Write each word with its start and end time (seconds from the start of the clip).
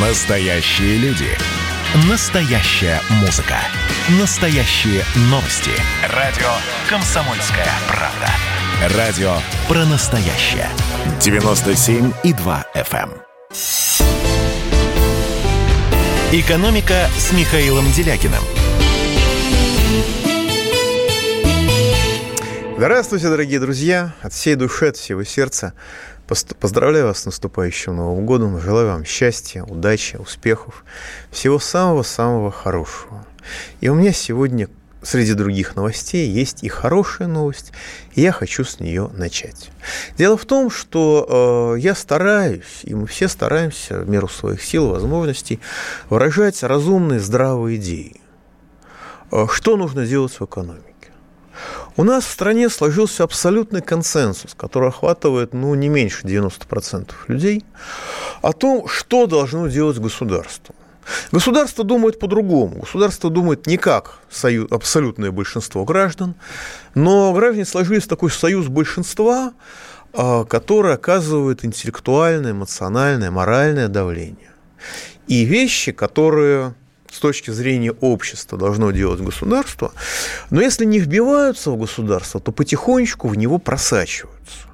Настоящие 0.00 0.96
люди. 0.98 1.26
Настоящая 2.08 3.00
музыка. 3.20 3.56
Настоящие 4.20 5.02
новости. 5.22 5.72
Радио 6.14 6.46
«Комсомольская 6.88 7.66
правда». 7.88 8.96
Радио 8.96 9.32
про 9.66 9.84
настоящее. 9.86 10.68
97,2 11.18 12.64
FM. 12.76 13.10
эм. 13.10 13.22
«Экономика» 16.30 17.08
с 17.18 17.32
Михаилом 17.32 17.90
Делякиным. 17.90 18.44
Здравствуйте, 22.76 23.28
дорогие 23.28 23.58
друзья! 23.58 24.14
От 24.22 24.32
всей 24.32 24.54
души, 24.54 24.86
от 24.86 24.96
всего 24.96 25.24
сердца 25.24 25.74
Поздравляю 26.28 27.06
вас 27.06 27.20
с 27.20 27.24
наступающим 27.24 27.96
Новым 27.96 28.26
годом. 28.26 28.60
Желаю 28.60 28.88
вам 28.88 29.04
счастья, 29.06 29.62
удачи, 29.62 30.16
успехов. 30.16 30.84
Всего 31.30 31.58
самого-самого 31.58 32.50
хорошего. 32.50 33.26
И 33.80 33.88
у 33.88 33.94
меня 33.94 34.12
сегодня 34.12 34.68
среди 35.00 35.32
других 35.32 35.74
новостей 35.74 36.28
есть 36.28 36.62
и 36.62 36.68
хорошая 36.68 37.28
новость, 37.28 37.72
и 38.14 38.20
я 38.20 38.32
хочу 38.32 38.64
с 38.64 38.78
нее 38.78 39.08
начать. 39.14 39.70
Дело 40.18 40.36
в 40.36 40.44
том, 40.44 40.70
что 40.70 41.74
э, 41.76 41.80
я 41.80 41.94
стараюсь, 41.94 42.80
и 42.82 42.94
мы 42.94 43.06
все 43.06 43.28
стараемся 43.28 44.00
в 44.00 44.08
меру 44.10 44.28
своих 44.28 44.62
сил 44.62 44.88
и 44.88 44.92
возможностей 44.92 45.60
выражать 46.10 46.62
разумные, 46.62 47.20
здравые 47.20 47.78
идеи. 47.78 48.20
Э, 49.32 49.46
что 49.50 49.78
нужно 49.78 50.04
делать 50.04 50.38
в 50.38 50.44
экономике? 50.44 50.87
У 51.96 52.04
нас 52.04 52.24
в 52.24 52.30
стране 52.30 52.68
сложился 52.68 53.24
абсолютный 53.24 53.82
консенсус, 53.82 54.54
который 54.54 54.88
охватывает 54.88 55.54
ну, 55.54 55.74
не 55.74 55.88
меньше 55.88 56.26
90% 56.26 57.10
людей, 57.28 57.64
о 58.42 58.52
том, 58.52 58.86
что 58.88 59.26
должно 59.26 59.66
делать 59.68 59.98
государство. 59.98 60.74
Государство 61.32 61.84
думает 61.84 62.18
по-другому. 62.18 62.80
Государство 62.80 63.30
думает 63.30 63.66
не 63.66 63.78
как 63.78 64.18
союз, 64.30 64.70
абсолютное 64.70 65.30
большинство 65.30 65.84
граждан, 65.84 66.34
но 66.94 67.32
граждане 67.32 67.64
сложились 67.64 68.06
такой 68.06 68.30
союз 68.30 68.66
большинства, 68.66 69.52
а, 70.12 70.44
который 70.44 70.94
оказывает 70.94 71.64
интеллектуальное, 71.64 72.52
эмоциональное, 72.52 73.30
моральное 73.30 73.88
давление. 73.88 74.52
И 75.26 75.44
вещи, 75.44 75.92
которые 75.92 76.74
с 77.10 77.18
точки 77.18 77.50
зрения 77.50 77.92
общества 77.92 78.58
должно 78.58 78.90
делать 78.90 79.20
государство, 79.20 79.92
но 80.50 80.60
если 80.60 80.84
не 80.84 80.98
вбиваются 80.98 81.70
в 81.70 81.76
государство, 81.76 82.40
то 82.40 82.52
потихонечку 82.52 83.28
в 83.28 83.36
него 83.36 83.58
просачиваются. 83.58 84.68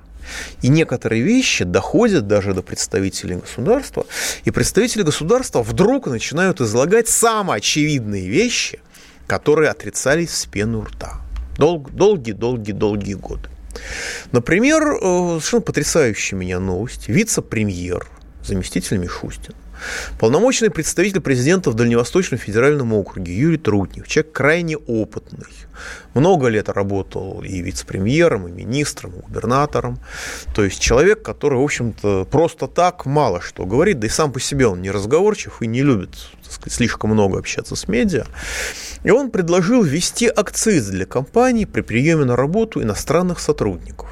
И 0.63 0.69
некоторые 0.69 1.23
вещи 1.23 1.65
доходят 1.65 2.27
даже 2.27 2.55
до 2.55 2.63
представителей 2.63 3.37
государства, 3.37 4.07
и 4.45 4.51
представители 4.51 5.03
государства 5.03 5.63
вдруг 5.63 6.07
начинают 6.07 6.61
излагать 6.61 7.09
самые 7.09 7.59
очевидные 7.59 8.29
вещи, 8.29 8.81
которые 9.27 9.71
отрицались 9.71 10.31
с 10.31 10.47
пены 10.47 10.83
рта. 10.83 11.21
Долгие-долгие-долгие 11.59 13.15
годы. 13.15 13.49
Например, 14.33 14.83
э, 14.83 14.99
совершенно 15.39 15.63
потрясающая 15.63 16.39
меня 16.39 16.59
новость. 16.59 17.09
Вице-премьер, 17.09 18.07
заместитель 18.43 18.99
Мишустин, 18.99 19.55
Полномочный 20.19 20.71
представитель 20.71 21.21
президента 21.21 21.71
в 21.71 21.75
Дальневосточном 21.75 22.39
федеральном 22.39 22.93
округе 22.93 23.37
Юрий 23.37 23.59
Трутнев, 23.59 24.09
человек 24.09 24.33
крайне 24.33 24.77
опытный, 24.77 25.47
много 26.15 26.49
лет 26.49 26.69
работал 26.69 27.43
и 27.43 27.61
вице-премьером, 27.61 28.49
и 28.49 28.53
министром, 28.53 29.13
и 29.13 29.21
губернатором. 29.21 29.99
То 30.55 30.65
есть 30.65 30.81
человек, 30.81 31.23
который, 31.23 31.59
в 31.59 31.63
общем-то, 31.63 32.27
просто 32.31 32.69
так 32.69 33.07
мало 33.07 33.41
что 33.41 33.67
говорит, 33.67 33.99
да 33.99 34.07
и 34.07 34.11
сам 34.11 34.33
по 34.33 34.41
себе 34.41 34.67
он 34.67 34.81
не 34.83 34.91
разговорчив 34.91 35.61
и 35.61 35.67
не 35.67 35.83
любит 35.83 36.11
сказать, 36.49 36.73
слишком 36.73 37.11
много 37.11 37.39
общаться 37.39 37.77
с 37.77 37.89
медиа. 37.89 38.27
И 39.03 39.11
он 39.11 39.31
предложил 39.31 39.83
ввести 39.83 40.29
акциз 40.29 40.87
для 40.87 41.07
компаний 41.07 41.67
при 41.67 41.83
приеме 41.83 42.25
на 42.25 42.37
работу 42.37 42.83
иностранных 42.83 43.41
сотрудников. 43.41 44.09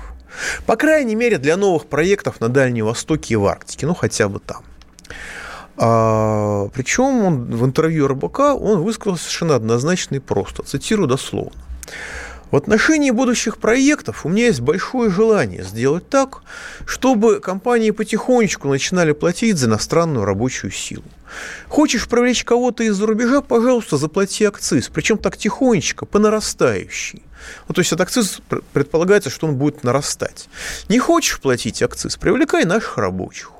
По 0.67 0.77
крайней 0.77 1.15
мере, 1.15 1.39
для 1.39 1.57
новых 1.57 1.87
проектов 1.87 2.41
на 2.41 2.49
Дальнем 2.49 2.87
Востоке 2.87 3.35
и 3.35 3.37
в 3.37 3.47
Арктике, 3.47 3.87
ну 3.87 3.95
хотя 3.95 4.29
бы 4.29 4.41
там. 4.41 4.63
А, 5.77 6.69
причем 6.75 7.25
он 7.25 7.45
в 7.45 7.65
интервью 7.65 8.09
РБК 8.09 8.41
он 8.61 8.83
высказался 8.83 9.25
совершенно 9.25 9.57
однозначно 9.57 10.17
и 10.17 10.19
просто. 10.19 10.63
Цитирую 10.63 11.09
дословно. 11.09 11.53
В 12.53 12.57
отношении 12.57 13.11
будущих 13.11 13.57
проектов 13.57 14.27
у 14.27 14.29
меня 14.29 14.45
есть 14.45 14.61
большое 14.61 15.11
желание 15.11 15.63
сделать 15.65 16.11
так, 16.11 16.43
чтобы 16.85 17.41
компании 17.41 17.93
потихонечку 17.93 18.69
начинали 18.69 19.13
платить 19.13 19.57
за 19.57 19.69
иностранную 19.69 20.27
рабочую 20.27 20.71
силу. 20.71 21.05
Хочешь 21.69 22.07
привлечь 22.07 22.45
кого-то 22.45 22.85
из-за 22.85 23.07
рубежа, 23.07 23.41
пожалуйста, 23.41 23.97
заплати 23.97 24.45
акциз, 24.45 24.91
причем 24.93 25.17
так 25.17 25.39
тихонечко, 25.39 26.05
по 26.05 26.19
нарастающей. 26.19 27.23
Ну, 27.69 27.75
то 27.75 27.81
есть 27.81 27.93
от 27.95 28.03
акциз 28.03 28.43
предполагается, 28.75 29.31
что 29.31 29.47
он 29.47 29.57
будет 29.57 29.83
нарастать. 29.83 30.51
Не 30.91 30.99
хочешь 30.99 31.41
платить 31.41 31.83
акциз, 31.83 32.19
привлекай 32.19 32.67
наших 32.67 32.99
рабочих. 32.99 33.51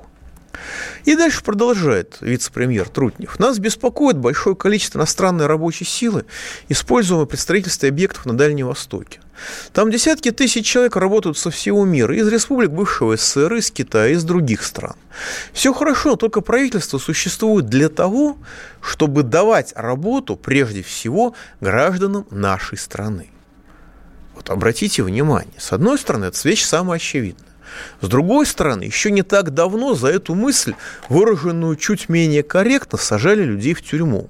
И 1.05 1.15
дальше 1.15 1.43
продолжает 1.43 2.17
вице-премьер 2.21 2.87
Трутнев. 2.89 3.39
Нас 3.39 3.59
беспокоит 3.59 4.17
большое 4.17 4.55
количество 4.55 4.99
иностранной 4.99 5.47
рабочей 5.47 5.85
силы, 5.85 6.25
используемой 6.69 7.27
при 7.27 7.37
строительстве 7.37 7.89
объектов 7.89 8.25
на 8.25 8.37
Дальнем 8.37 8.67
Востоке. 8.67 9.19
Там 9.73 9.91
десятки 9.91 10.31
тысяч 10.31 10.65
человек 10.65 10.95
работают 10.95 11.37
со 11.37 11.49
всего 11.49 11.85
мира, 11.85 12.15
из 12.15 12.27
республик 12.27 12.71
бывшего 12.71 13.17
СССР, 13.17 13.55
из 13.55 13.71
Китая, 13.71 14.09
из 14.09 14.23
других 14.23 14.63
стран. 14.63 14.95
Все 15.51 15.73
хорошо, 15.73 16.15
только 16.15 16.41
правительство 16.41 16.97
существует 16.97 17.67
для 17.67 17.89
того, 17.89 18.37
чтобы 18.81 19.23
давать 19.23 19.73
работу 19.75 20.35
прежде 20.35 20.83
всего 20.83 21.35
гражданам 21.61 22.27
нашей 22.29 22.77
страны. 22.77 23.29
Вот 24.35 24.49
обратите 24.49 25.03
внимание, 25.03 25.59
с 25.59 25.73
одной 25.73 25.97
стороны, 25.97 26.25
это 26.25 26.47
вещь 26.47 26.63
самая 26.63 26.97
очевидная. 26.97 27.52
С 28.01 28.07
другой 28.07 28.45
стороны, 28.45 28.83
еще 28.83 29.11
не 29.11 29.21
так 29.23 29.51
давно 29.51 29.93
за 29.93 30.07
эту 30.07 30.35
мысль, 30.35 30.73
выраженную 31.09 31.75
чуть 31.75 32.09
менее 32.09 32.43
корректно, 32.43 32.97
сажали 32.97 33.43
людей 33.43 33.73
в 33.73 33.83
тюрьму. 33.83 34.29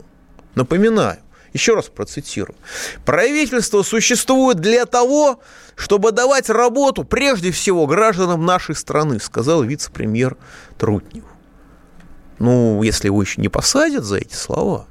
Напоминаю, 0.55 1.17
еще 1.53 1.75
раз 1.75 1.85
процитирую. 1.85 2.55
Правительство 3.05 3.83
существует 3.83 4.57
для 4.57 4.85
того, 4.85 5.39
чтобы 5.75 6.11
давать 6.11 6.49
работу 6.49 7.03
прежде 7.03 7.51
всего 7.51 7.87
гражданам 7.87 8.45
нашей 8.45 8.75
страны, 8.75 9.19
сказал 9.19 9.63
вице-премьер 9.63 10.35
Трутнев. 10.77 11.23
Ну, 12.39 12.81
если 12.83 13.07
его 13.07 13.21
еще 13.21 13.39
не 13.41 13.49
посадят 13.49 14.03
за 14.03 14.17
эти 14.17 14.33
слова, 14.33 14.87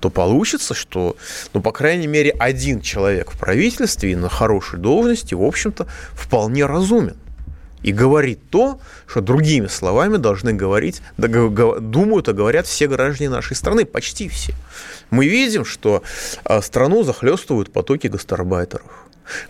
то 0.00 0.10
получится, 0.10 0.74
что, 0.74 1.16
ну, 1.54 1.62
по 1.62 1.70
крайней 1.70 2.08
мере, 2.08 2.30
один 2.30 2.80
человек 2.80 3.30
в 3.30 3.38
правительстве 3.38 4.12
и 4.12 4.16
на 4.16 4.28
хорошей 4.28 4.80
должности, 4.80 5.34
в 5.34 5.42
общем-то, 5.42 5.86
вполне 6.12 6.66
разумен 6.66 7.16
и 7.82 7.92
говорит 7.92 8.38
то, 8.50 8.80
что 9.06 9.20
другими 9.20 9.66
словами 9.66 10.16
должны 10.16 10.52
говорить, 10.52 11.02
думают 11.16 12.28
и 12.28 12.32
говорят 12.32 12.66
все 12.66 12.86
граждане 12.88 13.30
нашей 13.30 13.56
страны, 13.56 13.84
почти 13.84 14.28
все. 14.28 14.54
Мы 15.10 15.28
видим, 15.28 15.64
что 15.64 16.02
а, 16.44 16.62
страну 16.62 17.02
захлестывают 17.02 17.72
потоки 17.72 18.06
гастарбайтеров. 18.06 19.01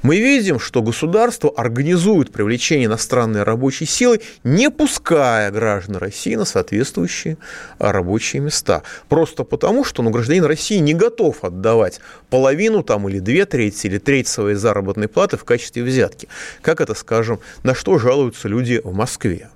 Мы 0.02 0.18
видим, 0.18 0.58
что 0.58 0.82
государство 0.82 1.50
организует 1.50 2.32
привлечение 2.32 2.86
иностранной 2.86 3.42
рабочей 3.42 3.86
силы, 3.86 4.20
не 4.44 4.70
пуская 4.70 5.50
граждан 5.50 5.96
России 5.96 6.34
на 6.34 6.44
соответствующие 6.44 7.38
а, 7.78 7.92
рабочие 7.92 8.42
места. 8.42 8.82
Просто 9.08 9.44
потому, 9.44 9.84
что 9.84 10.02
ну, 10.02 10.10
гражданин 10.10 10.44
России 10.44 10.78
не 10.78 10.94
готов 10.94 11.44
отдавать 11.44 12.00
половину 12.30 12.82
там, 12.82 13.08
или 13.08 13.18
две 13.18 13.46
трети, 13.46 13.86
или 13.86 13.98
треть 13.98 14.28
своей 14.28 14.56
заработной 14.56 15.08
платы 15.08 15.36
в 15.36 15.44
качестве 15.44 15.82
взятки. 15.82 16.28
Как 16.60 16.80
это, 16.80 16.94
скажем, 16.94 17.40
на 17.62 17.74
что 17.74 17.98
жалуются 17.98 18.48
люди 18.48 18.80
в 18.82 18.94
Москве? 18.94 19.50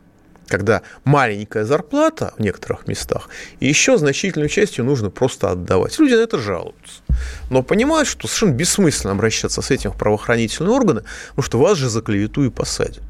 Когда 0.49 0.83
маленькая 1.05 1.65
зарплата 1.65 2.33
в 2.39 2.41
некоторых 2.41 2.87
местах, 2.87 3.29
и 3.61 3.67
еще 3.67 3.99
значительную 3.99 4.49
частью 4.49 4.85
нужно 4.85 5.11
просто 5.11 5.51
отдавать. 5.51 5.99
Люди 5.99 6.15
на 6.15 6.21
это 6.21 6.39
жалуются. 6.39 7.03
Но 7.51 7.63
понимают, 7.63 8.09
что 8.09 8.27
совершенно 8.27 8.53
бессмысленно 8.53 9.13
обращаться 9.13 9.63
с 9.63 9.71
этим 9.71 9.93
в 9.93 9.97
правоохранительные 9.97 10.73
органы, 10.73 11.03
потому 11.31 11.45
что 11.45 11.59
вас 11.59 11.79
же 11.79 11.89
за 11.89 12.03
клевету 12.03 12.45
и 12.45 12.51
посадят. 12.51 13.03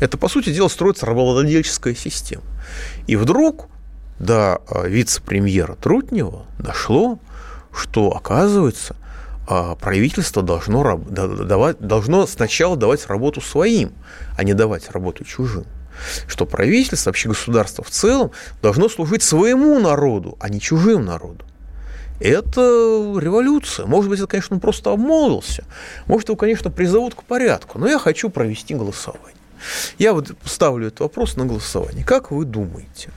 Это, 0.00 0.18
по 0.18 0.28
сути 0.28 0.52
дела, 0.52 0.68
строится 0.68 1.06
рабовладельческая 1.06 1.94
система. 1.94 2.42
И 3.06 3.16
вдруг 3.16 3.68
до 4.18 4.60
а, 4.68 4.86
вице-премьера 4.86 5.74
Трутнева 5.76 6.44
дошло, 6.58 7.18
что, 7.72 8.14
оказывается, 8.14 8.96
а, 9.48 9.74
правительство 9.76 10.42
должно, 10.42 10.98
должно 11.80 12.26
сначала 12.26 12.76
давать 12.76 13.06
работу 13.06 13.40
своим, 13.40 13.92
а 14.36 14.44
не 14.44 14.52
давать 14.52 14.90
работу 14.90 15.24
чужим 15.24 15.64
что 16.26 16.46
правительство, 16.46 17.10
вообще 17.10 17.28
государство 17.28 17.84
в 17.84 17.90
целом 17.90 18.30
должно 18.62 18.88
служить 18.88 19.22
своему 19.22 19.78
народу, 19.78 20.36
а 20.40 20.48
не 20.48 20.60
чужим 20.60 21.04
народу. 21.04 21.44
Это 22.20 22.60
революция. 22.60 23.86
Может 23.86 24.08
быть, 24.08 24.18
это, 24.18 24.28
конечно, 24.28 24.56
он 24.56 24.60
просто 24.60 24.90
обмолвился. 24.90 25.64
Может, 26.06 26.28
его, 26.28 26.36
конечно, 26.36 26.70
призовут 26.70 27.14
к 27.14 27.22
порядку. 27.22 27.78
Но 27.78 27.88
я 27.88 27.98
хочу 27.98 28.30
провести 28.30 28.74
голосование. 28.74 29.36
Я 29.98 30.12
вот 30.12 30.30
ставлю 30.44 30.88
этот 30.88 31.00
вопрос 31.00 31.36
на 31.36 31.44
голосование. 31.44 32.04
Как 32.04 32.30
вы 32.30 32.44
думаете? 32.44 33.10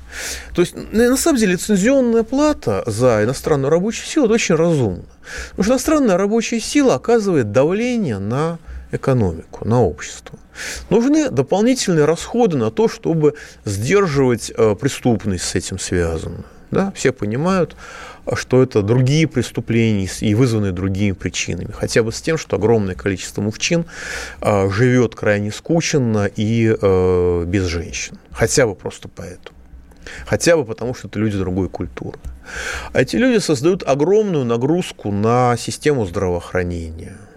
То 0.54 0.62
есть, 0.62 0.74
на 0.76 1.18
самом 1.18 1.38
деле, 1.38 1.54
лицензионная 1.54 2.24
плата 2.24 2.84
за 2.86 3.24
иностранную 3.24 3.70
рабочую 3.70 4.06
силу– 4.06 4.26
это 4.28 4.34
очень 4.36 4.56
разумно. 4.56 5.06
Потому 5.52 5.64
что 5.64 5.74
иностранная 5.74 6.18
рабочая 6.18 6.60
сила 6.60 6.96
оказывает 6.96 7.52
давление 7.52 8.20
на 8.20 8.58
экономику, 8.92 9.68
на 9.68 9.82
общество. 9.84 10.40
Нужны 10.90 11.30
дополнительные 11.30 12.06
расходы 12.06 12.58
на 12.58 12.72
то, 12.72 12.88
чтобы 12.88 13.36
сдерживать 13.66 14.52
э, 14.56 14.76
преступность 14.76 15.46
с 15.46 15.56
этим 15.56 15.80
связанную. 15.80 16.46
Да? 16.72 16.92
Все 16.96 17.12
понимают, 17.12 17.76
что 18.34 18.62
это 18.62 18.82
другие 18.82 19.28
преступления 19.28 20.08
и 20.20 20.36
вызванные 20.36 20.72
другими 20.72 21.14
причинами. 21.14 21.72
Хотя 21.72 22.04
бы 22.04 22.12
с 22.12 22.22
тем, 22.22 22.38
что 22.38 22.58
огромное 22.58 22.96
количество 22.96 23.42
мужчин 23.42 23.86
э, 24.42 24.70
живет 24.70 25.16
крайне 25.16 25.52
скученно 25.52 26.26
и 26.28 26.76
э, 26.80 27.44
без 27.48 27.64
женщин. 27.64 28.20
Хотя 28.32 28.68
бы 28.68 28.76
просто 28.76 29.08
поэтому. 29.08 29.58
Хотя 30.26 30.58
бы 30.58 30.66
потому, 30.66 30.94
что 30.96 31.08
это 31.08 31.20
люди 31.20 31.38
другой 31.38 31.70
культуры. 31.70 32.20
А 32.94 33.02
эти 33.02 33.16
люди 33.16 33.40
создают 33.40 33.84
огромную 33.84 34.46
нагрузку 34.46 35.12
на 35.12 35.56
систему 35.58 36.06
здравоохранения– 36.06 37.18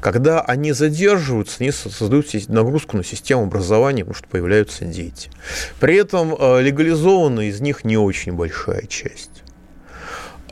когда 0.00 0.40
они 0.40 0.72
задерживаются, 0.72 1.56
они 1.60 1.70
создают 1.70 2.26
нагрузку 2.48 2.96
на 2.96 3.04
систему 3.04 3.42
образования, 3.42 4.04
потому 4.04 4.16
что 4.16 4.28
появляются 4.28 4.84
дети. 4.84 5.30
При 5.78 5.96
этом 5.96 6.34
э, 6.38 6.62
легализована 6.62 7.48
из 7.48 7.60
них 7.60 7.84
не 7.84 7.96
очень 7.96 8.32
большая 8.32 8.86
часть. 8.86 9.42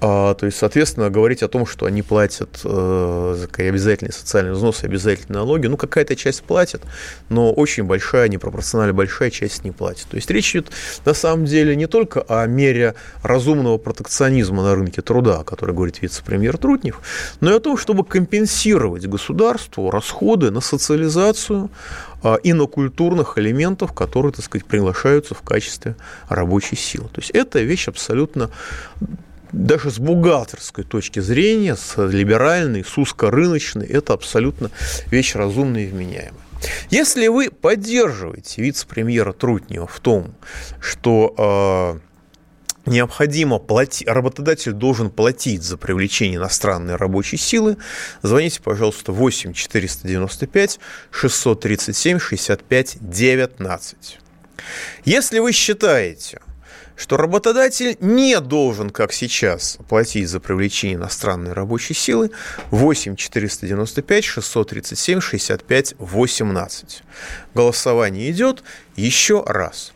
А, 0.01 0.35
то 0.35 0.47
есть, 0.47 0.59
соответственно, 0.59 1.11
говорить 1.11 1.43
о 1.43 1.49
том, 1.49 1.67
что 1.67 1.87
они 1.87 2.03
платят 2.03 2.61
э, 2.65 3.47
обязательные 3.57 4.13
социальные 4.13 4.55
взносы, 4.55 4.85
обязательные 4.85 5.39
налоги, 5.39 5.67
ну, 5.67 5.77
какая-то 5.77 6.15
часть 6.15 6.43
платит, 6.43 6.83
но 7.29 7.53
очень 7.53 7.85
большая, 7.85 8.29
непропорционально 8.29 8.95
большая 8.95 9.31
часть 9.31 9.65
не 9.65 9.73
платит. 9.73 10.07
То 10.09 10.17
есть 10.17 10.31
речь 10.31 10.53
идет 10.53 10.71
на 11.05 11.15
самом 11.15 11.47
деле 11.47 11.75
не 11.75 11.87
только 11.87 12.23
о 12.29 12.47
мере 12.47 12.95
разумного 13.23 13.79
протекционизма 13.79 14.63
на 14.63 14.75
рынке 14.77 15.03
труда, 15.03 15.41
о 15.41 15.45
которой 15.45 15.75
говорит 15.75 16.01
вице-премьер 16.01 16.59
Трутнев, 16.59 17.01
но 17.41 17.51
и 17.51 17.57
о 17.57 17.61
том, 17.61 17.77
чтобы 17.77 18.05
компенсировать 18.05 19.07
государству 19.07 19.91
расходы 19.91 20.53
на 20.53 20.61
социализацию 20.61 21.71
э, 22.23 22.37
инокультурных 22.45 23.37
элементов, 23.37 23.93
которые, 23.93 24.33
так 24.33 24.45
сказать, 24.45 24.65
приглашаются 24.65 25.35
в 25.35 25.43
качестве 25.43 25.97
рабочей 26.29 26.77
силы. 26.77 27.09
То 27.09 27.21
есть 27.21 27.31
это 27.31 27.61
вещь 27.61 27.89
абсолютно 27.89 28.51
даже 29.53 29.91
с 29.91 29.99
бухгалтерской 29.99 30.85
точки 30.85 31.21
зрения, 31.21 31.77
с 31.77 31.97
либеральной, 31.97 32.85
с 32.85 32.99
узкорыночной, 32.99 33.87
это 33.87 34.13
абсолютно 34.13 34.71
вещь 35.11 35.35
разумная 35.35 35.85
и 35.85 35.87
вменяемая. 35.87 36.49
Если 36.91 37.29
вы 37.29 37.51
поддерживаете 37.51 38.63
вице-премьера 38.63 39.33
Трутнева 39.33 39.87
в 39.87 40.01
том, 40.01 40.35
что 40.81 42.01
э, 42.87 42.91
необходимо 42.91 43.59
платить, 43.59 44.09
работодатель 44.09 44.73
должен 44.73 45.11
платить 45.11 45.63
за 45.63 45.77
привлечение 45.77 46.37
иностранной 46.37 46.97
рабочей 46.97 47.37
силы, 47.37 47.77
звоните, 48.23 48.61
пожалуйста, 48.61 49.13
8 49.13 49.53
495 49.53 50.81
637 51.11 52.19
65 52.19 52.97
19. 53.01 54.19
Если 55.05 55.39
вы 55.39 55.53
считаете, 55.53 56.41
что 56.99 57.17
работодатель 57.17 57.97
не 58.01 58.39
должен, 58.41 58.91
как 58.91 59.13
сейчас, 59.13 59.79
платить 59.89 60.29
за 60.29 60.41
привлечение 60.41 60.97
иностранной 60.97 61.53
рабочей 61.53 61.95
силы 61.95 62.33
8 62.71 63.15
495 63.15 64.25
637 64.25 65.21
65 65.21 65.95
18. 65.99 67.03
Голосование 67.55 68.31
идет 68.33 68.65
еще 68.97 69.45
раз. 69.47 69.93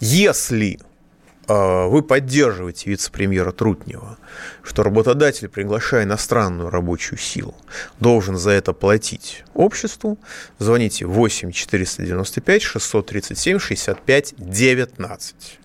Если 0.00 0.80
э, 1.46 1.86
вы 1.88 2.02
поддерживаете 2.02 2.88
вице-премьера 2.88 3.52
Трутнева, 3.52 4.16
что 4.62 4.82
работодатель, 4.82 5.48
приглашая 5.48 6.04
иностранную 6.04 6.70
рабочую 6.70 7.18
силу, 7.18 7.54
должен 8.00 8.38
за 8.38 8.52
это 8.52 8.72
платить 8.72 9.44
обществу, 9.52 10.18
звоните 10.58 11.04
8 11.04 11.52
495 11.52 12.62
637 12.62 13.58
65 13.58 14.34
19. 14.38 15.58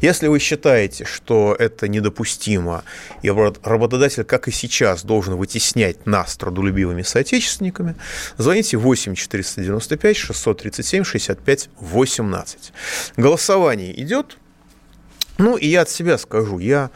Если 0.00 0.28
вы 0.28 0.38
считаете, 0.38 1.04
что 1.04 1.56
это 1.58 1.88
недопустимо, 1.88 2.84
и 3.22 3.30
работодатель, 3.30 4.24
как 4.24 4.48
и 4.48 4.50
сейчас, 4.50 5.04
должен 5.04 5.36
вытеснять 5.36 6.06
нас 6.06 6.36
трудолюбивыми 6.36 7.02
соотечественниками, 7.02 7.94
звоните 8.38 8.76
8 8.76 9.14
495 9.14 10.16
637 10.16 11.04
65 11.04 11.68
18. 11.80 12.72
Голосование 13.16 14.00
идет. 14.00 14.38
Ну, 15.38 15.56
и 15.56 15.66
я 15.66 15.82
от 15.82 15.90
себя 15.90 16.16
скажу, 16.16 16.58
я 16.58 16.90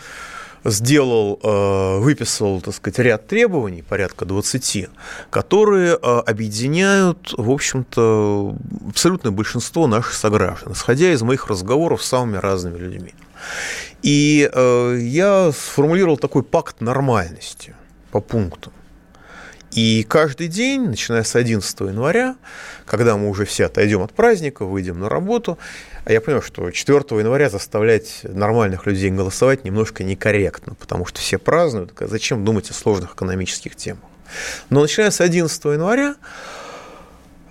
сделал, 0.64 1.38
э, 1.42 1.98
выписал, 1.98 2.60
так 2.60 2.74
сказать, 2.74 2.98
ряд 2.98 3.26
требований, 3.26 3.82
порядка 3.82 4.24
20, 4.24 4.88
которые 5.30 5.94
э, 5.94 6.22
объединяют, 6.26 7.34
в 7.36 7.50
общем-то, 7.50 8.56
абсолютное 8.88 9.32
большинство 9.32 9.86
наших 9.86 10.14
сограждан, 10.14 10.72
исходя 10.72 11.12
из 11.12 11.22
моих 11.22 11.46
разговоров 11.48 12.02
с 12.02 12.08
самыми 12.08 12.36
разными 12.36 12.78
людьми. 12.78 13.14
И 14.02 14.50
э, 14.52 14.98
я 15.00 15.52
сформулировал 15.52 16.16
такой 16.16 16.42
пакт 16.42 16.80
нормальности 16.80 17.74
по 18.10 18.20
пунктам. 18.20 18.72
И 19.72 20.04
каждый 20.08 20.48
день, 20.48 20.88
начиная 20.88 21.22
с 21.22 21.36
11 21.36 21.80
января, 21.80 22.36
когда 22.86 23.16
мы 23.16 23.28
уже 23.28 23.44
все 23.44 23.66
отойдем 23.66 24.02
от 24.02 24.12
праздника, 24.12 24.64
выйдем 24.64 24.98
на 24.98 25.08
работу, 25.08 25.58
а 26.04 26.12
я 26.12 26.20
понимаю, 26.20 26.42
что 26.42 26.70
4 26.70 26.98
января 27.10 27.48
заставлять 27.50 28.20
нормальных 28.24 28.86
людей 28.86 29.10
голосовать 29.10 29.64
немножко 29.64 30.02
некорректно, 30.02 30.74
потому 30.74 31.06
что 31.06 31.20
все 31.20 31.38
празднуют, 31.38 31.92
зачем 32.00 32.44
думать 32.44 32.70
о 32.70 32.74
сложных 32.74 33.14
экономических 33.14 33.76
темах. 33.76 34.02
Но 34.70 34.82
начиная 34.82 35.10
с 35.10 35.20
11 35.20 35.64
января 35.66 36.16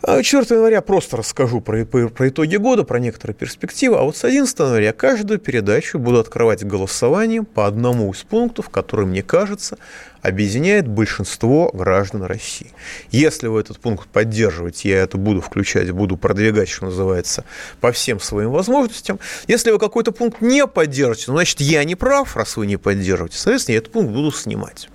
4 0.01 0.45
а 0.49 0.53
января 0.53 0.81
просто 0.81 1.17
расскажу 1.17 1.59
про, 1.61 1.85
про 1.85 2.29
итоги 2.29 2.55
года, 2.55 2.83
про 2.83 2.99
некоторые 2.99 3.35
перспективы, 3.35 3.97
а 3.97 4.03
вот 4.03 4.15
с 4.15 4.23
11 4.23 4.57
января 4.57 4.93
каждую 4.93 5.39
передачу 5.39 5.99
буду 5.99 6.19
открывать 6.19 6.63
голосованием 6.63 7.45
по 7.45 7.67
одному 7.67 8.11
из 8.11 8.23
пунктов, 8.23 8.69
который, 8.69 9.05
мне 9.05 9.23
кажется, 9.23 9.77
объединяет 10.21 10.87
большинство 10.87 11.69
граждан 11.73 12.23
России. 12.23 12.71
Если 13.11 13.47
вы 13.47 13.59
этот 13.59 13.79
пункт 13.79 14.07
поддерживаете, 14.09 14.89
я 14.89 14.99
это 14.99 15.17
буду 15.17 15.41
включать, 15.41 15.91
буду 15.91 16.17
продвигать, 16.17 16.69
что 16.69 16.85
называется, 16.85 17.43
по 17.81 17.91
всем 17.91 18.19
своим 18.19 18.51
возможностям. 18.51 19.19
Если 19.47 19.71
вы 19.71 19.79
какой-то 19.79 20.11
пункт 20.11 20.41
не 20.41 20.65
поддержите, 20.67 21.25
ну, 21.27 21.33
значит, 21.33 21.59
я 21.61 21.83
не 21.83 21.95
прав, 21.95 22.35
раз 22.35 22.57
вы 22.57 22.67
не 22.67 22.77
поддерживаете. 22.77 23.37
Соответственно, 23.37 23.73
я 23.73 23.79
этот 23.79 23.91
пункт 23.91 24.11
буду 24.11 24.31
снимать. 24.31 24.89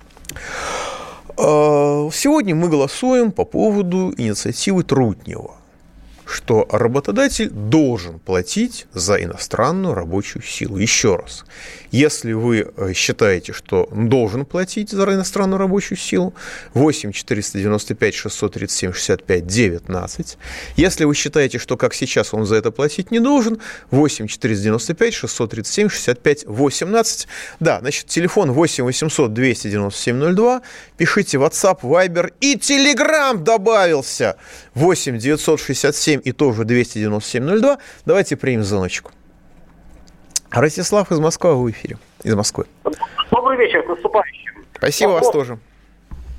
А, 1.37 2.09
сегодня 2.13 2.55
мы 2.55 2.69
голосуем 2.69 3.31
по 3.31 3.45
поводу 3.45 4.13
инициативы 4.17 4.83
Трутнева 4.83 5.55
что 6.25 6.67
работодатель 6.71 7.49
должен 7.49 8.19
платить 8.19 8.87
за 8.93 9.21
иностранную 9.23 9.93
рабочую 9.93 10.41
силу. 10.41 10.77
Еще 10.77 11.15
раз, 11.15 11.45
если 11.91 12.33
вы 12.33 12.71
э, 12.75 12.93
считаете, 12.93 13.53
что 13.53 13.87
должен 13.91 14.45
платить 14.45 14.89
за 14.89 15.03
иностранную 15.05 15.59
рабочую 15.59 15.97
силу, 15.97 16.33
8 16.73 17.11
495 17.11 18.13
637 18.13 18.93
65 18.93 19.47
19. 19.47 20.37
Если 20.75 21.05
вы 21.05 21.15
считаете, 21.15 21.59
что 21.59 21.77
как 21.77 21.93
сейчас 21.93 22.33
он 22.33 22.45
за 22.45 22.55
это 22.55 22.71
платить 22.71 23.11
не 23.11 23.19
должен, 23.19 23.59
8 23.91 24.27
495 24.27 25.13
637 25.13 25.89
65 25.89 26.45
18. 26.47 27.27
Да, 27.59 27.79
значит, 27.79 28.07
телефон 28.07 28.51
8 28.51 28.83
800 28.83 29.33
297 29.33 30.35
02. 30.35 30.61
Пишите 30.97 31.37
WhatsApp, 31.37 31.81
Viber 31.81 32.33
и 32.41 32.55
Telegram 32.55 33.37
добавился. 33.37 34.37
8 34.73 35.17
967 35.19 36.14
и 36.19 36.31
тоже 36.31 36.65
297 36.65 37.59
02. 37.59 37.77
Давайте 38.05 38.35
примем 38.35 38.63
звоночку. 38.63 39.11
Ростислав 40.51 41.11
из 41.11 41.19
Москвы 41.19 41.55
в 41.55 41.69
эфире. 41.71 41.97
Из 42.23 42.35
Москвы. 42.35 42.65
Добрый 43.31 43.57
вечер, 43.57 43.83
с 43.83 43.87
наступающим. 43.87 44.65
Спасибо 44.75 45.09
Вопрос. 45.11 45.25
вас 45.25 45.33
тоже. 45.33 45.57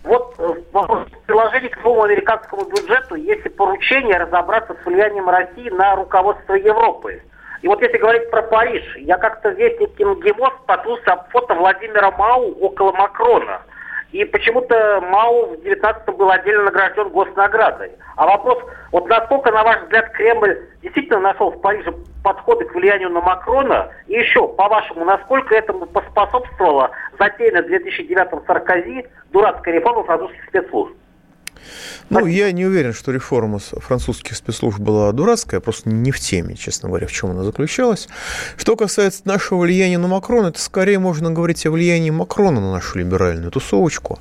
Вот 0.05 0.35
э, 0.39 0.55
в 0.73 1.09
приложении 1.27 1.69
к 1.69 1.83
новому 1.83 2.05
американскому 2.05 2.65
бюджету 2.65 3.17
есть 3.17 3.55
поручение 3.57 4.17
разобраться 4.17 4.77
с 4.81 4.87
влиянием 4.87 5.29
России 5.29 5.69
на 5.71 5.97
руководство 5.97 6.55
Европы. 6.55 7.23
И 7.63 7.69
вот 7.69 7.83
если 7.83 7.99
говорить 7.99 8.31
про 8.31 8.43
Париж, 8.43 8.85
я 8.99 9.19
как-то 9.19 9.51
весь 9.51 9.79
этим 9.81 10.21
гемос 10.21 10.53
споткнулся 10.63 11.13
об 11.13 11.29
фото 11.31 11.55
Владимира 11.55 12.11
Мау 12.13 12.53
около 12.61 12.93
Макрона– 12.93 13.63
и 14.13 14.25
почему-то 14.25 15.01
МАУ 15.01 15.57
в 15.57 15.61
19-м 15.61 16.17
был 16.17 16.31
отдельно 16.31 16.65
награжден 16.65 17.09
госнаградой. 17.09 17.93
А 18.17 18.27
вопрос, 18.27 18.59
вот 18.93 19.09
насколько, 19.09 19.51
на 19.51 19.63
ваш 19.65 19.83
взгляд, 19.83 20.11
Кремль 20.13 20.59
действительно 20.83 21.21
нашел 21.21 21.51
в 21.51 21.61
Париже 21.61 21.93
подходы 22.23 22.65
к 22.65 22.75
влиянию 22.75 23.11
на 23.11 23.21
Макрона? 23.21 23.91
И 24.07 24.15
еще, 24.15 24.49
по-вашему, 24.49 25.05
насколько 25.05 25.55
этому 25.55 25.87
поспособствовала 25.87 26.91
затеянная 27.19 27.63
в 27.63 27.67
2009-м 27.67 28.43
Саркози 28.47 29.07
дурацкая 29.33 29.75
реформа 29.75 30.05
французских 30.05 30.45
спецслужб? 30.49 30.95
Ну, 32.11 32.27
я 32.27 32.53
не 32.53 32.65
уверен, 32.67 32.93
что 32.93 33.13
реформа 33.13 33.59
французских 33.59 34.37
спецслужб 34.37 34.79
была 34.79 35.13
дурацкая, 35.13 35.61
просто 35.61 35.89
не 35.91 36.13
в 36.13 36.21
теме, 36.21 36.55
честно 36.55 36.89
говоря, 36.89 37.07
в 37.07 37.13
чем 37.13 37.31
она 37.31 37.43
заключалась. 37.43 38.09
Что 38.57 38.77
касается 38.77 39.23
нашего 39.25 39.61
влияния 39.61 39.99
на 39.99 40.09
Макрона, 40.09 40.49
это 40.49 40.61
скорее 40.61 40.99
можно 40.99 41.31
говорить 41.31 41.67
о 41.67 41.71
влиянии 41.71 42.11
Макрона 42.11 42.61
на 42.61 42.73
нашу 42.73 42.99
либеральную 42.99 43.51
тусовочку, 43.51 44.19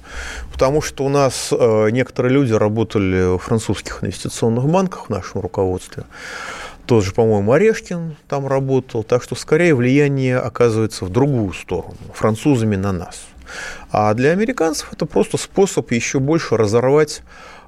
потому 0.52 0.82
что 0.82 1.06
у 1.06 1.10
нас 1.10 1.50
э, 1.52 1.90
некоторые 1.92 2.34
люди 2.34 2.54
работали 2.54 3.38
в 3.38 3.40
французских 3.40 4.04
инвестиционных 4.04 4.66
банках 4.66 5.08
в 5.08 5.10
нашем 5.10 5.42
руководстве. 5.42 6.04
Тот 6.86 7.04
же, 7.04 7.14
по-моему, 7.14 7.52
Орешкин 7.52 8.16
там 8.28 8.48
работал, 8.48 9.04
так 9.04 9.24
что 9.24 9.36
скорее 9.36 9.74
влияние 9.74 10.38
оказывается 10.38 11.06
в 11.06 11.10
другую 11.10 11.54
сторону, 11.54 11.96
французами 12.14 12.76
на 12.76 12.92
нас. 12.92 13.26
А 13.92 14.14
для 14.14 14.32
американцев 14.32 14.92
это 14.94 15.06
просто 15.06 15.38
способ 15.38 15.92
еще 15.92 16.20
больше 16.20 16.58
разорвать 16.58 17.22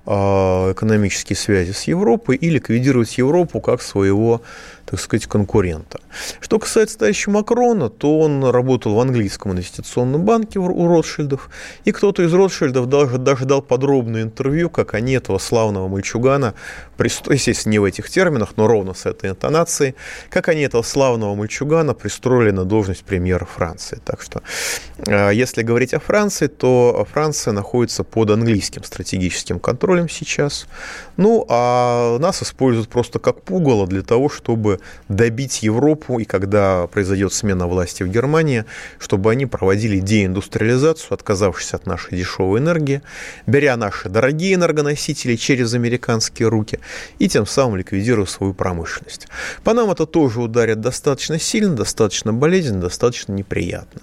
а, 0.05 0.71
экономические 0.71 1.35
связи 1.35 1.71
с 1.71 1.83
Европой 1.83 2.37
и 2.37 2.49
ликвидировать 2.49 3.17
Европу 3.17 3.59
как 3.59 3.81
своего 3.81 4.41
так 4.89 5.01
сказать, 5.01 5.27
конкурента. 5.27 5.99
Что 6.39 6.59
касается 6.59 6.97
товарища 6.97 7.29
Макрона, 7.29 7.89
то 7.89 8.19
он 8.19 8.43
работал 8.45 8.95
в 8.95 8.99
английском 9.01 9.51
инвестиционном 9.51 10.23
банке 10.23 10.59
у 10.59 10.87
Ротшильдов, 10.87 11.49
и 11.83 11.91
кто-то 11.91 12.23
из 12.23 12.33
Ротшильдов 12.33 12.87
даже, 12.87 13.17
даже 13.17 13.45
дал 13.45 13.61
подробное 13.61 14.23
интервью, 14.23 14.69
как 14.69 14.93
они 14.93 15.13
этого 15.13 15.39
славного 15.39 15.89
мальчугана, 15.89 16.53
естественно, 16.97 17.73
не 17.73 17.79
в 17.79 17.83
этих 17.83 18.09
терминах, 18.09 18.53
но 18.55 18.67
ровно 18.67 18.93
с 18.93 19.05
этой 19.05 19.29
интонацией, 19.29 19.95
как 20.29 20.47
они 20.47 20.61
этого 20.61 20.83
славного 20.83 21.35
мальчугана 21.35 21.93
пристроили 21.93 22.51
на 22.51 22.63
должность 22.63 23.03
премьера 23.03 23.45
Франции. 23.45 23.99
Так 24.05 24.21
что, 24.21 24.41
э, 25.05 25.31
если 25.33 25.63
говорить 25.63 25.93
о 25.93 25.99
Франции, 25.99 26.47
то 26.47 27.05
Франция 27.11 27.51
находится 27.51 28.05
под 28.05 28.29
английским 28.29 28.85
стратегическим 28.85 29.59
контролем 29.59 30.07
сейчас. 30.07 30.65
Ну, 31.17 31.45
а 31.49 32.17
нас 32.19 32.41
используют 32.41 32.87
просто 32.87 33.19
как 33.19 33.41
пугало 33.41 33.85
для 33.85 34.01
того, 34.01 34.29
чтобы 34.29 34.76
добить 35.09 35.63
Европу, 35.63 36.19
и 36.19 36.25
когда 36.25 36.87
произойдет 36.87 37.33
смена 37.33 37.67
власти 37.67 38.03
в 38.03 38.07
Германии, 38.07 38.65
чтобы 38.99 39.31
они 39.31 39.45
проводили 39.45 39.99
деиндустриализацию, 39.99 41.13
отказавшись 41.13 41.73
от 41.73 41.85
нашей 41.85 42.17
дешевой 42.17 42.59
энергии, 42.59 43.01
беря 43.45 43.77
наши 43.77 44.09
дорогие 44.09 44.55
энергоносители 44.55 45.35
через 45.35 45.73
американские 45.73 46.49
руки 46.49 46.79
и 47.19 47.27
тем 47.27 47.45
самым 47.45 47.77
ликвидируя 47.77 48.25
свою 48.25 48.53
промышленность. 48.53 49.27
По 49.63 49.73
нам 49.73 49.91
это 49.91 50.05
тоже 50.05 50.41
ударит 50.41 50.81
достаточно 50.81 51.39
сильно, 51.39 51.75
достаточно 51.75 52.33
болезненно, 52.33 52.81
достаточно 52.81 53.33
неприятно. 53.33 54.01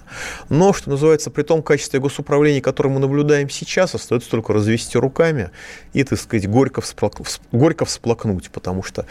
Но, 0.49 0.73
что 0.73 0.89
называется, 0.89 1.31
при 1.31 1.43
том 1.43 1.61
качестве 1.61 1.99
госуправления, 1.99 2.61
которое 2.61 2.89
мы 2.89 2.99
наблюдаем 2.99 3.49
сейчас, 3.49 3.95
остается 3.95 4.29
только 4.29 4.53
развести 4.53 4.97
руками 4.97 5.51
и, 5.93 6.03
так 6.03 6.19
сказать, 6.19 6.47
горько, 6.47 6.81
всплак... 6.81 7.13
горько 7.51 7.85
всплакнуть, 7.85 8.49
потому 8.49 8.83
что 8.83 9.05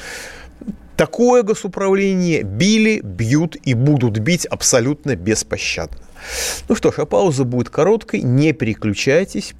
Такое 0.96 1.42
госуправление 1.42 2.42
били, 2.42 3.00
бьют 3.02 3.56
и 3.56 3.74
будут 3.74 4.18
бить 4.18 4.46
абсолютно 4.46 5.16
беспощадно. 5.16 5.98
Ну 6.68 6.76
что 6.76 6.92
ж, 6.92 6.98
а 6.98 7.06
пауза 7.06 7.44
будет 7.44 7.68
короткой, 7.68 8.22
не 8.22 8.52
переключайтесь. 8.52 9.54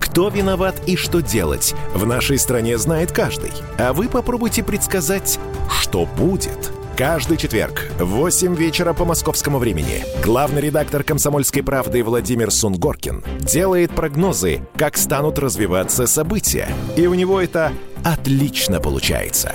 Кто 0.00 0.28
виноват 0.28 0.74
и 0.86 0.96
что 0.96 1.20
делать, 1.20 1.74
в 1.94 2.06
нашей 2.06 2.38
стране 2.38 2.76
знает 2.78 3.12
каждый. 3.12 3.52
А 3.78 3.92
вы 3.92 4.08
попробуйте 4.08 4.64
предсказать, 4.64 5.38
что 5.70 6.06
будет. 6.06 6.72
Каждый 6.96 7.36
четверг 7.36 7.90
в 7.98 8.06
8 8.06 8.56
вечера 8.56 8.92
по 8.92 9.04
московскому 9.04 9.58
времени 9.58 10.04
главный 10.22 10.60
редактор 10.60 11.04
«Комсомольской 11.04 11.62
правды» 11.62 12.02
Владимир 12.02 12.50
Сунгоркин 12.50 13.24
делает 13.40 13.92
прогнозы, 13.92 14.60
как 14.76 14.98
станут 14.98 15.38
развиваться 15.38 16.06
события. 16.06 16.68
И 16.96 17.06
у 17.06 17.14
него 17.14 17.40
это 17.40 17.72
отлично 18.04 18.80
получается. 18.80 19.54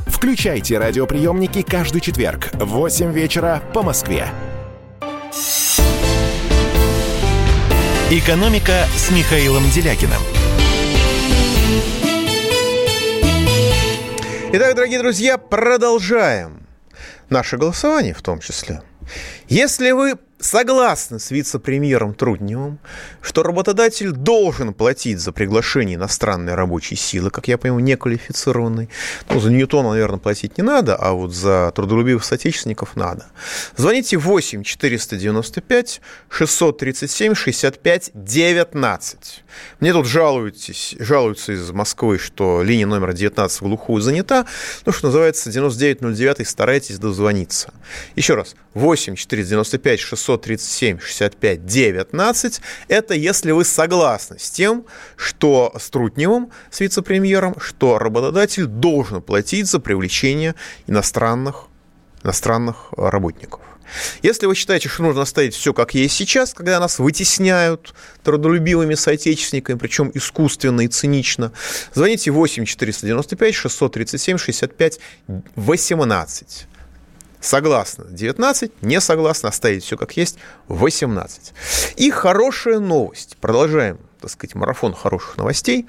Включайте 0.11 0.77
радиоприемники 0.77 1.61
каждый 1.61 2.01
четверг 2.01 2.49
в 2.53 2.65
8 2.65 3.11
вечера 3.13 3.63
по 3.73 3.81
Москве. 3.81 4.27
«Экономика» 8.11 8.85
с 8.95 9.09
Михаилом 9.09 9.63
Делякиным. 9.73 10.21
Итак, 14.51 14.75
дорогие 14.75 14.99
друзья, 14.99 15.37
продолжаем 15.37 16.67
наше 17.29 17.57
голосование 17.57 18.13
в 18.13 18.21
том 18.21 18.41
числе. 18.41 18.81
Если 19.47 19.91
вы 19.91 20.15
согласны 20.41 21.19
с 21.19 21.31
вице-премьером 21.31 22.13
Трудневым, 22.13 22.79
что 23.21 23.43
работодатель 23.43 24.11
должен 24.11 24.73
платить 24.73 25.19
за 25.19 25.31
приглашение 25.31 25.95
иностранной 25.95 26.55
рабочей 26.55 26.95
силы, 26.95 27.29
как 27.29 27.47
я 27.47 27.57
понимаю, 27.57 27.83
неквалифицированной. 27.83 28.89
Ну, 29.29 29.39
за 29.39 29.51
Ньютона, 29.51 29.91
наверное, 29.91 30.19
платить 30.19 30.57
не 30.57 30.63
надо, 30.63 30.95
а 30.95 31.13
вот 31.13 31.33
за 31.33 31.71
трудолюбивых 31.75 32.23
соотечественников 32.23 32.95
надо. 32.95 33.27
Звоните 33.77 34.17
8 34.17 34.63
495 34.63 36.01
637 36.29 37.35
65 37.35 38.11
19. 38.13 39.43
Мне 39.79 39.93
тут 39.93 40.07
жалуются, 40.07 40.73
жалуются 40.99 41.53
из 41.53 41.71
Москвы, 41.71 42.17
что 42.17 42.63
линия 42.63 42.87
номер 42.87 43.13
19 43.13 43.61
в 43.61 43.63
глухую 43.63 44.01
занята. 44.01 44.45
Ну, 44.85 44.91
что 44.91 45.07
называется, 45.07 45.51
9909, 45.51 46.47
старайтесь 46.47 46.97
дозвониться. 46.97 47.73
Еще 48.15 48.33
раз, 48.33 48.55
8 48.73 49.15
495 49.15 49.99
600 49.99 50.30
637 50.37 50.99
65 50.99 51.65
19. 51.65 52.61
Это 52.87 53.13
если 53.13 53.51
вы 53.51 53.65
согласны 53.65 54.37
с 54.39 54.49
тем, 54.49 54.85
что 55.15 55.73
с 55.77 55.89
Трутневым, 55.89 56.51
с 56.69 56.79
вице-премьером, 56.79 57.59
что 57.59 57.97
работодатель 57.97 58.65
должен 58.65 59.21
платить 59.21 59.67
за 59.67 59.79
привлечение 59.79 60.55
иностранных, 60.87 61.67
иностранных 62.23 62.93
работников. 62.95 63.61
Если 64.21 64.45
вы 64.45 64.55
считаете, 64.55 64.89
что 64.89 65.03
нужно 65.03 65.23
оставить 65.23 65.53
все 65.53 65.73
как 65.73 65.93
есть 65.93 66.15
сейчас, 66.15 66.53
когда 66.53 66.79
нас 66.79 66.99
вытесняют 66.99 67.93
трудолюбивыми 68.23 68.95
соотечественниками, 68.95 69.77
причем 69.77 70.11
искусственно 70.13 70.81
и 70.81 70.87
цинично, 70.87 71.51
звоните 71.93 72.31
8 72.31 72.65
495 72.65 73.55
637 73.55 74.37
65 74.37 74.99
18. 75.55 76.67
Согласна 77.41 78.05
19, 78.09 78.83
не 78.83 79.01
согласна, 79.01 79.49
оставить 79.49 79.83
все 79.83 79.97
как 79.97 80.15
есть 80.15 80.37
18. 80.67 81.53
И 81.97 82.11
хорошая 82.11 82.79
новость. 82.79 83.35
Продолжаем 83.41 83.99
так 84.21 84.29
сказать, 84.29 84.55
марафон 84.55 84.93
хороших 84.93 85.37
новостей. 85.37 85.87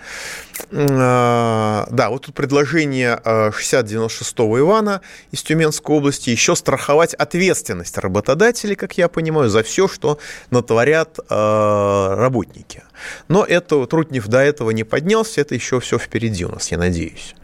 А, 0.72 1.86
да, 1.90 2.08
вот 2.08 2.22
тут 2.26 2.34
предложение 2.34 3.20
6096-го 3.24 4.56
а, 4.56 4.58
Ивана 4.58 5.00
из 5.30 5.42
Тюменской 5.42 5.94
области 5.94 6.30
еще 6.30 6.56
страховать 6.56 7.14
ответственность 7.14 7.98
работодателей, 7.98 8.74
как 8.74 8.96
я 8.96 9.08
понимаю, 9.08 9.50
за 9.50 9.62
все, 9.62 9.86
что 9.86 10.18
натворят 10.50 11.18
а, 11.28 12.14
работники. 12.16 12.82
Но 13.28 13.44
это 13.44 13.84
Трутнев 13.86 14.26
до 14.28 14.38
этого 14.38 14.70
не 14.70 14.84
поднялся, 14.84 15.40
это 15.40 15.54
еще 15.54 15.80
все 15.80 15.98
впереди 15.98 16.46
у 16.46 16.48
нас, 16.48 16.70
я 16.70 16.78
надеюсь. 16.78 17.34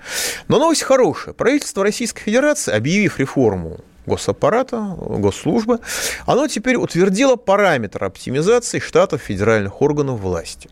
Но 0.48 0.58
новость 0.58 0.82
хорошая. 0.82 1.34
Правительство 1.34 1.84
Российской 1.84 2.22
Федерации, 2.22 2.72
объявив 2.72 3.18
реформу 3.18 3.80
госаппарата, 4.08 4.94
госслужбы, 4.98 5.78
оно 6.26 6.48
теперь 6.48 6.76
утвердило 6.76 7.36
параметр 7.36 8.04
оптимизации 8.04 8.80
штатов 8.80 9.22
федеральных 9.22 9.80
органов 9.80 10.20
власти. 10.20 10.68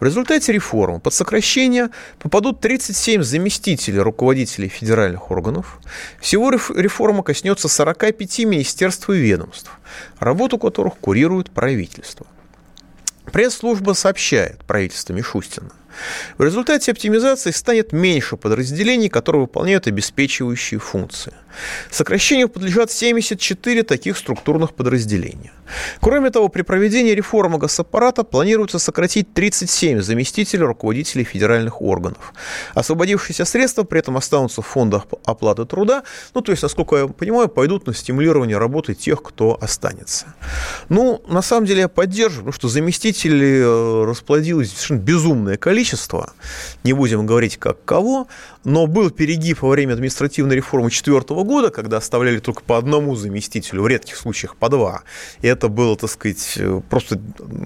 В 0.00 0.04
результате 0.04 0.52
реформы 0.52 0.98
под 0.98 1.14
сокращение 1.14 1.90
попадут 2.18 2.60
37 2.60 3.22
заместителей 3.22 4.00
руководителей 4.00 4.68
федеральных 4.68 5.30
органов. 5.30 5.78
Всего 6.20 6.50
реформа 6.50 7.22
коснется 7.22 7.68
45 7.68 8.40
министерств 8.40 9.08
и 9.10 9.14
ведомств, 9.14 9.70
работу 10.18 10.58
которых 10.58 10.96
курирует 10.98 11.50
правительство. 11.50 12.26
Пресс-служба 13.30 13.92
сообщает 13.92 14.58
правительство 14.64 15.12
Мишустина– 15.12 15.70
В 16.38 16.42
результате 16.42 16.92
оптимизации 16.92 17.50
станет 17.50 17.92
меньше 17.92 18.36
подразделений, 18.36 19.08
которые 19.08 19.42
выполняют 19.42 19.86
обеспечивающие 19.86 20.80
функции. 20.80 21.32
Сокращению 21.90 22.48
подлежат 22.48 22.90
74 22.90 23.82
таких 23.82 24.16
структурных 24.16 24.74
подразделения. 24.74 25.52
Кроме 26.00 26.30
того, 26.30 26.48
при 26.48 26.62
проведении 26.62 27.12
реформы 27.12 27.58
госаппарата 27.58 28.24
планируется 28.24 28.78
сократить 28.78 29.32
37 29.32 30.00
заместителей 30.00 30.64
руководителей 30.64 31.24
федеральных 31.24 31.80
органов. 31.80 32.32
Освободившиеся 32.74 33.44
средства 33.44 33.84
при 33.84 34.00
этом 34.00 34.16
останутся 34.16 34.62
в 34.62 34.66
фондах 34.66 35.06
оплаты 35.24 35.64
труда, 35.64 36.02
ну, 36.34 36.40
то 36.40 36.52
есть, 36.52 36.62
насколько 36.62 36.96
я 36.96 37.06
понимаю, 37.06 37.48
пойдут 37.48 37.86
на 37.86 37.94
стимулирование 37.94 38.58
работы 38.58 38.94
тех, 38.94 39.22
кто 39.22 39.58
останется. 39.60 40.34
Ну, 40.88 41.22
на 41.28 41.42
самом 41.42 41.66
деле 41.66 41.80
я 41.80 41.88
поддерживаю, 41.88 42.52
потому 42.52 42.52
что 42.52 42.68
заместителей 42.68 43.60
э, 43.60 44.04
расплодилось 44.04 44.70
совершенно 44.70 44.98
безумное 44.98 45.56
количество, 45.56 45.81
не 46.84 46.92
будем 46.92 47.26
говорить 47.26 47.56
как 47.56 47.84
кого, 47.84 48.28
но 48.64 48.86
был 48.86 49.10
перегиб 49.10 49.62
во 49.62 49.70
время 49.70 49.94
административной 49.94 50.56
реформы 50.56 50.88
2004 50.88 51.42
года, 51.42 51.70
когда 51.70 51.96
оставляли 51.96 52.38
только 52.38 52.62
по 52.62 52.78
одному 52.78 53.14
заместителю, 53.16 53.82
в 53.82 53.88
редких 53.88 54.16
случаях 54.16 54.56
по 54.56 54.68
два. 54.68 55.02
И 55.40 55.48
это 55.48 55.68
было, 55.68 55.96
так 55.96 56.10
сказать, 56.10 56.58
просто 56.88 57.20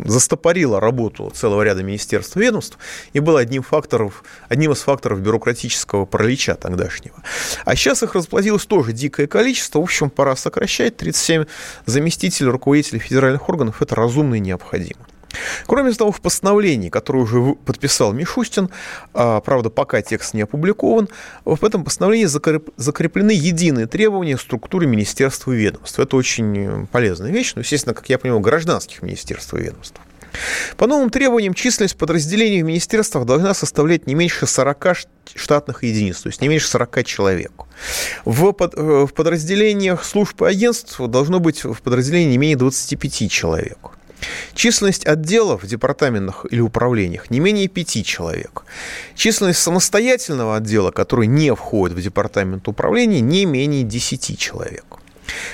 застопорило 0.04 0.80
работу 0.80 1.30
целого 1.34 1.62
ряда 1.62 1.82
министерств 1.82 2.36
и 2.36 2.40
ведомств 2.40 2.78
и 3.12 3.20
было 3.20 3.40
одним, 3.40 3.62
факторов, 3.62 4.24
одним 4.48 4.72
из 4.72 4.80
факторов 4.80 5.20
бюрократического 5.20 6.04
паралича 6.06 6.54
тогдашнего. 6.54 7.22
А 7.64 7.76
сейчас 7.76 8.02
их 8.02 8.14
расплодилось 8.14 8.66
тоже 8.66 8.92
дикое 8.92 9.26
количество. 9.26 9.80
В 9.80 9.82
общем, 9.82 10.10
пора 10.10 10.36
сокращать. 10.36 10.96
37 10.96 11.44
заместителей 11.86 12.50
руководителей 12.50 13.00
федеральных 13.00 13.48
органов– 13.48 13.76
это 13.82 13.94
разумно 13.94 14.36
и 14.36 14.40
необходимо. 14.40 15.00
Кроме 15.66 15.92
того, 15.92 16.12
в 16.12 16.20
постановлении, 16.20 16.88
которое 16.88 17.20
уже 17.20 17.54
подписал 17.64 18.12
Мишустин, 18.12 18.70
а, 19.14 19.40
правда, 19.40 19.70
пока 19.70 20.02
текст 20.02 20.34
не 20.34 20.42
опубликован, 20.42 21.08
в 21.44 21.64
этом 21.64 21.84
постановлении 21.84 22.26
закреплены 22.76 23.30
единые 23.30 23.86
требования 23.86 24.36
структуры 24.38 24.86
министерства 24.86 25.52
и 25.52 25.56
ведомств. 25.56 25.98
Это 25.98 26.16
очень 26.16 26.86
полезная 26.88 27.30
вещь, 27.30 27.52
но, 27.54 27.60
естественно, 27.60 27.94
как 27.94 28.08
я 28.08 28.18
понимаю, 28.18 28.40
гражданских 28.40 29.02
министерств 29.02 29.54
и 29.54 29.58
ведомств. 29.58 30.00
По 30.76 30.86
новым 30.86 31.10
требованиям 31.10 31.54
численность 31.54 31.96
подразделений 31.96 32.62
в 32.62 32.66
министерствах 32.66 33.24
должна 33.24 33.54
составлять 33.54 34.06
не 34.06 34.14
меньше 34.14 34.46
40 34.46 35.06
штатных 35.34 35.82
единиц, 35.84 36.20
то 36.20 36.28
есть 36.28 36.40
не 36.40 36.48
меньше 36.48 36.68
40 36.68 37.04
человек. 37.04 37.52
В, 38.24 38.52
под, 38.52 38.74
э, 38.74 39.06
в 39.06 39.12
подразделениях 39.12 40.04
служб 40.04 40.42
и 40.42 40.46
агентств 40.46 41.00
должно 41.00 41.40
быть 41.40 41.64
в 41.64 41.80
подразделении 41.82 42.32
не 42.32 42.38
менее 42.38 42.56
25 42.56 43.30
человек. 43.30 43.95
Численность 44.54 45.06
отделов 45.06 45.62
в 45.62 45.66
департаментах 45.66 46.46
или 46.50 46.60
управлениях 46.60 47.30
не 47.30 47.40
менее 47.40 47.68
пяти 47.68 48.04
человек. 48.04 48.64
Численность 49.14 49.60
самостоятельного 49.60 50.56
отдела, 50.56 50.90
который 50.90 51.26
не 51.26 51.54
входит 51.54 51.96
в 51.96 52.02
департамент 52.02 52.68
управления, 52.68 53.20
не 53.20 53.44
менее 53.44 53.82
10 53.82 54.38
человек. 54.38 54.84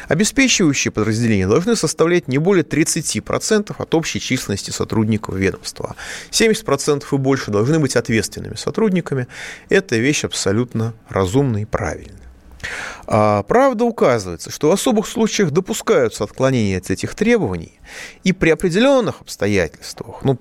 Обеспечивающие 0.09 0.91
подразделения 0.91 1.47
должны 1.47 1.77
составлять 1.77 2.29
не 2.29 2.39
более 2.39 2.65
30% 2.65 3.75
от 3.77 3.95
общей 3.95 4.21
численности 4.21 4.71
сотрудников 4.71 5.35
ведомства. 5.37 5.97
70% 6.31 7.05
и 7.11 7.17
больше 7.17 7.51
должны 7.51 7.79
быть 7.79 7.97
ответственными 7.97 8.55
сотрудниками. 8.55 9.27
Это 9.69 9.97
вещь 9.97 10.25
абсолютно 10.25 10.95
разумная 11.09 11.63
и 11.63 11.67
правильная. 11.67 12.32
А, 13.07 13.43
правда 13.43 13.85
указывается, 13.85 14.51
что 14.51 14.69
в 14.69 14.73
особых 14.73 15.07
случаях 15.07 15.51
допускаются 15.51 16.25
отклонения 16.25 16.79
от 16.79 16.91
этих 16.91 17.15
требований, 17.15 17.79
и 18.25 18.33
при 18.33 18.51
определенных 18.51 19.21
обстоятельствах, 19.21 20.23
ну, 20.23 20.39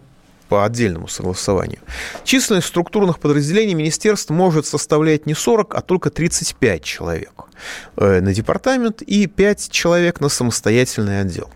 по 0.49 0.65
отдельному 0.65 1.07
согласованию, 1.07 1.79
численность 2.25 2.67
структурных 2.67 3.19
подразделений 3.19 3.73
министерств 3.73 4.31
может 4.31 4.65
составлять 4.65 5.25
не 5.25 5.33
40, 5.33 5.73
а 5.75 5.81
только 5.81 6.09
35 6.09 6.83
человек 6.83 7.31
э, 7.95 8.19
на 8.19 8.33
департамент 8.33 9.01
и 9.01 9.27
5 9.27 9.71
человек 9.71 10.19
на 10.19 10.27
самостоятельный 10.27 11.21
отдел 11.21 11.49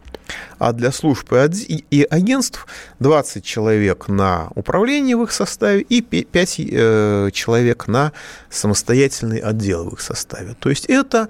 а 0.58 0.72
для 0.74 0.92
служб 0.92 1.32
и 1.34 2.08
агентств 2.10 2.68
20 3.00 3.44
человек 3.44 4.08
на 4.08 4.50
управление 4.56 5.18
в 5.18 5.24
их 5.24 5.32
составе 5.32 5.82
и 5.82 6.02
5 6.02 6.56
э, 6.60 7.30
человек 7.34 7.88
на 7.88 8.12
самостоятельный 8.50 9.40
отдел 9.40 9.90
в 9.90 9.94
их 9.94 10.02
составе. 10.02 10.56
То 10.60 10.70
есть 10.70 10.86
это 10.86 11.28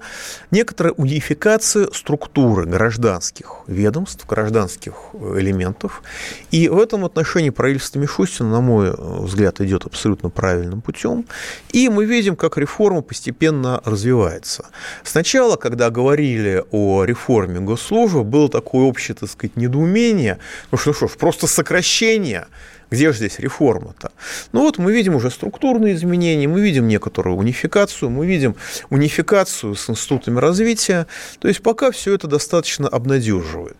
некоторая 0.50 0.92
унификация 0.92 1.88
структуры 1.92 2.66
гражданских 2.66 3.62
ведомств, 3.66 4.26
гражданских 4.26 4.94
элементов. 5.14 6.02
И 6.50 6.68
в 6.68 6.78
этом 6.78 7.04
отношении 7.04 7.50
правительство 7.50 7.98
Мишустина, 7.98 8.50
на 8.50 8.60
мой 8.60 8.94
взгляд, 8.96 9.60
идет 9.60 9.86
абсолютно 9.86 10.30
правильным 10.30 10.80
путем. 10.80 11.26
И 11.72 11.88
мы 11.88 12.04
видим, 12.04 12.36
как 12.36 12.58
реформа 12.58 13.02
постепенно 13.02 13.80
развивается. 13.84 14.66
Сначала, 15.02 15.56
когда 15.56 15.90
говорили 15.90 16.64
о 16.70 17.04
реформе 17.04 17.60
госслужбы, 17.60 18.24
было 18.24 18.48
такое 18.48 18.84
общее 18.84 19.15
так 19.20 19.28
сказать, 19.28 19.56
недоумение. 19.56 20.38
Ну 20.70 20.78
что, 20.78 20.92
ж, 20.92 21.08
просто 21.18 21.46
сокращение. 21.46 22.46
Где 22.90 23.10
же 23.10 23.18
здесь 23.18 23.40
реформа-то? 23.40 24.12
Ну 24.52 24.60
вот 24.60 24.78
мы 24.78 24.92
видим 24.92 25.16
уже 25.16 25.30
структурные 25.30 25.94
изменения, 25.94 26.46
мы 26.46 26.60
видим 26.60 26.86
некоторую 26.86 27.36
унификацию, 27.36 28.10
мы 28.10 28.26
видим 28.26 28.54
унификацию 28.90 29.74
с 29.74 29.90
институтами 29.90 30.38
развития. 30.38 31.06
То 31.40 31.48
есть 31.48 31.62
пока 31.62 31.90
все 31.90 32.14
это 32.14 32.28
достаточно 32.28 32.88
обнадеживает. 32.88 33.76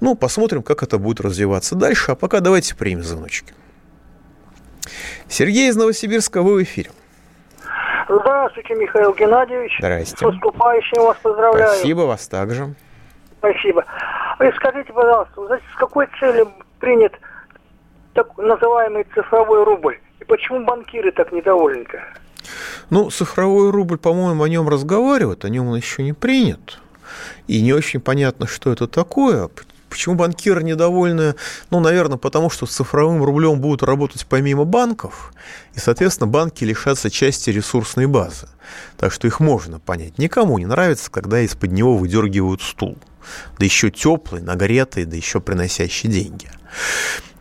Ну, 0.00 0.14
посмотрим, 0.14 0.62
как 0.62 0.82
это 0.82 0.98
будет 0.98 1.20
развиваться 1.20 1.74
дальше. 1.74 2.12
А 2.12 2.14
пока 2.14 2.40
давайте 2.40 2.74
примем 2.74 3.04
звоночки. 3.04 3.52
Сергей 5.28 5.68
из 5.68 5.76
Новосибирска, 5.76 6.40
вы 6.40 6.54
в 6.54 6.62
эфире. 6.62 6.90
Здравствуйте, 8.08 8.74
Михаил 8.74 9.12
Геннадьевич. 9.12 9.76
Здрасте. 9.78 10.16
С 10.16 10.20
наступающим 10.22 11.02
вас 11.02 11.18
поздравляю. 11.22 11.72
Спасибо, 11.74 12.00
вас 12.00 12.26
также. 12.26 12.74
Спасибо. 13.38 13.84
Вы 14.38 14.52
скажите, 14.56 14.92
пожалуйста, 14.92 15.60
с 15.74 15.78
какой 15.78 16.06
целью 16.18 16.52
принят 16.80 17.12
так 18.14 18.36
называемый 18.36 19.06
цифровой 19.14 19.64
рубль? 19.64 19.98
И 20.20 20.24
почему 20.24 20.64
банкиры 20.64 21.12
так 21.12 21.32
недовольны-то? 21.32 22.02
Ну, 22.90 23.10
цифровой 23.10 23.70
рубль, 23.70 23.98
по-моему, 23.98 24.42
о 24.42 24.48
нем 24.48 24.68
разговаривают, 24.68 25.44
о 25.44 25.48
нем 25.48 25.68
он 25.68 25.76
еще 25.76 26.02
не 26.02 26.12
принят. 26.12 26.80
И 27.46 27.62
не 27.62 27.72
очень 27.72 28.00
понятно, 28.00 28.46
что 28.46 28.72
это 28.72 28.86
такое. 28.86 29.48
Почему 29.88 30.16
банкиры 30.16 30.62
недовольны? 30.62 31.34
Ну, 31.70 31.80
наверное, 31.80 32.18
потому 32.18 32.50
что 32.50 32.66
с 32.66 32.70
цифровым 32.70 33.22
рублем 33.24 33.60
будут 33.60 33.82
работать 33.82 34.26
помимо 34.28 34.64
банков, 34.64 35.32
и, 35.74 35.78
соответственно, 35.78 36.28
банки 36.28 36.64
лишатся 36.64 37.10
части 37.10 37.50
ресурсной 37.50 38.06
базы. 38.06 38.48
Так 38.98 39.12
что 39.12 39.26
их 39.26 39.40
можно 39.40 39.80
понять. 39.80 40.18
Никому 40.18 40.58
не 40.58 40.66
нравится, 40.66 41.10
когда 41.10 41.40
из-под 41.40 41.72
него 41.72 41.96
выдергивают 41.96 42.62
стул 42.62 42.98
да 43.58 43.64
еще 43.64 43.90
теплый, 43.90 44.42
нагретый, 44.42 45.04
да 45.04 45.16
еще 45.16 45.40
приносящий 45.40 46.08
деньги. 46.08 46.50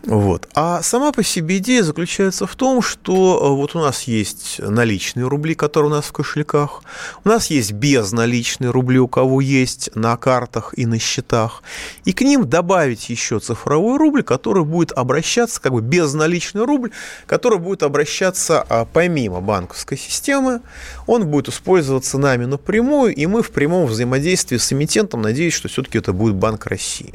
Вот. 0.07 0.47
А 0.55 0.81
сама 0.83 1.11
по 1.11 1.21
себе 1.21 1.57
идея 1.57 1.83
заключается 1.83 2.47
в 2.47 2.55
том, 2.55 2.81
что 2.81 3.41
э, 3.43 3.55
вот 3.57 3.75
у 3.75 3.79
нас 3.79 4.03
есть 4.03 4.55
наличные 4.59 5.27
рубли, 5.27 5.53
которые 5.53 5.91
у 5.91 5.93
нас 5.93 6.05
в 6.05 6.13
кошельках, 6.13 6.81
у 7.25 7.27
нас 7.27 7.47
есть 7.47 7.73
безналичные 7.73 8.71
рубли, 8.71 8.99
у 8.99 9.09
кого 9.09 9.41
есть 9.41 9.89
на 9.95 10.15
картах 10.15 10.73
и 10.77 10.85
на 10.85 10.97
счетах, 10.97 11.61
и 12.05 12.13
к 12.13 12.21
ним 12.21 12.47
добавить 12.47 13.09
еще 13.09 13.39
цифровой 13.39 13.97
рубль, 13.97 14.23
который 14.23 14.63
будет 14.63 14.93
обращаться, 14.93 15.59
как 15.59 15.73
бы 15.73 15.81
безналичный 15.81 16.63
рубль, 16.63 16.91
который 17.25 17.59
будет 17.59 17.83
обращаться 17.83 18.65
а, 18.69 18.85
помимо 18.85 19.41
банковской 19.41 19.97
системы, 19.97 20.61
он 21.05 21.27
будет 21.27 21.49
использоваться 21.49 22.17
нами 22.17 22.45
напрямую, 22.45 23.13
и 23.13 23.25
мы 23.25 23.43
в 23.43 23.51
прямом 23.51 23.87
взаимодействии 23.87 24.55
с 24.55 24.71
эмитентом, 24.71 25.21
надеюсь, 25.21 25.53
что 25.53 25.67
все-таки 25.67 25.97
это 25.97 26.13
будет 26.13 26.35
Банк 26.35 26.65
России. 26.67 27.13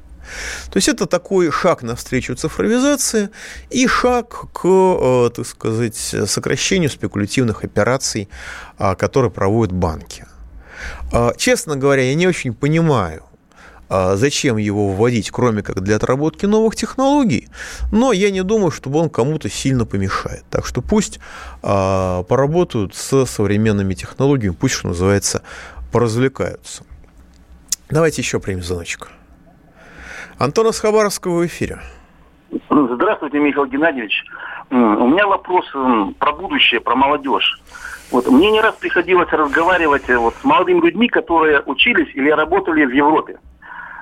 То 0.71 0.77
есть 0.77 0.89
это 0.89 1.07
такой 1.07 1.51
шаг 1.51 1.83
навстречу 1.83 2.35
цифровизации 2.35 3.31
и 3.71 3.87
шаг 3.87 4.53
к, 4.53 4.65
э, 4.65 5.31
так 5.35 5.47
сказать, 5.47 5.97
сокращению 5.97 6.91
спекулятивных 6.91 7.65
операций, 7.65 8.29
а, 8.79 8.95
которые 8.95 9.31
проводят 9.31 9.73
банки. 9.73 10.27
А, 11.13 11.35
честно 11.37 11.77
говоря, 11.77 12.03
я 12.03 12.15
не 12.15 12.27
очень 12.27 12.55
понимаю, 12.55 13.23
а, 13.89 14.17
зачем 14.17 14.57
его 14.57 14.89
вводить, 14.89 15.31
кроме 15.31 15.63
как 15.63 15.81
для 15.83 15.97
отработки 15.97 16.47
новых 16.47 16.77
технологий, 16.77 17.49
но 17.93 18.13
я 18.13 18.31
не 18.31 18.43
думаю, 18.43 18.71
чтобы 18.71 18.99
он 18.99 19.11
кому-то 19.11 19.49
сильно 19.51 19.85
помешает. 19.85 20.45
Так 20.51 20.67
что 20.67 20.81
пусть 20.81 21.21
поработают 21.61 22.95
с 22.95 23.27
современными 23.27 23.95
технологиями, 23.95 24.55
пусть, 24.59 24.75
что 24.75 24.89
называется, 24.89 25.43
поразвлекаются. 25.93 26.85
Давайте 27.91 28.23
еще 28.23 28.41
примем 28.41 28.63
звоночку. 28.63 29.09
Антон 30.43 30.67
из 30.67 30.81
Хабаровского 30.81 31.39
в 31.39 31.47
эфире. 31.47 31.79
Здравствуйте, 32.69 33.39
Михаил 33.39 33.67
Геннадьевич. 33.67 34.25
У 34.71 35.07
меня 35.07 35.25
вопрос 35.29 35.65
про 36.19 36.33
будущее, 36.33 36.81
про 36.81 36.97
молодежь. 36.97 37.63
Вот 38.11 38.29
мне 38.29 38.51
не 38.51 38.61
раз 38.61 38.75
приходилось 38.75 39.31
разговаривать 39.31 40.11
э, 40.11 40.17
вот, 40.17 40.35
с 40.35 40.45
молодыми 40.45 40.81
людьми, 40.81 41.07
которые 41.07 41.63
учились 41.65 42.09
или 42.15 42.29
работали 42.31 42.85
в 42.85 42.91
Европе. 42.91 43.39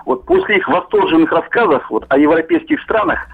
вот 0.07 0.24
после 0.24 0.57
их 0.57 0.66
восторженных 0.66 1.31
рассказов 1.31 1.85
вот, 1.90 2.07
о 2.09 2.16
европейских 2.16 2.81
странах, 2.85 3.26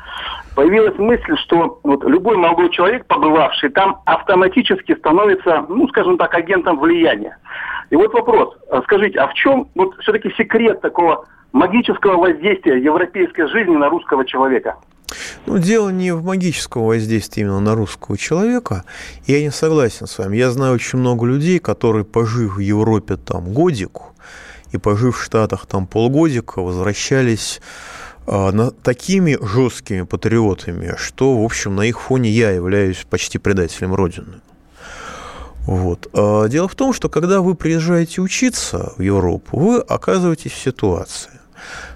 появилась 0.57 0.99
мысль, 0.99 1.37
что 1.45 1.79
вот 1.85 2.03
любой 2.03 2.37
молодой 2.37 2.71
человек, 2.71 3.07
побывавший 3.07 3.71
там, 3.71 4.01
автоматически 4.05 4.97
становится, 4.97 5.64
ну, 5.69 5.87
скажем 5.90 6.19
так, 6.19 6.35
агентом 6.35 6.81
влияния. 6.81 7.38
И 7.90 7.95
вот 7.95 8.12
вопрос, 8.12 8.57
а 8.69 8.83
скажите, 8.83 9.21
а 9.21 9.29
в 9.29 9.35
чем 9.35 9.69
вот 9.77 9.95
все-таки 10.01 10.29
секрет 10.37 10.81
такого 10.81 11.25
магического 11.57 12.19
воздействия 12.19 12.83
европейской 12.83 13.49
жизни 13.49 13.77
на 13.77 13.88
русского 13.88 14.25
человека? 14.25 14.77
Ну, 15.47 15.59
дело 15.59 15.90
не 15.90 16.12
в 16.12 16.25
магическом 16.25 16.85
воздействии 16.85 17.42
именно 17.42 17.61
на 17.61 17.75
русского 17.75 18.19
человека. 18.19 18.85
Я 19.27 19.40
не 19.40 19.51
согласен 19.51 20.07
с 20.07 20.19
вами. 20.19 20.37
Я 20.37 20.51
знаю 20.51 20.75
очень 20.75 20.99
много 20.99 21.27
людей, 21.27 21.59
которые, 21.59 22.05
пожив 22.05 22.57
в 22.57 22.59
Европе 22.59 23.16
там 23.16 23.53
годику 23.53 24.14
и 24.73 24.79
пожив 24.79 25.16
в 25.16 25.23
Штатах 25.23 25.66
там 25.66 25.87
полгодика, 25.87 26.61
возвращались 26.61 27.61
на, 28.27 28.71
такими 28.71 29.38
жесткими 29.40 30.03
патриотами, 30.03 30.95
что, 30.99 31.40
в 31.40 31.45
общем, 31.45 31.77
на 31.77 31.83
их 31.83 32.01
фоне 32.01 32.31
я 32.31 32.51
являюсь 32.51 33.07
почти 33.09 33.38
предателем 33.38 33.95
Родины. 33.95 34.40
Вот. 35.66 36.09
А 36.12 36.47
дело 36.49 36.69
в 36.69 36.75
том, 36.75 36.92
что 36.92 37.09
когда 37.09 37.40
вы 37.40 37.55
приезжаете 37.55 38.21
учиться 38.21 38.92
в 38.97 39.03
Европу, 39.03 39.59
вы 39.59 39.79
оказываетесь 39.79 40.53
в 40.53 40.59
ситуации, 40.59 41.31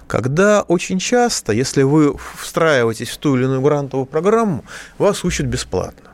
когда 0.07 0.61
очень 0.63 0.99
часто, 0.99 1.53
если 1.53 1.83
вы 1.83 2.15
встраиваетесь 2.37 3.09
в 3.09 3.17
ту 3.17 3.35
или 3.35 3.43
иную 3.43 3.61
грантовую 3.61 4.05
программу, 4.05 4.65
вас 4.97 5.23
учат 5.23 5.45
бесплатно. 5.45 6.11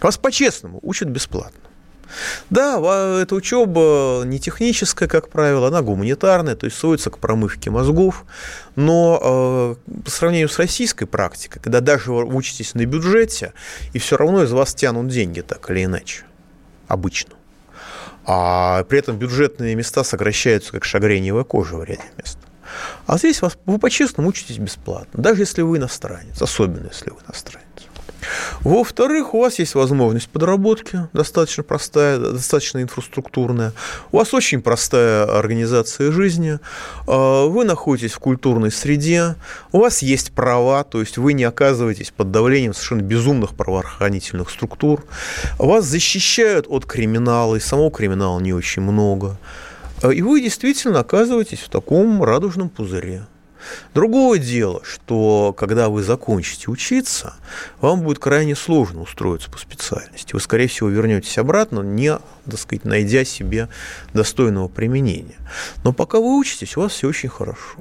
Вас 0.00 0.18
по-честному 0.18 0.78
учат 0.82 1.08
бесплатно. 1.08 1.62
Да, 2.50 2.78
эта 3.20 3.34
учеба 3.34 4.22
не 4.24 4.38
техническая, 4.38 5.08
как 5.08 5.28
правило, 5.28 5.68
она 5.68 5.82
гуманитарная, 5.82 6.56
то 6.56 6.66
есть 6.66 6.76
сводится 6.78 7.10
к 7.10 7.18
промывке 7.18 7.70
мозгов, 7.70 8.24
но 8.76 9.76
э, 9.86 10.00
по 10.04 10.10
сравнению 10.10 10.48
с 10.48 10.58
российской 10.58 11.06
практикой, 11.06 11.60
когда 11.60 11.80
даже 11.80 12.12
вы 12.12 12.24
учитесь 12.24 12.74
на 12.74 12.84
бюджете, 12.84 13.52
и 13.92 13.98
все 13.98 14.16
равно 14.16 14.42
из 14.42 14.52
вас 14.52 14.74
тянут 14.74 15.08
деньги 15.08 15.40
так 15.40 15.70
или 15.70 15.84
иначе, 15.84 16.24
обычно. 16.88 17.34
А 18.24 18.84
при 18.84 18.98
этом 18.98 19.16
бюджетные 19.16 19.74
места 19.74 20.04
сокращаются, 20.04 20.72
как 20.72 20.84
шагреневая 20.84 21.44
кожа 21.44 21.76
в 21.76 21.84
ряде 21.84 22.02
мест. 22.18 22.38
А 23.06 23.18
здесь 23.18 23.42
вас, 23.42 23.56
вы 23.66 23.78
по-честному 23.78 24.28
учитесь 24.28 24.58
бесплатно, 24.58 25.22
даже 25.22 25.42
если 25.42 25.62
вы 25.62 25.78
иностранец, 25.78 26.40
особенно 26.40 26.88
если 26.88 27.10
вы 27.10 27.16
иностранец. 27.26 27.68
Во-вторых, 28.60 29.34
у 29.34 29.40
вас 29.40 29.58
есть 29.58 29.74
возможность 29.74 30.28
подработки, 30.28 31.08
достаточно 31.12 31.62
простая, 31.62 32.18
достаточно 32.18 32.82
инфраструктурная. 32.82 33.72
У 34.12 34.18
вас 34.18 34.32
очень 34.34 34.62
простая 34.62 35.24
организация 35.24 36.12
жизни. 36.12 36.58
А, 37.06 37.46
вы 37.46 37.64
находитесь 37.64 38.12
в 38.12 38.18
культурной 38.18 38.70
среде. 38.70 39.34
У 39.72 39.78
вас 39.78 40.02
есть 40.02 40.32
права, 40.32 40.84
то 40.84 41.00
есть 41.00 41.18
вы 41.18 41.32
не 41.32 41.44
оказываетесь 41.44 42.12
под 42.16 42.30
давлением 42.30 42.74
совершенно 42.74 43.02
безумных 43.02 43.54
правоохранительных 43.54 44.50
структур. 44.50 45.04
Вас 45.58 45.84
защищают 45.84 46.66
от 46.68 46.86
криминала, 46.86 47.56
и 47.56 47.60
самого 47.60 47.90
криминала 47.90 48.38
не 48.40 48.52
очень 48.52 48.82
много. 48.82 49.38
А, 50.02 50.10
и 50.10 50.20
вы 50.20 50.40
действительно 50.40 51.00
оказываетесь 51.00 51.60
в 51.60 51.68
таком 51.68 52.22
радужном 52.22 52.68
пузыре. 52.68 53.24
Другое 53.94 54.40
дело, 54.40 54.82
что 54.84 55.54
когда 55.56 55.88
вы 55.88 56.02
закончите 56.02 56.68
учиться, 56.68 57.34
вам 57.80 58.00
будет 58.00 58.18
крайне 58.18 58.56
сложно 58.56 59.02
устроиться 59.02 59.48
по 59.50 59.58
специальности. 59.58 60.34
Вы, 60.34 60.40
скорее 60.40 60.66
всего, 60.66 60.88
вернетесь 60.88 61.38
обратно, 61.38 61.80
не, 61.80 62.18
так 62.44 62.58
сказать, 62.58 62.84
найдя 62.84 63.24
себе 63.24 63.68
достойного 64.12 64.66
применения. 64.66 65.36
Но 65.84 65.92
пока 65.92 66.18
вы 66.18 66.36
учитесь, 66.38 66.76
у 66.76 66.80
вас 66.80 66.92
все 66.92 67.08
очень 67.08 67.28
хорошо. 67.28 67.78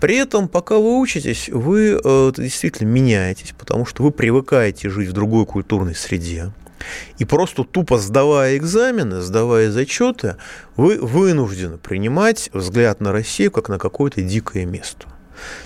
При 0.00 0.16
этом, 0.16 0.48
пока 0.48 0.76
вы 0.76 1.00
учитесь, 1.00 1.48
вы 1.48 1.98
э, 2.02 2.32
действительно 2.36 2.88
меняетесь, 2.88 3.54
потому 3.58 3.86
что 3.86 4.02
вы 4.02 4.10
привыкаете 4.10 4.90
жить 4.90 5.08
в 5.08 5.12
другой 5.12 5.46
культурной 5.46 5.94
среде. 5.94 6.52
И 7.18 7.24
просто 7.24 7.64
тупо 7.64 7.98
сдавая 7.98 8.56
экзамены, 8.56 9.20
сдавая 9.20 9.70
зачеты, 9.70 10.36
вы 10.76 10.98
вынуждены 10.98 11.78
принимать 11.78 12.50
взгляд 12.52 13.00
на 13.00 13.12
Россию 13.12 13.50
как 13.50 13.68
на 13.68 13.78
какое-то 13.78 14.22
дикое 14.22 14.64
место. 14.64 15.06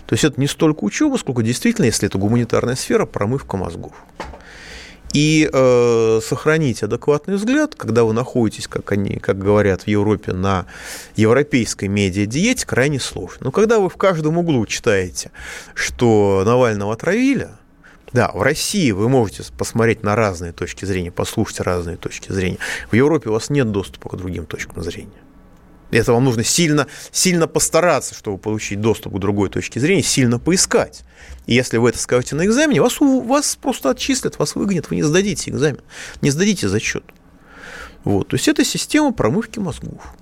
То 0.06 0.14
есть 0.14 0.24
это 0.24 0.40
не 0.40 0.46
столько 0.46 0.85
учеба, 0.85 1.16
сколько 1.16 1.42
действительно, 1.42 1.87
если 1.87 2.09
это 2.09 2.18
гуманитарная 2.18 2.76
сфера, 2.76 3.06
промывка 3.06 3.56
мозгов. 3.56 3.94
И 5.12 5.48
э, 5.52 6.20
сохранить 6.22 6.85
адекватный 6.85 7.35
взгляд, 7.35 7.74
когда 7.74 8.04
вы 8.04 8.12
находитесь, 8.12 8.68
как 8.68 8.92
они, 8.92 9.16
как 9.16 9.38
говорят 9.38 9.83
в 9.83 9.88
Европе, 9.88 10.33
на 10.33 10.66
европейской 11.16 11.87
медиа-диете, 11.87 12.64
крайне 12.64 13.00
сложно. 13.00 13.46
Но 13.46 13.50
когда 13.50 13.80
вы 13.80 13.88
в 13.88 13.96
каждом 13.96 14.38
углу 14.38 14.64
читаете, 14.66 15.33
что 15.74 16.42
Навального 16.46 16.92
отравили, 16.92 17.48
да, 18.12 18.30
в 18.32 18.42
России 18.42 18.90
вы 18.90 19.08
можете 19.08 19.44
посмотреть 19.56 20.02
на 20.02 20.16
разные 20.16 20.52
точки 20.52 20.84
зрения, 20.84 21.10
послушать 21.12 21.60
разные 21.60 21.96
точки 21.96 22.32
зрения. 22.32 22.58
В 22.90 22.96
Европе 22.96 23.30
у 23.30 23.32
вас 23.32 23.50
нет 23.50 23.70
доступа 23.70 24.08
к 24.08 24.16
другим 24.16 24.46
точкам 24.46 24.82
зрения. 24.82 25.10
Это 25.90 26.12
вам 26.12 26.24
нужно 26.24 26.44
сильно, 26.44 26.86
сильно 27.10 27.48
постараться, 27.48 28.14
чтобы 28.14 28.38
получить 28.38 28.80
доступ 28.80 29.16
к 29.16 29.18
другой 29.18 29.48
точке 29.48 29.80
зрения, 29.80 30.02
сильно 30.02 30.38
поискать. 30.38 31.02
И 31.46 31.54
если 31.54 31.78
вы 31.78 31.90
это 31.90 31.98
скажете 31.98 32.36
на 32.36 32.46
экзамене, 32.46 32.80
вас, 32.80 33.00
вас 33.00 33.56
просто 33.60 33.90
отчислят, 33.90 34.38
вас 34.38 34.54
выгонят, 34.54 34.90
вы 34.90 34.96
не 34.96 35.02
сдадите 35.02 35.50
экзамен, 35.50 35.80
не 36.20 36.30
сдадите 36.30 36.68
зачет. 36.68 37.04
Вот. 38.04 38.28
То 38.28 38.36
есть 38.36 38.46
это 38.48 38.64
система 38.64 39.12
промывки 39.12 39.58
мозгов. 39.58 40.14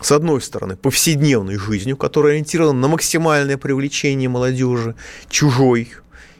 С 0.00 0.12
одной 0.12 0.40
стороны, 0.40 0.76
повседневной 0.76 1.56
жизнью, 1.56 1.96
которая 1.96 2.32
ориентирована 2.32 2.78
на 2.78 2.88
максимальное 2.88 3.58
привлечение 3.58 4.28
молодежи, 4.28 4.94
чужой, 5.28 5.90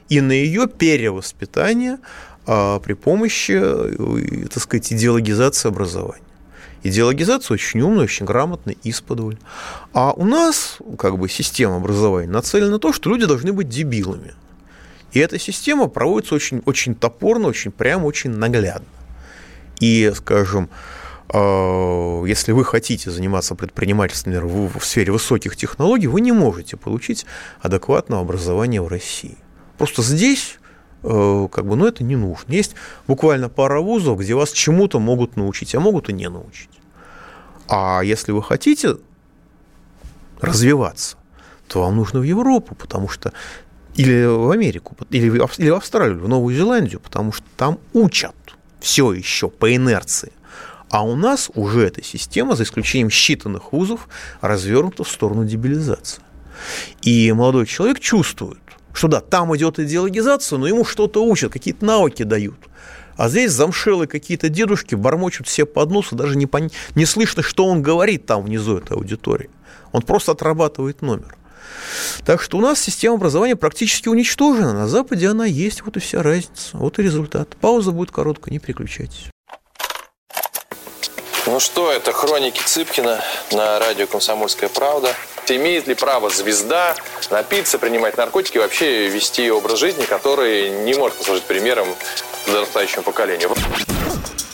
и 0.09 0.21
на 0.21 0.31
ее 0.31 0.67
перевоспитание 0.67 1.99
а, 2.45 2.79
при 2.79 2.93
помощи, 2.93 3.53
э, 3.55 4.47
так 4.51 4.63
сказать, 4.63 4.91
идеологизации 4.91 5.69
образования. 5.69 6.23
Идеологизация 6.81 7.55
очень 7.55 7.81
умная, 7.81 8.05
очень 8.05 8.25
грамотная, 8.25 8.75
исподволь. 8.83 9.37
А 9.93 10.13
у 10.13 10.25
нас 10.25 10.77
как 10.97 11.17
бы 11.17 11.29
система 11.29 11.77
образования 11.77 12.29
нацелена 12.29 12.71
на 12.71 12.79
то, 12.79 12.93
что 12.93 13.09
люди 13.09 13.25
должны 13.25 13.53
быть 13.53 13.69
дебилами. 13.69 14.33
И 15.11 15.19
эта 15.19 15.37
система 15.37 15.87
проводится 15.87 16.35
очень, 16.35 16.61
очень 16.65 16.95
топорно, 16.95 17.47
очень 17.47 17.71
прямо, 17.71 18.05
очень 18.05 18.31
наглядно. 18.31 18.87
И, 19.79 20.11
скажем, 20.15 20.69
а, 21.27 22.23
если 22.23 22.53
вы 22.53 22.63
хотите 22.63 23.11
заниматься 23.11 23.55
предпринимательством 23.55 24.67
в 24.67 24.83
сфере 24.83 25.11
высоких 25.11 25.55
технологий, 25.55 26.07
вы 26.07 26.21
не 26.21 26.31
можете 26.31 26.77
получить 26.77 27.25
адекватного 27.61 28.21
образования 28.21 28.81
в 28.81 28.87
России. 28.87 29.37
Просто 29.79 30.03
здесь 30.03 30.59
э, 31.03 31.47
как 31.49 31.65
бы, 31.65 31.77
ну, 31.77 31.87
это 31.87 32.03
не 32.03 32.17
нужно. 32.17 32.51
Есть 32.51 32.75
буквально 33.07 33.47
пара 33.47 33.79
вузов, 33.79 34.19
где 34.19 34.35
вас 34.35 34.51
чему-то 34.51 34.99
могут 34.99 35.37
научить, 35.37 35.73
а 35.73 35.79
могут 35.79 36.09
и 36.09 36.13
не 36.13 36.29
научить. 36.29 36.69
А 37.69 38.01
если 38.03 38.33
вы 38.33 38.43
хотите 38.43 38.97
развиваться, 40.41 41.15
то 41.69 41.83
вам 41.83 41.95
нужно 41.95 42.19
в 42.19 42.23
Европу, 42.23 42.75
потому 42.75 43.07
что 43.07 43.31
или 43.95 44.25
в 44.25 44.51
Америку, 44.51 44.97
или 45.11 45.29
в, 45.29 45.59
или 45.59 45.69
в 45.69 45.75
Австралию, 45.75 46.19
в 46.19 46.27
Новую 46.27 46.53
Зеландию, 46.53 46.99
потому 46.99 47.31
что 47.31 47.45
там 47.55 47.79
учат 47.93 48.35
все 48.81 49.13
еще 49.13 49.49
по 49.49 49.73
инерции. 49.73 50.33
А 50.89 51.05
у 51.05 51.15
нас 51.15 51.49
уже 51.55 51.87
эта 51.87 52.03
система, 52.03 52.57
за 52.57 52.63
исключением 52.63 53.07
считанных 53.07 53.61
вузов, 53.71 54.09
развернута 54.41 55.05
в 55.05 55.09
сторону 55.09 55.45
дебилизации. 55.45 56.21
И 57.01 57.31
молодой 57.31 57.65
человек 57.65 58.01
чувствует, 58.01 58.59
что 58.99 59.07
да, 59.07 59.21
там 59.21 59.55
идет 59.55 59.79
идеологизация, 59.79 60.59
но 60.59 60.67
ему 60.67 60.83
что-то 60.83 61.23
учат, 61.23 61.53
какие-то 61.53 61.85
навыки 61.85 62.23
дают. 62.23 62.57
А 63.15 63.29
здесь 63.29 63.53
замшелые 63.53 64.09
какие-то 64.09 64.49
дедушки 64.49 64.93
бормочут 64.93 65.47
все 65.47 65.65
под 65.65 65.89
нос, 65.89 66.11
и 66.11 66.15
даже 66.15 66.35
не, 66.35 66.47
пон... 66.47 66.69
не 66.95 67.05
слышно, 67.05 67.41
что 67.41 67.65
он 67.65 67.81
говорит 67.81 68.25
там 68.25 68.43
внизу 68.43 68.77
этой 68.77 68.97
аудитории. 68.97 69.49
Он 69.93 70.01
просто 70.01 70.33
отрабатывает 70.33 71.01
номер. 71.01 71.37
Так 72.25 72.41
что 72.41 72.57
у 72.57 72.61
нас 72.61 72.81
система 72.81 73.15
образования 73.15 73.55
практически 73.55 74.09
уничтожена. 74.09 74.73
На 74.73 74.89
Западе 74.89 75.29
она 75.29 75.45
есть, 75.45 75.81
вот 75.83 75.95
и 75.95 76.01
вся 76.01 76.21
разница. 76.21 76.75
Вот 76.75 76.99
и 76.99 77.01
результат. 77.01 77.55
Пауза 77.55 77.91
будет 77.91 78.11
короткая, 78.11 78.51
не 78.51 78.59
переключайтесь. 78.59 79.29
Ну 81.45 81.61
что, 81.61 81.89
это 81.89 82.11
хроники 82.11 82.61
Цыпкина 82.61 83.21
на 83.53 83.79
радио 83.79 84.07
«Комсомольская 84.07 84.67
правда». 84.67 85.15
Имеет 85.51 85.87
ли 85.87 85.95
право 85.95 86.29
звезда 86.29 86.95
напиться, 87.31 87.79
принимать 87.79 88.17
наркотики 88.17 88.57
и 88.57 88.59
вообще 88.59 89.07
вести 89.07 89.49
образ 89.49 89.79
жизни, 89.79 90.03
который 90.03 90.69
не 90.69 90.93
может 90.93 91.17
послужить 91.17 91.43
примером 91.43 91.87
подрастающему 92.45 93.03
поколению? 93.03 93.49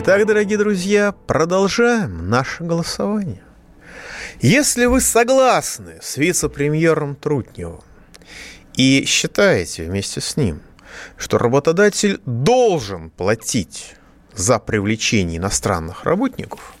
Итак, 0.00 0.26
дорогие 0.26 0.56
друзья, 0.56 1.10
продолжаем 1.10 2.30
наше 2.30 2.62
голосование. 2.62 3.42
Если 4.40 4.84
вы 4.84 5.00
согласны 5.00 5.98
с 6.00 6.16
вице-премьером 6.16 7.16
Трутневым 7.16 7.80
и 8.76 9.04
считаете 9.06 9.82
вместе 9.82 10.20
с 10.20 10.36
ним, 10.36 10.62
что 11.16 11.36
работодатель 11.36 12.20
должен 12.26 13.10
платить 13.10 13.96
за 14.36 14.60
привлечение 14.60 15.38
иностранных 15.38 16.04
работников, 16.04 16.74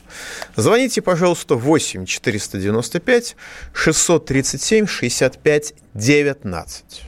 звоните, 0.54 1.02
пожалуйста, 1.02 1.56
8 1.56 2.06
495 2.06 3.36
637 3.72 4.86
65 4.86 5.74
19. 5.92 7.07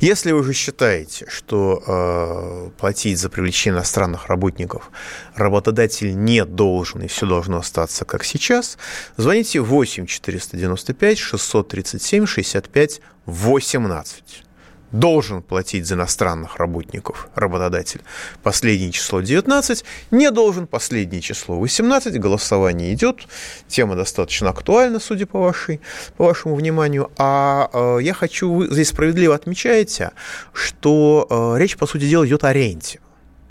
Если 0.00 0.32
вы 0.32 0.42
же 0.44 0.52
считаете, 0.52 1.26
что 1.28 1.82
э, 1.86 2.70
платить 2.78 3.18
за 3.18 3.28
привлечение 3.28 3.76
иностранных 3.78 4.26
работников 4.26 4.90
работодатель 5.34 6.16
не 6.16 6.44
должен 6.44 7.02
и 7.02 7.08
все 7.08 7.26
должно 7.26 7.58
остаться 7.58 8.04
как 8.04 8.24
сейчас, 8.24 8.78
звоните 9.16 9.60
8 9.60 10.06
495 10.06 11.18
637 11.18 12.26
65 12.26 13.00
18 13.26 14.44
должен 14.92 15.42
платить 15.42 15.86
за 15.86 15.94
иностранных 15.94 16.56
работников 16.56 17.28
работодатель. 17.34 18.02
Последнее 18.42 18.92
число 18.92 19.20
19, 19.20 19.84
не 20.10 20.30
должен. 20.30 20.66
Последнее 20.66 21.20
число 21.20 21.58
18, 21.58 22.18
голосование 22.18 22.92
идет, 22.92 23.26
тема 23.68 23.96
достаточно 23.96 24.50
актуальна, 24.50 25.00
судя 25.00 25.26
по, 25.26 25.40
вашей, 25.40 25.80
по 26.16 26.26
вашему 26.26 26.54
вниманию, 26.54 27.10
а 27.16 27.70
э, 27.72 27.98
я 28.02 28.14
хочу, 28.14 28.52
вы 28.52 28.68
здесь 28.68 28.88
справедливо 28.88 29.34
отмечаете, 29.34 30.12
что 30.52 31.26
э, 31.28 31.58
речь, 31.58 31.76
по 31.76 31.86
сути 31.86 32.08
дела, 32.08 32.26
идет 32.26 32.44
о 32.44 32.52
ренте. 32.52 33.00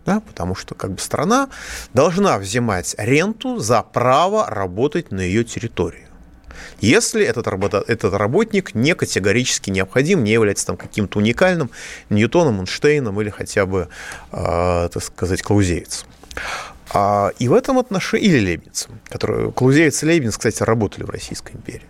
Да, 0.05 0.19
потому 0.19 0.53
что 0.53 0.75
как 0.75 0.91
бы 0.91 0.99
страна 0.99 1.49
должна 1.95 2.37
взимать 2.37 2.93
ренту 2.99 3.57
за 3.57 3.81
право 3.81 4.45
работать 4.47 5.11
на 5.11 5.21
ее 5.21 5.43
территории 5.43 6.04
если 6.79 7.23
этот, 7.23 7.47
работа, 7.47 7.83
этот 7.87 8.13
работник 8.13 8.75
не 8.75 8.95
категорически 8.95 9.69
необходим, 9.69 10.23
не 10.23 10.31
является 10.31 10.65
там 10.65 10.77
каким-то 10.77 11.19
уникальным 11.19 11.69
Ньютоном, 12.09 12.59
Эйнштейном 12.59 13.19
или 13.21 13.29
хотя 13.29 13.65
бы, 13.65 13.87
э, 14.31 14.89
так 14.91 15.03
сказать, 15.03 15.41
Клаузевицем. 15.41 16.07
А, 16.93 17.31
и 17.39 17.47
в 17.47 17.53
этом 17.53 17.77
отношении, 17.77 18.27
или 18.27 18.45
Лейбницем, 18.45 18.99
которые, 19.09 19.51
Клаузевиц 19.51 20.03
и 20.03 20.05
Лейбниц, 20.05 20.37
кстати, 20.37 20.63
работали 20.63 21.03
в 21.03 21.09
Российской 21.09 21.53
империи. 21.53 21.87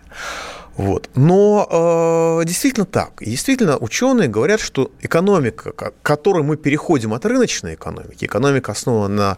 Вот. 0.76 1.08
Но 1.14 2.40
э, 2.40 2.44
действительно 2.44 2.84
так. 2.84 3.22
И 3.22 3.30
действительно 3.30 3.78
ученые 3.78 4.28
говорят, 4.28 4.60
что 4.60 4.90
экономика, 5.00 5.72
к 5.72 5.94
которой 6.02 6.42
мы 6.42 6.56
переходим 6.56 7.14
от 7.14 7.24
рыночной 7.24 7.74
экономики, 7.74 8.26
экономика 8.26 8.72
основана 8.72 9.14
на 9.14 9.36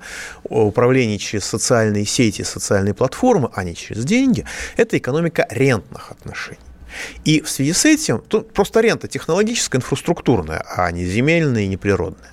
управлении 0.48 1.16
через 1.16 1.44
социальные 1.44 2.06
сети, 2.06 2.42
социальные 2.42 2.94
платформы, 2.94 3.50
а 3.54 3.62
не 3.62 3.74
через 3.76 4.04
деньги, 4.04 4.44
это 4.76 4.98
экономика 4.98 5.46
рентных 5.50 6.10
отношений. 6.10 6.58
И 7.24 7.40
в 7.40 7.50
связи 7.50 7.72
с 7.72 7.84
этим, 7.84 8.20
тут 8.20 8.52
просто 8.52 8.80
рента 8.80 9.06
технологическая, 9.06 9.78
инфраструктурная, 9.78 10.64
а 10.76 10.90
не 10.90 11.04
земельная 11.04 11.62
и 11.62 11.68
не 11.68 11.76
природная. 11.76 12.30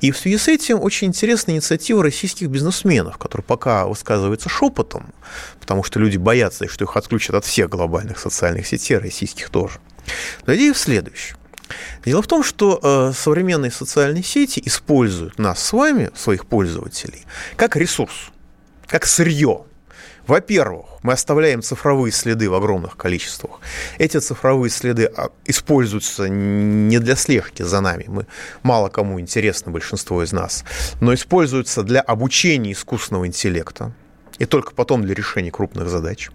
И 0.00 0.10
в 0.10 0.18
связи 0.18 0.38
с 0.38 0.48
этим 0.48 0.80
очень 0.80 1.08
интересная 1.08 1.56
инициатива 1.56 2.02
российских 2.02 2.48
бизнесменов, 2.48 3.18
которые 3.18 3.44
пока 3.44 3.86
высказываются 3.86 4.48
шепотом, 4.48 5.12
потому 5.60 5.82
что 5.82 5.98
люди 5.98 6.16
боятся, 6.16 6.68
что 6.68 6.84
их 6.84 6.96
отключат 6.96 7.36
от 7.36 7.44
всех 7.44 7.68
глобальных 7.68 8.18
социальных 8.18 8.66
сетей, 8.66 8.98
российских 8.98 9.50
тоже. 9.50 9.80
Но 10.46 10.54
идея 10.54 10.72
в 10.72 10.78
следующем. 10.78 11.36
Дело 12.04 12.22
в 12.22 12.26
том, 12.26 12.42
что 12.42 12.80
э, 12.82 13.12
современные 13.14 13.70
социальные 13.70 14.22
сети 14.22 14.62
используют 14.64 15.38
нас 15.38 15.62
с 15.62 15.72
вами, 15.72 16.10
своих 16.14 16.46
пользователей, 16.46 17.24
как 17.56 17.76
ресурс, 17.76 18.30
как 18.86 19.04
сырье 19.06 19.66
во-первых, 20.28 20.86
мы 21.02 21.14
оставляем 21.14 21.62
цифровые 21.62 22.12
следы 22.12 22.50
в 22.50 22.54
огромных 22.54 22.98
количествах. 22.98 23.60
Эти 23.96 24.18
цифровые 24.18 24.70
следы 24.70 25.06
а, 25.06 25.30
используются 25.46 26.28
не 26.28 26.98
для 26.98 27.16
слежки 27.16 27.62
за 27.62 27.80
нами, 27.80 28.04
мы 28.08 28.26
мало 28.62 28.90
кому 28.90 29.18
интересно, 29.18 29.72
большинство 29.72 30.22
из 30.22 30.32
нас, 30.32 30.64
но 31.00 31.14
используются 31.14 31.82
для 31.82 32.00
обучения 32.00 32.72
искусственного 32.72 33.26
интеллекта 33.26 33.92
и 34.38 34.44
только 34.44 34.74
потом 34.74 35.02
для 35.02 35.14
решения 35.14 35.50
крупных 35.50 35.88
задач 35.88 36.30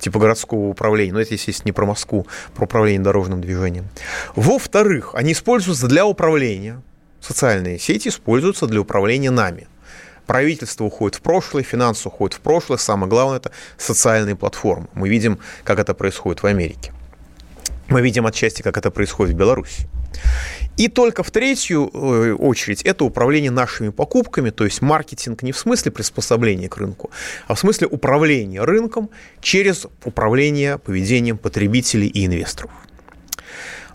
типа 0.00 0.18
городского 0.18 0.68
управления, 0.68 1.12
но 1.12 1.20
это, 1.20 1.34
естественно, 1.34 1.68
не 1.68 1.72
про 1.72 1.86
Москву, 1.86 2.26
про 2.54 2.64
управление 2.64 3.02
дорожным 3.02 3.40
движением. 3.42 3.86
Во-вторых, 4.34 5.10
они 5.14 5.32
используются 5.32 5.86
для 5.86 6.04
управления, 6.04 6.82
социальные 7.20 7.78
сети 7.78 8.08
используются 8.08 8.66
для 8.66 8.80
управления 8.80 9.30
нами– 9.30 9.68
правительство 10.26 10.84
уходит 10.84 11.16
в 11.16 11.20
прошлое, 11.22 11.62
финансы 11.62 12.08
уходят 12.08 12.34
в 12.34 12.40
прошлое, 12.40 12.78
самое 12.78 13.08
главное– 13.08 13.36
это 13.38 13.52
социальные 13.78 14.36
платформы. 14.36 14.88
Мы 14.94 15.08
видим, 15.08 15.38
как 15.64 15.78
это 15.78 15.94
происходит 15.94 16.42
в 16.42 16.46
Америке. 16.46 16.92
Мы 17.88 18.02
видим 18.02 18.26
отчасти, 18.26 18.62
как 18.62 18.76
это 18.76 18.90
происходит 18.90 19.34
в 19.34 19.38
Беларуси. 19.38 19.88
И 20.76 20.88
только 20.88 21.22
в 21.22 21.30
третью 21.30 21.90
э, 21.92 22.32
очередь 22.32 22.82
это 22.82 23.04
управление 23.04 23.50
нашими 23.50 23.90
покупками, 23.90 24.50
то 24.50 24.64
есть 24.64 24.82
маркетинг 24.82 25.42
не 25.42 25.52
в 25.52 25.58
смысле 25.58 25.90
приспособления 25.90 26.68
к 26.68 26.76
рынку, 26.76 27.10
а 27.46 27.54
в 27.54 27.58
смысле 27.58 27.86
управления 27.86 28.62
рынком 28.62 29.08
через 29.40 29.86
управление 30.04 30.78
поведением 30.78 31.38
потребителей 31.38 32.08
и 32.08 32.26
инвесторов. 32.26 32.72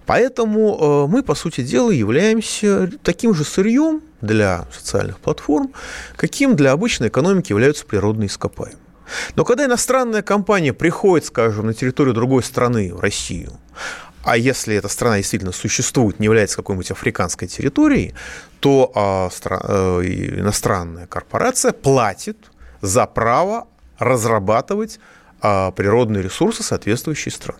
Поэтому 0.05 1.05
э, 1.07 1.11
мы, 1.11 1.21
по 1.21 1.35
сути 1.35 1.61
дела, 1.61 1.91
являемся 1.91 2.89
таким 3.03 3.33
же 3.33 3.43
сырьем 3.43 4.01
для 4.21 4.65
социальных 4.71 5.19
платформ, 5.19 5.73
каким 6.15 6.55
для 6.55 6.71
обычной 6.71 7.09
экономики 7.09 7.51
являются 7.51 7.85
природные 7.85 8.27
ископаемые. 8.27 8.77
Но 9.35 9.43
когда 9.43 9.65
иностранная 9.65 10.21
компания 10.21 10.73
приходит, 10.73 11.25
скажем, 11.25 11.65
на 11.67 11.73
территорию 11.73 12.13
другой 12.13 12.43
страны, 12.43 12.93
в 12.93 12.99
Россию, 12.99 13.59
а 14.23 14.37
если 14.37 14.75
эта 14.75 14.87
страна 14.87 15.17
действительно 15.17 15.51
существует, 15.51 16.19
не 16.19 16.25
является 16.25 16.55
какой-нибудь 16.57 16.91
африканской 16.91 17.47
территорией, 17.47 18.13
то 18.59 18.91
а, 18.93 19.29
стра- 19.29 19.65
э, 19.67 20.05
иностранная 20.39 21.07
корпорация 21.07 21.71
платит 21.71 22.37
за 22.81 23.07
право 23.07 23.67
разрабатывать 23.97 24.99
а, 25.41 25.71
природные 25.71 26.23
ресурсы 26.23 26.61
соответствующей 26.61 27.31
страны. 27.31 27.59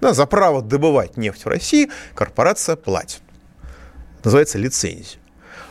Да, 0.00 0.14
за 0.14 0.26
право 0.26 0.62
добывать 0.62 1.16
нефть 1.16 1.44
в 1.44 1.48
России 1.48 1.90
корпорация 2.14 2.76
платит. 2.76 3.20
Называется 4.24 4.58
лицензия. 4.58 5.20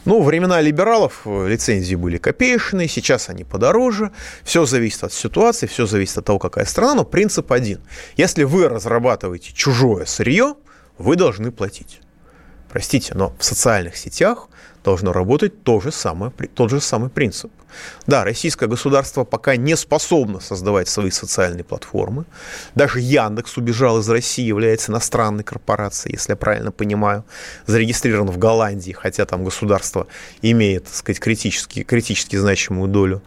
Ну, 0.05 0.21
времена 0.21 0.59
либералов 0.59 1.21
э, 1.25 1.47
лицензии 1.47 1.95
были 1.95 2.17
копеечные, 2.17 2.89
сейчас 2.89 3.29
они 3.29 3.45
подороже. 3.45 4.11
Все 4.43 4.65
зависит 4.65 5.03
от 5.05 5.13
ситуации, 5.13 5.65
все 5.65 5.85
зависит 5.85 6.17
от 6.17 6.25
того, 6.25 6.39
какая 6.39 6.65
страна, 6.65 6.95
но 6.95 7.05
принцип 7.05 7.51
один. 7.53 7.79
Если 8.17 8.43
вы 8.43 8.67
разрабатываете 8.67 9.53
чужое 9.53 10.05
сырье, 10.05 10.55
вы 10.97 11.15
должны 11.15 11.51
платить. 11.51 12.02
Простите, 12.73 13.13
но 13.13 13.31
в 13.37 13.45
социальных 13.45 13.95
сетях 13.95 14.49
должно 14.83 15.13
работать 15.13 15.63
то 15.63 15.79
же 15.79 15.91
самое, 15.91 16.31
тот 16.55 16.71
же 16.71 16.81
самый 16.81 17.11
принцип. 17.11 17.51
Да, 18.07 18.23
российское 18.23 18.65
государство 18.65 19.23
пока 19.25 19.55
не 19.55 19.77
способно 19.77 20.39
создавать 20.39 20.87
свои 20.87 21.11
социальные 21.11 21.65
платформы. 21.65 22.25
Даже 22.73 22.99
Яндекс 22.99 23.57
убежал 23.57 23.99
из 23.99 24.09
России, 24.09 24.43
является 24.43 24.91
иностранной 24.91 25.43
корпорацией, 25.43 26.15
если 26.15 26.31
я 26.31 26.35
правильно 26.35 26.71
понимаю, 26.71 27.25
зарегистрирован 27.67 28.31
в 28.31 28.39
Голландии, 28.39 28.91
хотя 28.91 29.27
там 29.27 29.43
государство 29.43 30.07
имеет, 30.41 30.85
так 30.85 30.95
сказать, 30.95 31.19
критически, 31.19 31.83
критически 31.83 32.37
значимую 32.37 32.89
долю, 32.89 33.21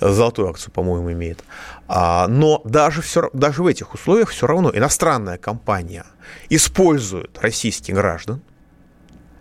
золотую 0.00 0.50
акцию, 0.50 0.70
по-моему, 0.72 1.10
имеет. 1.10 1.42
А, 1.88 2.28
но 2.28 2.62
даже, 2.64 3.02
все, 3.02 3.28
даже 3.32 3.64
в 3.64 3.66
этих 3.66 3.92
условиях 3.92 4.30
все 4.30 4.46
равно 4.46 4.70
иностранная 4.72 5.36
компания 5.36 6.06
использует 6.48 7.36
российских 7.42 7.94
граждан, 7.94 8.40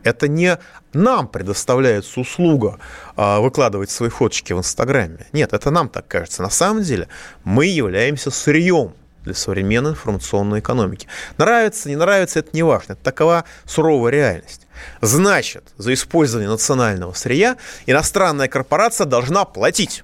Это 0.04 0.28
не 0.28 0.58
нам 0.94 1.28
предоставляется 1.28 2.20
услуга 2.20 2.80
а, 3.16 3.40
выкладывать 3.40 3.90
свои 3.90 4.10
фоточки 4.10 4.54
в 4.54 4.60
Инстаграме. 4.60 5.28
Нет, 5.32 5.54
это 5.54 5.72
нам 5.72 5.90
так 5.90 6.08
кажется. 6.08 6.42
На 6.42 6.50
самом 6.50 6.84
деле 6.84 7.08
мы 7.44 7.66
являемся 7.66 8.32
сырьем 8.32 8.94
для 9.24 9.34
современной 9.34 9.92
информационной 9.92 10.60
экономики. 10.60 11.08
Нравится, 11.38 11.90
не 11.90 11.96
нравится, 11.96 12.40
это 12.40 12.50
не 12.54 12.64
важно. 12.64 12.94
Это 12.94 13.04
такова 13.04 13.46
суровая 13.66 14.12
реальность. 14.12 14.68
Значит, 15.02 15.72
за 15.78 15.94
использование 15.94 16.50
национального 16.50 17.14
сырья 17.14 17.58
иностранная 17.86 18.48
корпорация 18.48 19.06
должна 19.06 19.46
платить. 19.46 20.04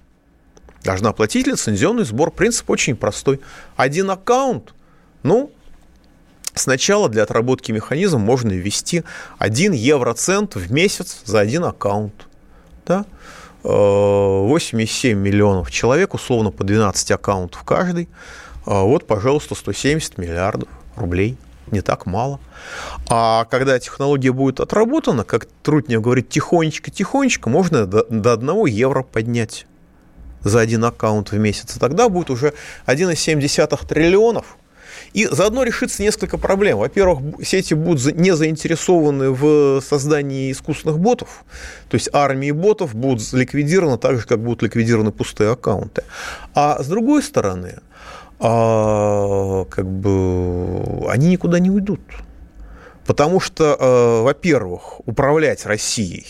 Должна 0.83 1.11
платить 1.11 1.47
лицензионный 1.47 2.05
сбор. 2.05 2.31
Принцип 2.31 2.69
очень 2.69 2.95
простой. 2.95 3.41
Один 3.75 4.09
аккаунт, 4.09 4.73
ну, 5.23 5.51
сначала 6.53 7.09
для 7.09 7.23
отработки 7.23 7.71
механизма 7.71 8.19
можно 8.19 8.51
ввести 8.51 9.03
1 9.37 9.73
евроцент 9.73 10.55
в 10.55 10.71
месяц 10.71 11.21
за 11.25 11.39
один 11.39 11.65
аккаунт. 11.65 12.27
Да? 12.85 13.05
87 13.63 15.11
э, 15.11 15.13
миллионов 15.19 15.71
человек, 15.71 16.13
условно 16.13 16.51
по 16.51 16.63
12 16.63 17.11
аккаунтов 17.11 17.63
каждый. 17.63 18.07
А 18.65 18.83
вот, 18.83 19.05
пожалуйста, 19.05 19.55
170 19.55 20.17
миллиардов 20.17 20.69
рублей. 20.95 21.37
Не 21.71 21.81
так 21.81 22.05
мало. 22.05 22.39
А 23.09 23.45
когда 23.45 23.77
технология 23.77 24.31
будет 24.31 24.59
отработана, 24.59 25.23
как 25.23 25.47
Трутнев 25.61 26.01
говорит, 26.01 26.29
тихонечко-тихонечко, 26.29 27.49
можно 27.49 27.85
до, 27.85 28.05
до 28.09 28.33
1 28.33 28.65
евро 28.65 29.03
поднять 29.03 29.67
за 30.41 30.61
один 30.61 30.83
аккаунт 30.85 31.31
в 31.31 31.37
месяц. 31.37 31.75
И 31.75 31.79
тогда 31.79 32.09
будет 32.09 32.29
уже 32.29 32.53
1,7 32.87 33.87
триллионов. 33.87 34.57
И 35.13 35.27
заодно 35.31 35.63
решится 35.63 36.03
несколько 36.03 36.37
проблем. 36.37 36.79
Во-первых, 36.79 37.43
сети 37.45 37.73
будут 37.73 38.15
не 38.15 38.35
заинтересованы 38.35 39.31
в 39.31 39.81
создании 39.81 40.51
искусственных 40.51 40.99
ботов. 40.99 41.43
То 41.89 41.95
есть 41.95 42.09
армии 42.13 42.51
ботов 42.51 42.95
будут 42.95 43.33
ликвидированы 43.33 43.97
так 43.97 44.19
же, 44.19 44.27
как 44.27 44.39
будут 44.39 44.63
ликвидированы 44.63 45.11
пустые 45.11 45.51
аккаунты. 45.51 46.03
А 46.53 46.81
с 46.81 46.87
другой 46.87 47.23
стороны, 47.23 47.79
а, 48.39 49.65
как 49.65 49.85
бы 49.85 51.09
они 51.09 51.29
никуда 51.29 51.59
не 51.59 51.69
уйдут. 51.69 52.01
Потому 53.05 53.39
что, 53.39 53.75
а, 53.79 54.23
во-первых, 54.23 55.01
управлять 55.07 55.65
Россией 55.65 56.25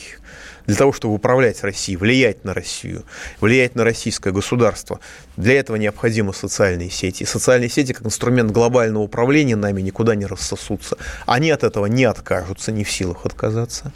для 0.70 0.76
того, 0.76 0.94
чтобы 0.94 1.16
управлять 1.16 1.64
Россией, 1.64 1.98
влиять 1.98 2.46
на 2.46 2.54
Россию, 2.54 3.04
влиять 3.42 3.74
на 3.74 3.84
российское 3.84 4.32
государство, 4.32 5.00
для 5.36 5.60
этого 5.60 5.78
необходимы 5.78 6.32
социальные 6.32 6.92
сети. 6.92 7.24
И 7.24 7.26
социальные 7.26 7.70
сети, 7.70 7.92
как 7.92 8.06
инструмент 8.06 8.52
глобального 8.52 9.02
управления, 9.02 9.56
нами 9.56 9.82
никуда 9.82 10.14
не 10.14 10.28
рассосутся. 10.28 10.96
Они 11.26 11.50
от 11.50 11.64
этого 11.64 11.88
не 11.88 12.04
откажутся, 12.04 12.72
не 12.72 12.84
в 12.84 12.92
силах 12.92 13.26
отказаться. 13.26 13.92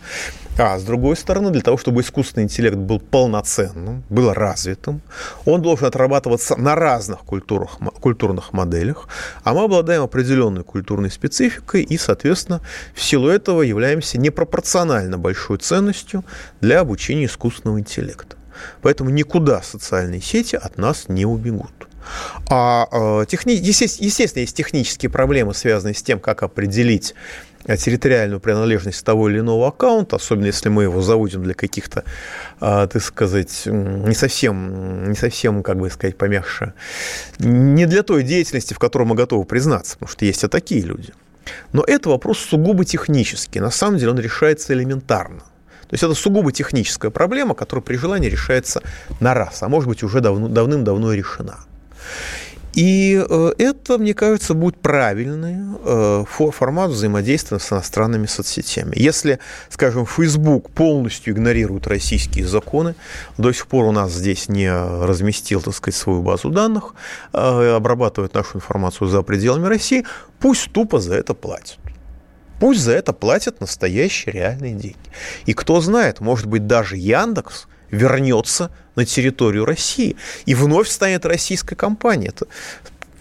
А 0.56 0.78
с 0.78 0.84
другой 0.84 1.16
стороны, 1.16 1.50
для 1.50 1.62
того, 1.62 1.78
чтобы 1.78 2.02
искусственный 2.02 2.44
интеллект 2.44 2.78
был 2.78 3.00
полноценным, 3.00 4.04
был 4.10 4.32
развитым, 4.34 5.02
он 5.46 5.64
должен 5.64 5.88
отрабатываться 5.88 6.56
на 6.56 6.76
разных 6.76 7.22
культурах, 7.22 7.80
культурных 8.00 8.54
моделях, 8.54 9.08
а 9.44 9.56
мы 9.56 9.64
обладаем 9.64 10.04
определенной 10.04 10.64
культурной 10.64 11.10
спецификой 11.10 11.82
и, 11.82 11.98
соответственно, 11.98 12.62
в 12.94 13.02
силу 13.02 13.30
этого 13.30 13.64
являемся 13.64 14.20
непропорционально 14.20 15.18
большой 15.18 15.58
ценностью 15.58 16.24
для 16.62 16.82
обучения 16.82 17.26
искусственного 17.26 17.80
интеллекта. 17.80 18.38
Поэтому 18.84 19.10
никуда 19.10 19.64
социальные 19.64 20.22
сети 20.22 20.56
от 20.56 20.78
нас 20.78 21.10
не 21.10 21.26
убегут. 21.26 21.83
А 22.50 22.88
э, 23.22 23.26
техни... 23.28 23.54
естественно, 23.54 24.42
есть 24.42 24.56
технические 24.56 25.10
проблемы, 25.10 25.54
связанные 25.54 25.96
с 25.96 26.02
тем, 26.02 26.20
как 26.20 26.44
определить 26.44 27.16
э, 27.66 27.78
территориальную 27.78 28.40
принадлежность 28.40 29.04
того 29.06 29.30
или 29.30 29.40
иного 29.40 29.68
аккаунта, 29.68 30.18
особенно 30.18 30.46
если 30.46 30.70
мы 30.70 30.84
его 30.84 31.02
заводим 31.02 31.44
для 31.44 31.54
каких-то, 31.54 32.04
э, 32.62 32.88
так 32.92 33.02
сказать, 33.02 33.64
не 33.66 34.16
совсем, 34.16 35.10
не 35.10 35.16
совсем, 35.16 35.64
как 35.64 35.78
бы 35.78 35.90
сказать, 35.90 36.18
помягче, 36.18 36.74
не 37.40 37.86
для 37.86 38.04
той 38.04 38.24
деятельности, 38.24 38.74
в 38.74 38.80
которой 38.80 39.04
мы 39.04 39.16
готовы 39.16 39.46
признаться, 39.46 39.94
потому 39.94 40.10
что 40.10 40.26
есть 40.26 40.44
и 40.44 40.48
такие 40.48 40.82
люди. 40.82 41.14
Но 41.72 41.84
это 41.86 42.10
вопрос 42.10 42.40
сугубо 42.40 42.86
технический. 42.86 43.60
На 43.60 43.72
самом 43.72 43.98
деле 43.98 44.12
он 44.12 44.20
решается 44.20 44.74
элементарно. 44.74 45.40
То 45.40 45.96
есть 45.96 46.04
это 46.04 46.14
сугубо 46.16 46.52
техническая 46.52 47.12
проблема, 47.12 47.54
которая 47.54 47.84
при 47.84 47.98
желании 47.98 48.30
решается 48.30 48.82
на 49.20 49.34
раз, 49.34 49.62
а 49.62 49.70
может 49.70 49.88
быть 49.88 50.02
уже 50.04 50.22
давно, 50.22 50.48
давным-давно 50.48 51.14
решена. 51.14 51.60
И 52.74 53.24
э, 53.30 53.52
это, 53.60 54.00
мне 54.00 54.16
кажется, 54.16 54.56
будет 54.56 54.78
правильный 54.78 55.58
э, 55.86 56.24
формат 56.28 56.90
взаимодействия 56.90 57.60
с 57.60 57.72
иностранными 57.72 58.26
соцсетями. 58.26 58.94
Если, 58.96 59.40
скажем, 59.70 60.08
Facebook 60.08 60.72
полностью 60.72 61.34
игнорирует 61.34 61.86
российские 61.86 62.48
законы, 62.48 62.96
до 63.38 63.52
сих 63.52 63.68
пор 63.68 63.86
у 63.86 63.92
нас 63.92 64.12
здесь 64.12 64.50
не 64.50 64.72
разместил, 64.72 65.62
так 65.62 65.76
сказать, 65.76 65.96
свою 65.96 66.24
базу 66.24 66.50
данных, 66.50 66.96
э, 67.32 67.76
обрабатывает 67.76 68.34
нашу 68.34 68.58
информацию 68.58 69.08
за 69.08 69.22
пределами 69.22 69.68
России, 69.68 70.06
пусть 70.40 70.72
тупо 70.72 71.00
за 71.00 71.14
это 71.14 71.36
платят. 71.36 71.78
Пусть 72.60 72.82
за 72.82 72.94
это 72.94 73.14
платят 73.14 73.62
настоящие 73.62 74.34
реальные 74.34 74.74
деньги. 74.74 74.98
И 75.46 75.54
кто 75.54 75.80
знает, 75.82 76.22
может 76.22 76.48
быть, 76.48 76.66
даже 76.66 76.98
Яндекс 76.98 77.68
вернется 77.94 78.72
на 78.96 79.06
территорию 79.06 79.66
России 79.66 80.16
и 80.46 80.56
вновь 80.56 80.90
станет 80.90 81.26
российской 81.26 81.76
компанией. 81.76 82.30
Это 82.30 82.48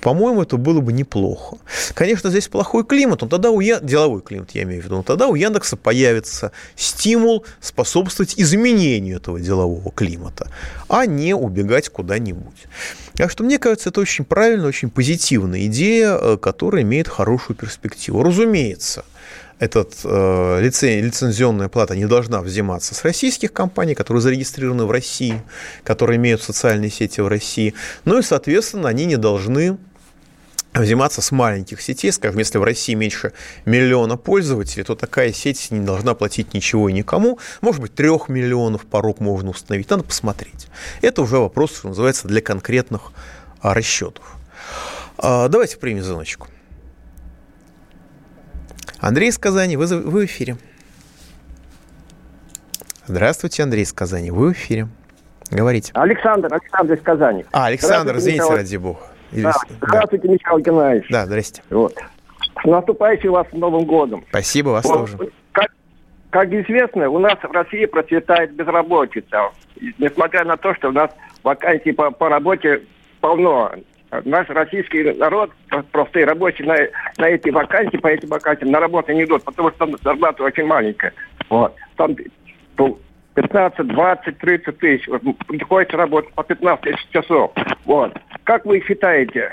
по-моему, 0.00 0.42
это 0.42 0.56
было 0.56 0.80
бы 0.80 0.92
неплохо. 0.92 1.58
Конечно, 1.94 2.28
здесь 2.28 2.48
плохой 2.48 2.84
климат, 2.84 3.20
но 3.20 3.28
тогда 3.28 3.50
у 3.50 3.60
Я... 3.60 3.78
деловой 3.78 4.20
климат, 4.20 4.50
я 4.50 4.64
имею 4.64 4.82
в 4.82 4.84
виду, 4.84 4.96
но 4.96 5.02
тогда 5.04 5.28
у 5.28 5.36
Яндекса 5.36 5.76
появится 5.76 6.50
стимул 6.74 7.44
способствовать 7.60 8.34
изменению 8.36 9.18
этого 9.18 9.38
делового 9.38 9.92
климата, 9.92 10.48
а 10.88 11.06
не 11.06 11.36
убегать 11.36 11.88
куда-нибудь. 11.88 12.66
Так 13.14 13.30
что, 13.30 13.44
мне 13.44 13.60
кажется, 13.60 13.90
это 13.90 14.00
очень 14.00 14.24
правильная, 14.24 14.66
очень 14.66 14.90
позитивная 14.90 15.66
идея, 15.66 16.18
э, 16.20 16.36
которая 16.36 16.82
имеет 16.82 17.06
хорошую 17.06 17.56
перспективу. 17.56 18.24
Разумеется, 18.24 19.04
этот, 19.62 19.94
э, 20.02 20.58
лицензионная 20.60 21.68
плата 21.68 21.94
не 21.94 22.06
должна 22.06 22.40
взиматься 22.40 22.96
с 22.96 23.04
российских 23.04 23.52
компаний, 23.52 23.94
которые 23.94 24.20
зарегистрированы 24.20 24.86
в 24.86 24.90
России, 24.90 25.40
которые 25.84 26.16
имеют 26.16 26.42
социальные 26.42 26.90
сети 26.90 27.20
в 27.20 27.28
России. 27.28 27.72
Ну 28.04 28.18
и, 28.18 28.22
соответственно, 28.22 28.88
они 28.88 29.04
не 29.04 29.16
должны 29.16 29.78
взиматься 30.74 31.22
с 31.22 31.30
маленьких 31.30 31.80
сетей. 31.80 32.10
Скажем, 32.10 32.40
если 32.40 32.58
в 32.58 32.64
России 32.64 32.94
меньше 32.94 33.34
миллиона 33.64 34.16
пользователей, 34.16 34.82
то 34.82 34.96
такая 34.96 35.32
сеть 35.32 35.70
не 35.70 35.86
должна 35.86 36.14
платить 36.14 36.54
ничего 36.54 36.88
и 36.88 36.92
никому. 36.92 37.38
Может 37.60 37.82
быть, 37.82 37.94
трех 37.94 38.28
миллионов 38.28 38.84
порог 38.86 39.20
можно 39.20 39.50
установить. 39.50 39.88
Надо 39.90 40.02
посмотреть. 40.02 40.66
Это 41.02 41.22
уже 41.22 41.38
вопрос, 41.38 41.76
что 41.76 41.88
называется, 41.88 42.26
для 42.26 42.40
конкретных 42.40 43.12
а, 43.60 43.74
расчетов. 43.74 44.24
А, 45.18 45.46
давайте 45.46 45.76
примем 45.76 46.02
звоночку. 46.02 46.48
Андрей 49.02 49.30
из 49.30 49.38
Казани, 49.38 49.76
вы, 49.76 49.86
вы 49.86 50.20
в 50.22 50.24
эфире. 50.26 50.56
Здравствуйте, 53.06 53.64
Андрей 53.64 53.82
из 53.82 53.92
Казани, 53.92 54.30
вы 54.30 54.50
в 54.50 54.52
эфире. 54.52 54.86
Говорите. 55.50 55.90
Александр, 55.94 56.48
Александр 56.54 56.94
из 56.94 57.02
Казани. 57.02 57.44
А, 57.50 57.66
Александр, 57.66 58.16
извините, 58.18 58.44
Михаил... 58.44 58.58
ради 58.58 58.76
бога. 58.76 59.00
Да, 59.32 59.52
здравствуйте, 59.80 60.28
да. 60.28 60.34
Михаил 60.34 60.58
Геннадьевич. 60.60 61.10
Да, 61.10 61.26
здрасте. 61.26 61.62
Вот. 61.70 61.96
С 62.62 62.64
наступающим 62.64 63.32
вас 63.32 63.48
Новым 63.50 63.86
годом. 63.86 64.24
Спасибо, 64.28 64.68
вас 64.68 64.84
вот. 64.84 65.10
тоже. 65.10 65.32
Как, 65.50 65.72
как 66.30 66.52
известно, 66.52 67.10
у 67.10 67.18
нас 67.18 67.36
в 67.42 67.50
России 67.50 67.86
процветает 67.86 68.54
безработица. 68.54 69.50
Несмотря 69.98 70.44
на 70.44 70.56
то, 70.56 70.76
что 70.76 70.90
у 70.90 70.92
нас 70.92 71.10
вакансий 71.42 71.90
по, 71.90 72.12
по 72.12 72.28
работе 72.28 72.82
полно 73.20 73.72
наш 74.24 74.48
российский 74.48 75.04
народ, 75.12 75.50
простые 75.90 76.26
рабочие, 76.26 76.66
на, 76.66 76.76
на 77.18 77.28
эти 77.28 77.48
вакансии, 77.48 77.96
по 77.96 78.08
этим 78.08 78.28
вакансиям 78.28 78.70
на 78.70 78.80
работу 78.80 79.12
не 79.12 79.24
идут, 79.24 79.44
потому 79.44 79.70
что 79.70 79.78
там 79.78 79.96
зарплата 80.02 80.42
очень 80.42 80.66
маленькая. 80.66 81.12
Вот. 81.48 81.74
Там 81.96 82.14
15, 83.34 83.86
20, 83.86 84.38
30 84.38 84.78
тысяч. 84.78 85.08
Вот, 85.08 85.22
приходится 85.46 85.96
работать 85.96 86.32
по 86.34 86.42
15 86.42 86.84
тысяч 86.84 87.08
часов. 87.12 87.52
Вот. 87.84 88.12
Как 88.44 88.64
вы 88.66 88.82
считаете, 88.82 89.50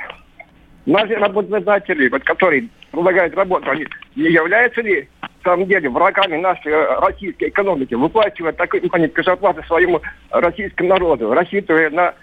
наши 0.85 1.15
работодатели, 1.15 2.09
вот, 2.09 2.23
которые 2.23 2.67
предлагают 2.91 3.35
работу, 3.35 3.69
они 3.71 3.87
не 4.15 4.29
являются 4.29 4.81
ли 4.81 5.07
самом 5.43 5.67
деле 5.67 5.89
врагами 5.89 6.37
нашей 6.37 6.71
э, 6.71 6.99
российской 6.99 7.49
экономики, 7.49 7.93
выплачивая 7.93 8.53
такой 8.53 8.81
маленькой 8.91 9.23
зарплаты 9.23 9.63
своему 9.63 10.01
российскому 10.29 10.89
народу, 10.89 11.33
рассчитывая 11.33 11.89
на. 11.89 12.13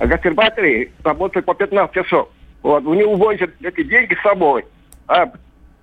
А 0.00 0.06
консерваторы 0.06 0.90
работают 1.02 1.46
по 1.46 1.54
15 1.54 1.94
часов. 1.94 2.28
Вот, 2.62 2.84
у 2.84 2.94
них 2.94 3.06
увозят 3.06 3.50
эти 3.62 3.82
деньги 3.82 4.14
с 4.14 4.22
собой. 4.22 4.64
А, 5.08 5.30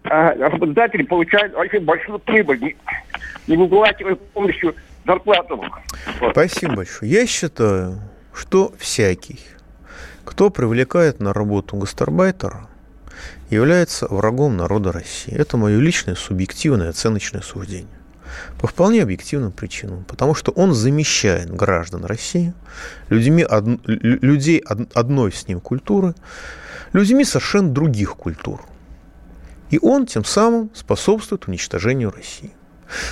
а 0.03 0.33
работодатели 0.33 1.03
получают 1.03 1.55
очень 1.55 1.81
большую 1.81 2.19
прибыль, 2.19 2.59
не, 2.59 2.75
не 3.47 3.57
выплачивая 3.57 4.15
полностью 4.15 4.75
зарплату. 5.05 5.63
Вот. 6.19 6.31
Спасибо 6.31 6.75
большое. 6.75 7.11
Я 7.11 7.25
считаю, 7.25 7.99
что 8.33 8.71
всякий, 8.77 9.39
кто 10.23 10.49
привлекает 10.49 11.19
на 11.19 11.33
работу 11.33 11.77
гастарбайтера, 11.77 12.67
является 13.49 14.07
врагом 14.07 14.57
народа 14.57 14.91
России. 14.91 15.33
Это 15.33 15.57
мое 15.57 15.79
личное 15.79 16.15
субъективное 16.15 16.89
оценочное 16.89 17.41
суждение. 17.41 17.87
По 18.59 18.67
вполне 18.67 19.03
объективным 19.03 19.51
причинам. 19.51 20.03
Потому 20.05 20.35
что 20.35 20.51
он 20.51 20.73
замещает 20.73 21.49
граждан 21.49 22.05
России, 22.05 22.53
людьми, 23.09 23.43
од, 23.45 23.65
людей 23.85 24.59
одной 24.93 25.31
с 25.31 25.47
ним 25.47 25.61
культуры, 25.61 26.13
людьми 26.93 27.23
совершенно 27.23 27.69
других 27.69 28.15
культур. 28.15 28.61
И 29.69 29.79
он 29.81 30.05
тем 30.05 30.23
самым 30.23 30.69
способствует 30.73 31.47
уничтожению 31.47 32.11
России. 32.11 32.56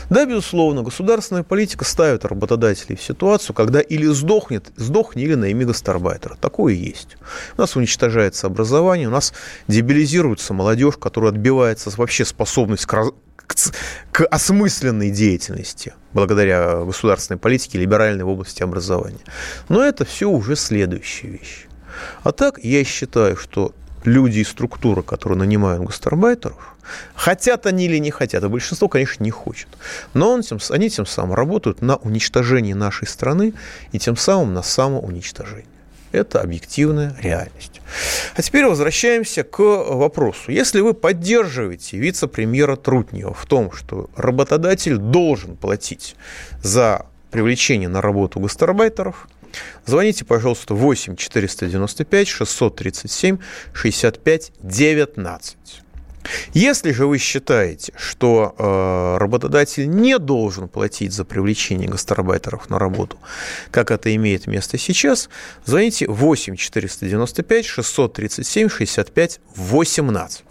Да, 0.10 0.26
безусловно, 0.26 0.84
государственная 0.84 1.44
политика 1.44 1.86
ставит 1.86 2.26
работодателей 2.26 2.96
в 2.96 3.02
ситуацию, 3.02 3.56
когда 3.56 3.80
или 3.80 4.08
сдохнет, 4.08 4.72
сдохни, 4.76 5.24
или 5.24 5.36
найми 5.36 5.66
гастарбайтера. 5.66 6.36
Такое 6.36 6.74
есть. 6.74 7.18
У 7.58 7.62
нас 7.62 7.76
уничтожается 7.76 8.48
образование, 8.48 9.08
у 9.08 9.12
нас 9.12 9.34
дебилизируется 9.68 10.54
молодежь, 10.54 10.98
которая 10.98 11.32
отбивается 11.32 11.90
вообще 11.98 12.26
способность 12.26 12.86
к, 12.86 13.12
к, 13.36 13.56
к 14.12 14.26
осмысленной 14.26 15.12
деятельности 15.12 15.94
благодаря 16.14 16.84
государственной 16.84 17.38
политике, 17.38 17.78
либеральной 17.78 18.24
в 18.24 18.30
области 18.30 18.64
образования. 18.64 19.20
Но 19.70 19.84
это 19.84 20.06
все 20.06 20.30
уже 20.30 20.56
следующая 20.56 21.28
вещь. 21.28 21.66
А 22.24 22.32
так 22.32 22.60
я 22.64 22.84
считаю, 22.84 23.36
что 23.38 23.74
люди 24.06 24.40
и 24.40 24.44
структура, 24.44 25.02
которые 25.02 25.38
нанимают 25.38 25.84
гастарбайтеров, 25.84 26.76
хотят 27.14 27.66
они 27.66 27.86
или 27.86 27.98
не 27.98 28.12
хотят, 28.12 28.44
а 28.44 28.50
большинство, 28.50 28.88
конечно, 28.88 29.24
не 29.24 29.32
хочет. 29.32 29.68
Но 30.14 30.32
он 30.32 30.42
тем, 30.42 30.60
они 30.70 30.90
тем 30.90 31.06
самым 31.06 31.34
работают 31.34 31.82
на 31.82 31.98
уничтожение 31.98 32.76
нашей 32.76 33.08
страны 33.08 33.54
и 33.92 34.00
тем 34.00 34.16
самым 34.18 34.54
на 34.54 34.64
самоуничтожение. 34.64 35.66
Это 36.12 36.40
объективная 36.40 37.14
реальность. 37.20 37.82
А 38.36 38.42
теперь 38.42 38.66
возвращаемся 38.66 39.44
к 39.44 39.60
вопросу. 39.60 40.50
Если 40.52 40.80
вы 40.80 40.94
поддерживаете 40.94 41.98
вице-премьера 41.98 42.78
Трутнева 42.78 43.34
в 43.34 43.46
том, 43.46 43.72
что 43.74 44.10
работодатель 44.16 44.98
должен 44.98 45.58
платить 45.58 46.16
за 46.64 47.06
привлечение 47.32 47.90
на 47.90 48.02
работу 48.02 48.40
гастарбайтеров, 48.40 49.28
Звоните, 49.86 50.26
пожалуйста, 50.26 50.74
8 50.74 51.16
495 51.16 52.28
637 52.28 53.38
65 53.74 54.52
19. 54.62 55.58
Если 56.54 56.92
же 56.92 57.06
вы 57.06 57.18
считаете, 57.18 57.94
что 57.96 58.56
э, 58.58 59.18
работодатель 59.20 59.90
не 59.90 60.18
должен 60.18 60.68
платить 60.68 61.14
за 61.14 61.26
привлечение 61.26 61.88
гастарбайтеров 61.88 62.70
на 62.70 62.80
работу, 62.80 63.18
как 63.72 63.92
это 63.92 64.14
имеет 64.16 64.48
место 64.48 64.78
сейчас, 64.78 65.30
звоните 65.66 66.08
8 66.08 66.56
495 66.56 67.66
637 67.66 68.70
65 68.70 69.40
18. 69.56 70.44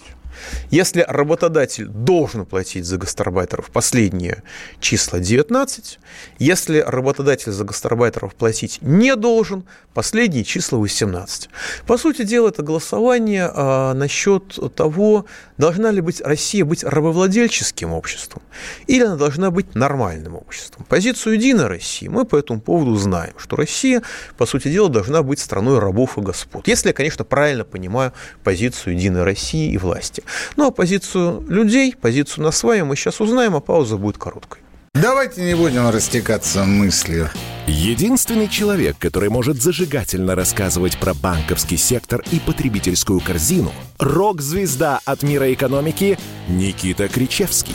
Если 0.71 1.05
работодатель 1.07 1.87
должен 1.87 2.47
платить 2.47 2.85
за 2.85 2.97
гастарбайтеров 2.97 3.71
последние 3.71 4.43
числа 4.81 5.21
19, 5.21 5.99
если 6.39 6.79
работодатель 6.79 7.53
за 7.53 7.65
гастарбайтеров 7.65 8.35
платить 8.35 8.79
не 8.81 9.17
должен, 9.17 9.65
последние 9.93 10.45
числа 10.45 10.79
18. 10.79 11.49
По 11.87 11.99
сути 11.99 12.23
дела, 12.25 12.49
это 12.49 12.63
голосование 12.63 13.51
а, 13.53 13.95
насчет 13.95 14.59
того, 14.75 15.27
должна 15.59 15.91
ли 15.91 16.01
быть 16.01 16.21
Россия 16.21 16.65
быть 16.65 16.85
рабовладельческим 16.85 17.93
обществом 17.93 18.43
или 18.87 19.05
она 19.05 19.17
должна 19.17 19.51
быть 19.51 19.75
нормальным 19.75 20.37
обществом. 20.37 20.85
Позицию 20.89 21.35
Единой 21.35 21.67
России 21.67 22.09
мы 22.09 22.25
по 22.25 22.37
этому 22.37 22.61
поводу 22.61 22.97
знаем, 22.97 23.35
что 23.39 23.57
Россия, 23.57 24.03
по 24.37 24.47
сути 24.47 24.69
дела, 24.69 24.89
должна 24.89 25.23
быть 25.23 25.39
страной 25.39 25.79
рабов 25.79 26.19
и 26.19 26.21
господ. 26.21 26.67
Если 26.67 26.89
я, 26.89 26.95
конечно, 26.95 27.25
правильно 27.25 27.65
понимаю 27.65 28.13
позицию 28.43 28.95
Единой 28.95 29.23
России 29.23 29.73
и 29.73 29.79
власти. 29.79 30.23
Ну, 30.57 30.69
а 30.69 30.71
позицию 30.71 31.45
людей, 31.49 31.95
позицию 32.01 32.45
на 32.45 32.51
свое 32.51 32.85
мы 32.85 32.97
сейчас 32.97 33.21
узнаем, 33.21 33.55
а 33.57 33.61
пауза 33.61 33.97
будет 33.97 34.19
короткой. 34.19 34.61
Давайте 34.95 35.43
не 35.43 35.55
будем 35.55 35.89
растекаться 35.91 36.65
мыслью. 36.65 37.29
Единственный 37.67 38.47
человек, 38.47 38.97
который 38.99 39.29
может 39.29 39.61
зажигательно 39.61 40.37
рассказывать 40.37 40.99
про 40.99 41.15
банковский 41.15 41.77
сектор 41.77 42.23
и 42.31 42.39
потребительскую 42.39 43.21
корзину– 43.21 43.73
рок-звезда 43.99 45.01
от 45.05 45.23
мира 45.25 45.53
экономики 45.53 46.17
Никита 46.49 47.09
Кричевский. 47.09 47.75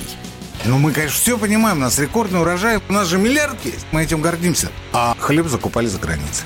Ну, 0.66 0.78
мы, 0.78 0.92
конечно, 0.92 1.18
все 1.18 1.38
понимаем, 1.38 1.78
у 1.78 1.82
нас 1.82 2.00
рекордный 2.00 2.40
урожай, 2.40 2.80
у 2.88 2.94
нас 2.94 3.08
же 3.08 3.18
миллиард 3.18 3.58
есть, 3.66 3.86
мы 3.92 4.04
этим 4.04 4.22
гордимся. 4.22 4.70
А 4.94 5.16
хлеб 5.20 5.48
закупали 5.48 5.88
за 5.88 6.00
границей. 6.00 6.46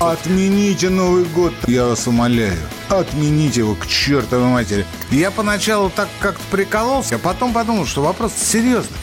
Отмените 0.00 0.88
Новый 0.88 1.24
год, 1.24 1.52
я 1.66 1.84
вас 1.84 2.06
умоляю. 2.06 2.56
Отмените 2.88 3.60
его 3.60 3.74
к 3.74 3.86
чертовой 3.86 4.46
матери. 4.46 4.86
Я 5.10 5.30
поначалу 5.30 5.90
так 5.90 6.08
как-то 6.20 6.42
прикололся, 6.50 7.16
а 7.16 7.18
потом 7.18 7.52
подумал, 7.52 7.84
что 7.84 8.00
вопрос 8.00 8.32
серьезный. 8.32 8.96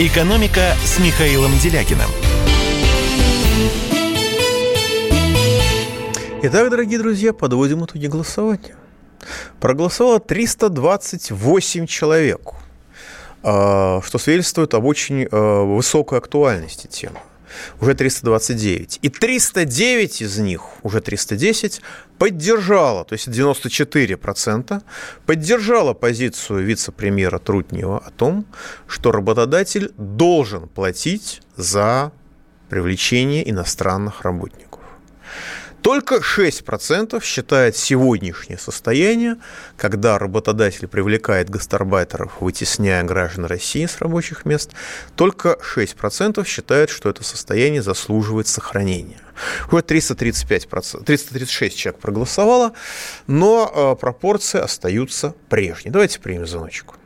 «Экономика» 0.00 0.74
с 0.84 0.98
Михаилом 0.98 1.52
Делякиным. 1.62 2.10
Итак, 6.42 6.70
дорогие 6.70 6.98
друзья, 6.98 7.32
подводим 7.32 7.84
итоги 7.84 8.08
голосования. 8.08 8.74
Проголосовало 9.60 10.18
328 10.18 11.86
человек, 11.86 12.50
а, 13.44 14.00
что 14.02 14.18
свидетельствует 14.18 14.74
об 14.74 14.86
очень 14.86 15.28
а, 15.30 15.62
высокой 15.62 16.18
актуальности 16.18 16.88
темы 16.88 17.20
уже 17.80 17.94
329. 17.94 18.98
И 19.02 19.08
309 19.08 20.22
из 20.22 20.38
них, 20.38 20.62
уже 20.82 21.00
310, 21.00 21.80
поддержала, 22.18 23.04
то 23.04 23.14
есть 23.14 23.28
94%, 23.28 24.82
поддержала 25.26 25.94
позицию 25.94 26.64
вице-премьера 26.64 27.38
Трутнева 27.38 27.98
о 27.98 28.10
том, 28.10 28.46
что 28.86 29.12
работодатель 29.12 29.92
должен 29.96 30.68
платить 30.68 31.42
за 31.56 32.12
привлечение 32.68 33.48
иностранных 33.50 34.22
работников. 34.22 34.80
Только 35.82 36.16
6% 36.16 37.22
считает 37.24 37.76
сегодняшнее 37.76 38.58
состояние, 38.58 39.36
когда 39.76 40.18
работодатель 40.18 40.86
привлекает 40.88 41.48
гастарбайтеров, 41.48 42.40
вытесняя 42.40 43.02
граждан 43.02 43.46
России 43.46 43.86
с 43.86 43.98
рабочих 44.00 44.44
мест, 44.44 44.74
только 45.16 45.58
6% 45.74 46.46
считает, 46.46 46.90
что 46.90 47.08
это 47.08 47.24
состояние 47.24 47.82
заслуживает 47.82 48.46
сохранения. 48.46 49.18
Уже 49.72 49.82
335%, 49.82 51.04
336 51.04 51.76
человек 51.76 52.00
проголосовало, 52.00 52.72
но 53.26 53.70
э, 53.74 54.00
пропорции 54.00 54.60
остаются 54.60 55.34
прежние. 55.48 55.92
Давайте 55.92 56.20
примем 56.20 56.46
звоночку. 56.46 56.96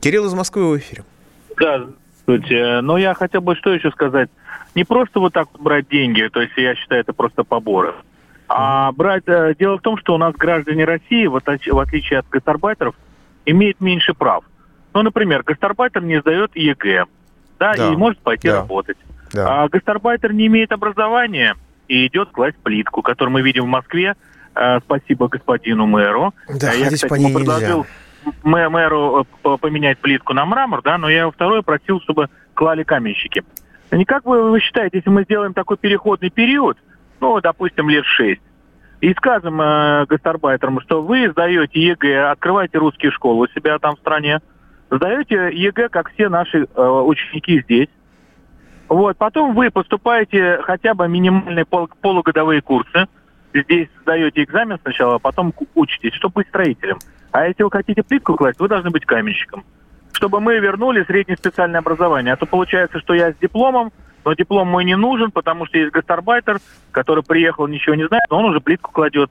Кирилл 0.00 0.26
из 0.26 0.34
Москвы 0.34 0.68
в 0.68 0.78
эфире. 0.78 1.04
Да, 1.58 1.86
здравствуйте. 2.26 2.80
Но 2.82 2.98
я 2.98 3.14
хотел 3.14 3.40
бы 3.40 3.56
что 3.56 3.72
еще 3.72 3.90
сказать 3.90 4.28
не 4.74 4.84
просто 4.84 5.20
вот 5.20 5.32
так 5.32 5.48
брать 5.58 5.88
деньги, 5.88 6.28
то 6.32 6.40
есть 6.40 6.54
я 6.56 6.74
считаю 6.74 7.00
это 7.00 7.12
просто 7.12 7.44
поборы, 7.44 7.94
а 8.48 8.92
брать... 8.92 9.24
Э, 9.26 9.54
дело 9.58 9.78
в 9.78 9.82
том, 9.82 9.96
что 9.98 10.14
у 10.14 10.18
нас 10.18 10.34
граждане 10.34 10.84
России, 10.84 11.26
в 11.26 11.36
отличие 11.36 12.18
от 12.18 12.28
гастарбайтеров, 12.28 12.94
имеют 13.46 13.80
меньше 13.80 14.14
прав. 14.14 14.44
Ну, 14.92 15.02
например, 15.02 15.42
гастарбайтер 15.42 16.02
не 16.02 16.20
сдает 16.20 16.54
ЕГЭ, 16.54 17.06
да, 17.58 17.74
да. 17.74 17.92
и 17.92 17.96
может 17.96 18.18
пойти 18.20 18.48
да. 18.48 18.60
работать. 18.60 18.96
Да. 19.32 19.64
А 19.64 19.68
гастарбайтер 19.68 20.32
не 20.32 20.46
имеет 20.46 20.72
образования 20.72 21.56
и 21.88 22.06
идет 22.06 22.30
класть 22.30 22.56
плитку, 22.58 23.02
которую 23.02 23.32
мы 23.32 23.42
видим 23.42 23.64
в 23.64 23.68
Москве. 23.68 24.14
Э, 24.54 24.78
спасибо 24.80 25.28
господину 25.28 25.86
мэру. 25.86 26.32
Да, 26.48 26.72
я, 26.72 26.90
кстати, 26.90 27.08
по 27.08 27.14
ему 27.14 27.34
предложил 27.34 27.86
нельзя. 28.24 28.70
мэру 28.70 29.26
э, 29.44 29.56
поменять 29.60 29.98
плитку 29.98 30.32
на 30.32 30.44
мрамор, 30.44 30.82
да, 30.82 30.98
но 30.98 31.08
я 31.08 31.30
второе 31.30 31.62
просил, 31.62 32.00
чтобы 32.02 32.28
клали 32.54 32.84
каменщики. 32.84 33.42
Не 33.90 34.04
как 34.04 34.24
вы, 34.24 34.50
вы 34.50 34.60
считаете, 34.60 34.98
если 34.98 35.10
мы 35.10 35.24
сделаем 35.24 35.54
такой 35.54 35.76
переходный 35.76 36.30
период, 36.30 36.76
ну, 37.20 37.40
допустим, 37.40 37.88
лет 37.88 38.04
шесть, 38.04 38.42
и 39.00 39.12
скажем 39.14 39.60
э, 39.60 40.06
гастарбайтерам, 40.06 40.80
что 40.80 41.02
вы 41.02 41.28
сдаете 41.30 41.80
ЕГЭ, 41.80 42.30
открываете 42.30 42.78
русские 42.78 43.12
школы 43.12 43.46
у 43.46 43.48
себя 43.48 43.78
там 43.78 43.96
в 43.96 43.98
стране, 43.98 44.40
сдаете 44.90 45.50
ЕГЭ, 45.52 45.90
как 45.90 46.10
все 46.12 46.28
наши 46.28 46.64
э, 46.64 46.82
ученики 46.82 47.60
здесь. 47.62 47.88
Вот, 48.88 49.16
потом 49.16 49.54
вы 49.54 49.70
поступаете 49.70 50.58
хотя 50.62 50.94
бы 50.94 51.08
минимальные 51.08 51.64
пол, 51.64 51.88
полугодовые 52.00 52.62
курсы, 52.62 53.06
здесь 53.52 53.88
сдаете 54.02 54.42
экзамен 54.42 54.78
сначала, 54.82 55.16
а 55.16 55.18
потом 55.18 55.52
учитесь, 55.74 56.14
чтобы 56.14 56.36
быть 56.36 56.48
строителем. 56.48 56.98
А 57.32 57.46
если 57.46 57.62
вы 57.62 57.70
хотите 57.70 58.02
плитку 58.02 58.36
класть, 58.36 58.60
вы 58.60 58.68
должны 58.68 58.90
быть 58.90 59.04
каменщиком. 59.04 59.64
Чтобы 60.14 60.40
мы 60.40 60.58
вернули 60.58 61.04
среднее 61.04 61.36
специальное 61.36 61.80
образование. 61.80 62.32
А 62.32 62.36
то 62.36 62.46
получается, 62.46 62.98
что 63.00 63.14
я 63.14 63.32
с 63.32 63.36
дипломом, 63.36 63.92
но 64.24 64.32
диплом 64.32 64.68
мой 64.68 64.84
не 64.84 64.96
нужен, 64.96 65.30
потому 65.30 65.66
что 65.66 65.78
есть 65.78 65.92
гастарбайтер, 65.92 66.58
который 66.90 67.22
приехал, 67.22 67.66
ничего 67.66 67.94
не 67.94 68.06
знает, 68.06 68.24
но 68.30 68.38
он 68.38 68.46
уже 68.46 68.60
плитку 68.60 68.90
кладет. 68.90 69.30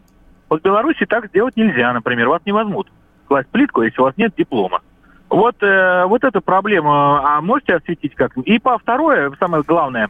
Вот 0.50 0.62
в 0.62 0.64
Беларуси 0.64 1.06
так 1.06 1.28
сделать 1.28 1.58
нельзя, 1.58 1.92
например, 1.94 2.30
вас 2.30 2.42
не 2.46 2.52
возьмут 2.52 2.90
класть 3.28 3.50
плитку, 3.50 3.82
если 3.82 4.00
у 4.00 4.04
вас 4.04 4.16
нет 4.18 4.34
диплома. 4.38 4.82
Вот, 5.30 5.56
э, 5.64 6.06
вот 6.06 6.24
эта 6.24 6.42
проблема, 6.42 7.38
а 7.38 7.42
можете 7.42 7.76
осветить 7.76 8.14
как? 8.14 8.38
И 8.38 8.60
по 8.60 8.78
второе, 8.78 9.32
самое 9.40 9.64
главное, 9.64 10.10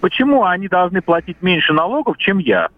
почему 0.00 0.44
они 0.44 0.66
должны 0.66 1.00
платить 1.00 1.40
меньше 1.40 1.72
налогов, 1.72 2.18
чем 2.18 2.38
я? 2.38 2.68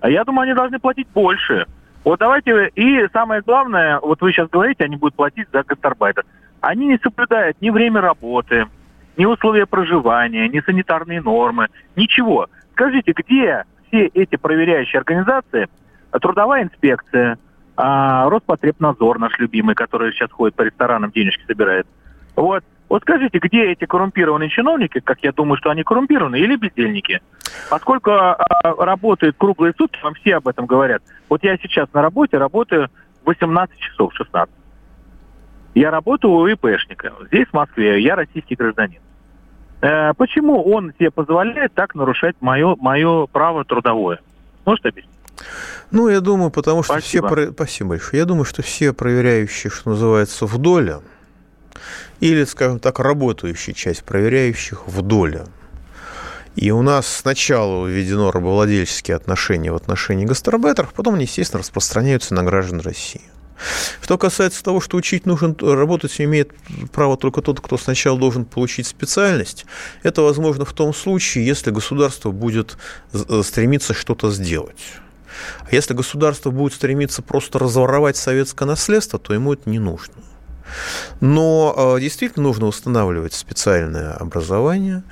А 0.00 0.10
я 0.10 0.24
думаю, 0.24 0.44
они 0.44 0.54
должны 0.54 0.80
платить 0.80 1.06
больше. 1.14 1.66
Вот 2.02 2.18
давайте, 2.18 2.68
и 2.74 3.06
самое 3.12 3.42
главное, 3.42 4.00
вот 4.00 4.20
вы 4.20 4.32
сейчас 4.32 4.48
говорите, 4.48 4.84
они 4.84 4.96
будут 4.96 5.14
платить 5.14 5.48
за 5.52 5.62
гастарбайтер. 5.62 6.24
Они 6.60 6.86
не 6.86 6.98
соблюдают 6.98 7.60
ни 7.60 7.70
время 7.70 8.00
работы, 8.00 8.66
ни 9.16 9.24
условия 9.24 9.66
проживания, 9.66 10.48
ни 10.48 10.60
санитарные 10.60 11.20
нормы, 11.20 11.68
ничего. 11.94 12.48
Скажите, 12.72 13.12
где 13.12 13.64
все 13.88 14.06
эти 14.06 14.36
проверяющие 14.36 14.98
организации, 14.98 15.68
трудовая 16.20 16.64
инспекция, 16.64 17.38
а, 17.76 18.28
Роспотребнадзор 18.28 19.18
наш 19.18 19.38
любимый, 19.38 19.74
который 19.74 20.12
сейчас 20.12 20.30
ходит 20.30 20.54
по 20.54 20.62
ресторанам, 20.62 21.10
денежки 21.10 21.44
собирает. 21.46 21.86
Вот. 22.34 22.64
Вот 22.88 23.02
скажите, 23.02 23.38
где 23.38 23.72
эти 23.72 23.84
коррумпированные 23.84 24.48
чиновники, 24.48 25.00
как 25.00 25.18
я 25.22 25.32
думаю, 25.32 25.56
что 25.58 25.70
они 25.70 25.82
коррумпированы, 25.82 26.38
или 26.38 26.56
бездельники? 26.56 27.20
Поскольку 27.68 28.12
а, 28.12 28.36
работают 28.62 29.36
круглые 29.36 29.74
сутки, 29.76 29.98
вам 30.02 30.14
все 30.14 30.36
об 30.36 30.46
этом 30.46 30.66
говорят. 30.66 31.02
Вот 31.28 31.42
я 31.42 31.56
сейчас 31.58 31.92
на 31.92 32.00
работе 32.00 32.38
работаю 32.38 32.88
18 33.24 33.76
часов, 33.78 34.14
16. 34.14 34.54
Я 35.76 35.90
работаю 35.90 36.32
у 36.32 36.46
ИПшника. 36.46 37.12
Здесь, 37.26 37.46
в 37.48 37.52
Москве, 37.52 38.02
я 38.02 38.16
российский 38.16 38.54
гражданин. 38.54 38.98
Э, 39.82 40.14
почему 40.14 40.62
он 40.62 40.94
себе 40.98 41.10
позволяет 41.10 41.74
так 41.74 41.94
нарушать 41.94 42.34
мое, 42.40 42.76
мое 42.76 43.26
право 43.26 43.62
трудовое? 43.62 44.20
Может 44.64 44.86
объяснить? 44.86 45.14
Ну, 45.90 46.08
я 46.08 46.20
думаю, 46.20 46.50
потому 46.50 46.82
что 46.82 46.94
Спасибо. 46.94 47.28
все... 47.28 47.52
Спасибо 47.52 47.90
большое. 47.90 48.20
Я 48.20 48.24
думаю, 48.24 48.46
что 48.46 48.62
все 48.62 48.94
проверяющие, 48.94 49.70
что 49.70 49.90
называется, 49.90 50.46
в 50.46 50.56
доле, 50.56 51.00
или, 52.20 52.44
скажем 52.44 52.78
так, 52.78 52.98
работающая 52.98 53.74
часть 53.74 54.02
проверяющих 54.02 54.88
в 54.88 55.02
доле. 55.02 55.44
И 56.54 56.70
у 56.70 56.80
нас 56.80 57.06
сначала 57.06 57.86
введено 57.86 58.30
рабовладельческие 58.30 59.14
отношения 59.14 59.72
в 59.72 59.76
отношении 59.76 60.24
гастарбайтеров, 60.24 60.94
потом 60.94 61.16
они, 61.16 61.24
естественно, 61.24 61.60
распространяются 61.60 62.32
на 62.32 62.44
граждан 62.44 62.80
России. 62.80 63.20
Что 64.02 64.18
касается 64.18 64.62
того, 64.62 64.80
что 64.80 64.96
учить 64.96 65.26
нужен, 65.26 65.56
работать 65.60 66.20
имеет 66.20 66.52
право 66.92 67.16
только 67.16 67.42
тот, 67.42 67.60
кто 67.60 67.78
сначала 67.78 68.18
должен 68.18 68.44
получить 68.44 68.86
специальность, 68.86 69.66
это 70.02 70.22
возможно 70.22 70.64
в 70.64 70.72
том 70.72 70.94
случае, 70.94 71.46
если 71.46 71.70
государство 71.70 72.30
будет 72.30 72.76
э, 73.12 73.42
стремиться 73.42 73.94
что-то 73.94 74.30
сделать. 74.30 74.80
А 75.60 75.74
если 75.74 75.94
государство 75.94 76.50
будет 76.50 76.74
стремиться 76.74 77.22
просто 77.22 77.58
разворовать 77.58 78.16
советское 78.16 78.64
наследство, 78.64 79.18
то 79.18 79.34
ему 79.34 79.52
это 79.52 79.68
не 79.68 79.78
нужно. 79.78 80.14
Но 81.20 81.74
э, 81.96 82.00
действительно 82.00 82.44
нужно 82.44 82.66
устанавливать 82.66 83.34
специальное 83.34 84.12
образование 84.12 85.04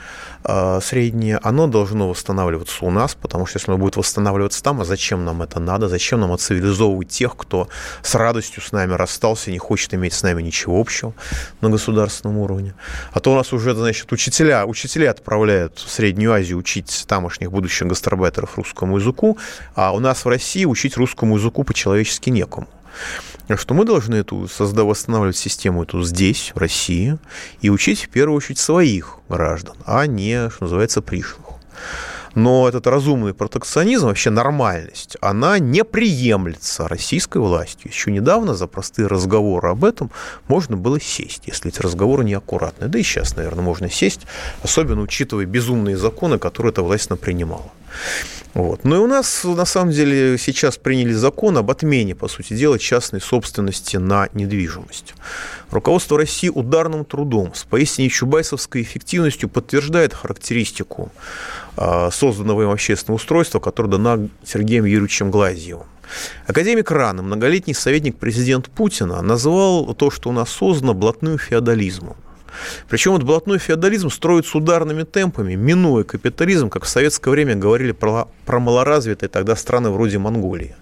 среднее. 0.83 1.39
Оно 1.43 1.67
должно 1.67 2.09
восстанавливаться 2.09 2.85
у 2.85 2.91
нас, 2.91 3.15
потому 3.15 3.47
что 3.47 3.59
если 3.59 3.71
оно 3.71 3.79
будет 3.79 3.97
восстанавливаться 3.97 4.63
там, 4.63 4.81
а 4.81 4.85
зачем 4.85 5.25
нам 5.25 5.43
это 5.43 5.61
надо? 5.61 5.89
Зачем 5.89 6.21
нам 6.21 6.33
отцивилизовывать 6.33 7.09
тех, 7.09 7.37
кто 7.37 7.69
с 8.03 8.15
радостью 8.15 8.63
с 8.63 8.73
нами 8.73 8.93
расстался 8.93 9.51
не 9.51 9.59
хочет 9.59 9.95
иметь 9.95 10.13
с 10.13 10.23
нами 10.23 10.43
ничего 10.43 10.81
общего 10.81 11.15
на 11.61 11.71
государственном 11.71 12.39
уровне? 12.39 12.75
А 13.13 13.21
то 13.21 13.33
у 13.33 13.37
нас 13.37 13.53
уже, 13.53 13.75
значит, 13.75 14.13
учителя, 14.13 14.67
учителя 14.67 15.11
отправляют 15.11 15.79
в 15.79 15.91
Среднюю 15.91 16.33
Азию 16.33 16.59
учить 16.59 17.05
тамошних 17.09 17.51
будущих 17.51 17.87
гастарбайтеров 17.87 18.57
русскому 18.57 18.99
языку, 18.99 19.39
а 19.75 19.93
у 19.95 20.01
нас 20.01 20.25
в 20.25 20.29
России 20.29 20.65
учить 20.65 20.97
русскому 20.97 21.37
языку 21.37 21.65
по-человечески 21.65 22.31
некому 22.31 22.69
что 23.57 23.75
мы 23.75 23.85
должны 23.85 24.17
эту 24.17 24.49
создав, 24.49 24.87
восстанавливать 24.87 25.37
систему 25.37 25.83
эту 25.83 26.03
здесь, 26.03 26.53
в 26.55 26.59
России, 26.59 27.19
и 27.61 27.71
учить 27.71 28.05
в 28.05 28.09
первую 28.09 28.37
очередь 28.37 28.59
своих 28.59 29.19
граждан, 29.29 29.77
а 29.85 30.07
не, 30.07 30.51
что 30.51 30.65
называется, 30.65 31.03
пришлых. 31.03 31.45
Но 32.35 32.69
этот 32.69 32.87
разумный 32.89 33.33
протекционизм, 33.33 34.07
вообще 34.07 34.31
нормальность, 34.31 35.17
она 35.21 35.59
не 35.61 35.85
приемлется 35.85 36.89
российской 36.89 37.39
властью. 37.39 37.91
Еще 37.93 38.11
недавно 38.11 38.55
за 38.55 38.67
простые 38.67 39.07
разговоры 39.07 39.69
об 39.69 39.85
этом 39.85 40.11
можно 40.49 40.77
было 40.77 41.01
сесть, 41.01 41.43
если 41.47 41.71
эти 41.71 41.81
разговоры 41.81 42.25
неаккуратные. 42.25 42.89
Да 42.89 42.99
и 42.99 43.03
сейчас, 43.03 43.37
наверное, 43.37 43.63
можно 43.63 43.89
сесть, 43.89 44.23
особенно 44.63 45.03
учитывая 45.03 45.47
безумные 45.47 45.97
законы, 45.97 46.39
которые 46.39 46.73
эта 46.73 46.83
власть 46.83 47.09
принимала. 47.21 47.71
Вот. 48.55 48.85
Ну 48.85 48.97
и 48.97 48.99
у 48.99 49.07
нас, 49.09 49.43
на 49.43 49.65
самом 49.65 49.91
деле, 49.91 50.39
сейчас 50.39 50.77
приняли 50.77 51.13
закон 51.13 51.59
об 51.59 51.71
отмене, 51.71 52.15
по 52.15 52.29
сути 52.29 52.55
дела, 52.55 52.79
частной 52.79 53.21
собственности 53.21 53.97
на 53.97 54.29
недвижимость. 54.33 55.15
Руководство 55.71 56.17
России 56.17 56.49
ударным 56.49 57.05
трудом 57.05 57.53
с 57.55 57.65
поистине 57.65 58.09
чубайсовской 58.09 58.83
эффективностью 58.83 59.49
подтверждает 59.49 60.15
характеристику 60.15 61.11
а, 61.77 62.13
созданного 62.13 62.63
им 62.63 62.71
общественного 62.71 63.17
устройства, 63.17 63.59
которое 63.59 63.89
дана 63.89 64.29
Сергеем 64.45 64.85
Юрьевичем 64.85 65.33
Глазьевым. 65.33 65.87
Академик 66.47 66.91
Ран, 66.93 67.17
многолетний 67.19 67.75
советник 67.75 68.17
президента 68.17 68.71
Путина, 68.71 69.21
назвал 69.23 69.95
то, 69.95 70.11
что 70.11 70.29
у 70.31 70.33
нас 70.33 70.51
создано, 70.51 70.95
блатным 70.95 71.39
феодализмом. 71.39 72.17
Причем 72.89 73.13
вот 73.13 73.23
блатной 73.23 73.59
феодализм 73.59 74.11
строится 74.11 74.59
ударными 74.59 75.03
темпами, 75.03 75.55
минуя 75.55 76.05
капитализм, 76.05 76.71
как 76.71 76.85
в 76.85 76.89
советское 76.89 77.31
время 77.31 77.55
говорили 77.55 77.93
про, 77.93 78.29
про 78.47 78.61
малоразвитые 78.61 79.29
тогда 79.29 79.57
страны 79.57 79.91
вроде 79.91 80.19
Монголии. 80.19 80.77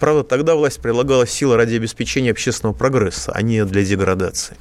Правда, 0.00 0.24
тогда 0.24 0.54
власть 0.54 0.80
прилагала 0.80 1.26
силы 1.26 1.56
ради 1.56 1.76
обеспечения 1.76 2.30
общественного 2.30 2.74
прогресса, 2.74 3.32
а 3.34 3.42
не 3.42 3.64
для 3.64 3.84
деградации. 3.84 4.56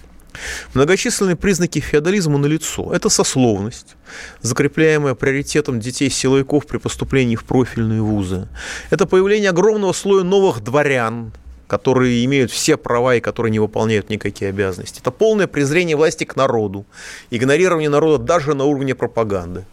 Многочисленные 0.73 1.35
признаки 1.35 1.79
феодализма 1.79 2.37
налицо. 2.37 2.91
Это 2.93 3.09
сословность, 3.09 3.95
закрепляемая 4.41 5.13
приоритетом 5.13 5.79
детей 5.79 6.09
силовиков 6.09 6.65
при 6.65 6.77
поступлении 6.77 7.35
в 7.35 7.43
профильные 7.43 8.01
вузы. 8.01 8.47
Это 8.89 9.05
появление 9.05 9.51
огромного 9.51 9.93
слоя 9.93 10.23
новых 10.23 10.63
дворян, 10.63 11.31
которые 11.67 12.23
имеют 12.25 12.51
все 12.51 12.77
права 12.77 13.15
и 13.15 13.19
которые 13.19 13.51
не 13.51 13.59
выполняют 13.59 14.09
никакие 14.09 14.49
обязанности. 14.49 14.99
Это 14.99 15.11
полное 15.11 15.47
презрение 15.47 15.95
власти 15.95 16.23
к 16.23 16.35
народу, 16.35 16.85
игнорирование 17.29 17.89
народа 17.89 18.23
даже 18.23 18.53
на 18.53 18.65
уровне 18.65 18.95
пропаганды. 18.95 19.65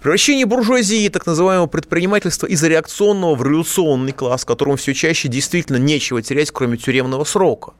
Превращение 0.00 0.46
буржуазии, 0.46 1.08
так 1.08 1.26
называемого 1.26 1.66
предпринимательства 1.66 2.46
из 2.46 2.62
реакционного 2.62 3.34
в 3.34 3.42
революционный 3.42 4.12
класс, 4.12 4.44
которому 4.44 4.76
все 4.76 4.94
чаще 4.94 5.28
действительно 5.28 5.76
нечего 5.76 6.22
терять, 6.22 6.50
кроме 6.50 6.76
тюремного 6.76 7.24
срока. 7.24 7.72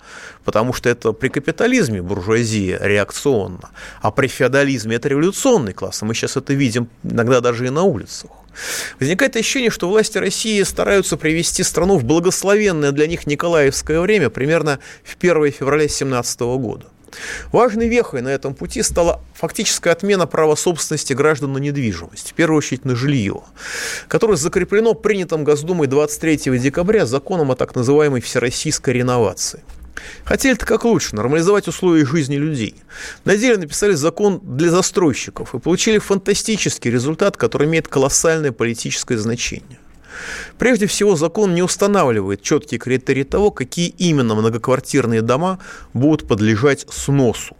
Потому 0.45 0.73
что 0.73 0.89
это 0.89 1.13
при 1.13 1.29
капитализме 1.29 2.03
буржуазия 2.03 2.79
реакционна, 2.83 3.71
а 4.01 4.11
при 4.11 4.27
феодализме 4.27 4.97
это 4.97 5.09
революционный 5.09 5.73
класс. 5.73 6.03
И 6.03 6.05
мы 6.05 6.15
сейчас 6.15 6.37
это 6.37 6.55
видим 6.55 6.89
иногда 7.05 7.41
даже 7.41 7.67
и 7.67 7.71
на 7.71 7.83
улицах. 7.83 8.31
Возникает 9.01 9.37
ощущение, 9.37 9.71
что 9.71 9.89
власти 9.89 10.19
России 10.19 10.63
стараются 10.63 11.17
привести 11.17 11.63
страну 11.63 11.97
в 11.99 12.05
благословенное 12.05 12.93
для 12.93 13.07
них 13.07 13.27
Николаевское 13.27 14.01
время 14.01 14.31
примерно 14.31 14.79
в 15.05 15.17
1 15.19 15.53
февраля 15.53 15.87
2017 15.87 16.41
года. 16.41 16.87
Важной 17.53 17.89
вехой 17.89 18.21
на 18.21 18.29
этом 18.29 18.55
пути 18.55 18.83
стала 18.83 19.21
фактическая 19.35 19.93
отмена 19.93 20.27
права 20.27 20.55
собственности 20.55 21.13
граждан 21.13 21.53
на 21.53 21.59
недвижимость, 21.59 22.33
в 22.33 22.35
первую 22.35 22.59
очередь 22.59 22.85
на 22.85 22.95
жилье, 22.95 23.43
которое 24.09 24.37
закреплено 24.37 24.95
принятым 24.95 25.45
Госдумой 25.45 25.87
23 25.87 26.59
декабря 26.59 27.07
законом 27.07 27.51
о 27.51 27.57
так 27.57 27.75
называемой 27.75 28.21
всероссийской 28.21 28.95
реновации. 28.95 29.63
Хотели-то 30.25 30.67
как 30.67 30.85
лучше, 30.85 31.15
нормализовать 31.15 31.69
условия 31.69 32.05
жизни 32.05 32.37
людей. 32.37 32.75
На 33.25 33.37
деле 33.37 33.57
написали 33.57 33.93
закон 33.93 34.41
для 34.43 34.71
застройщиков 34.71 35.55
и 35.55 35.59
получили 35.59 35.99
фантастический 35.99 36.91
результат, 36.91 37.37
который 37.37 37.67
имеет 37.67 37.89
колоссальное 37.89 38.53
политическое 38.53 39.19
значение. 39.19 39.79
Прежде 40.59 40.87
всего, 40.87 41.17
закон 41.17 41.55
не 41.55 41.63
устанавливает 41.63 42.43
четкие 42.43 42.79
критерии 42.79 43.25
того, 43.25 43.51
какие 43.51 43.89
именно 43.89 44.35
многоквартирные 44.35 45.23
дома 45.23 45.59
будут 45.93 46.27
подлежать 46.27 46.87
сносу. 46.91 47.57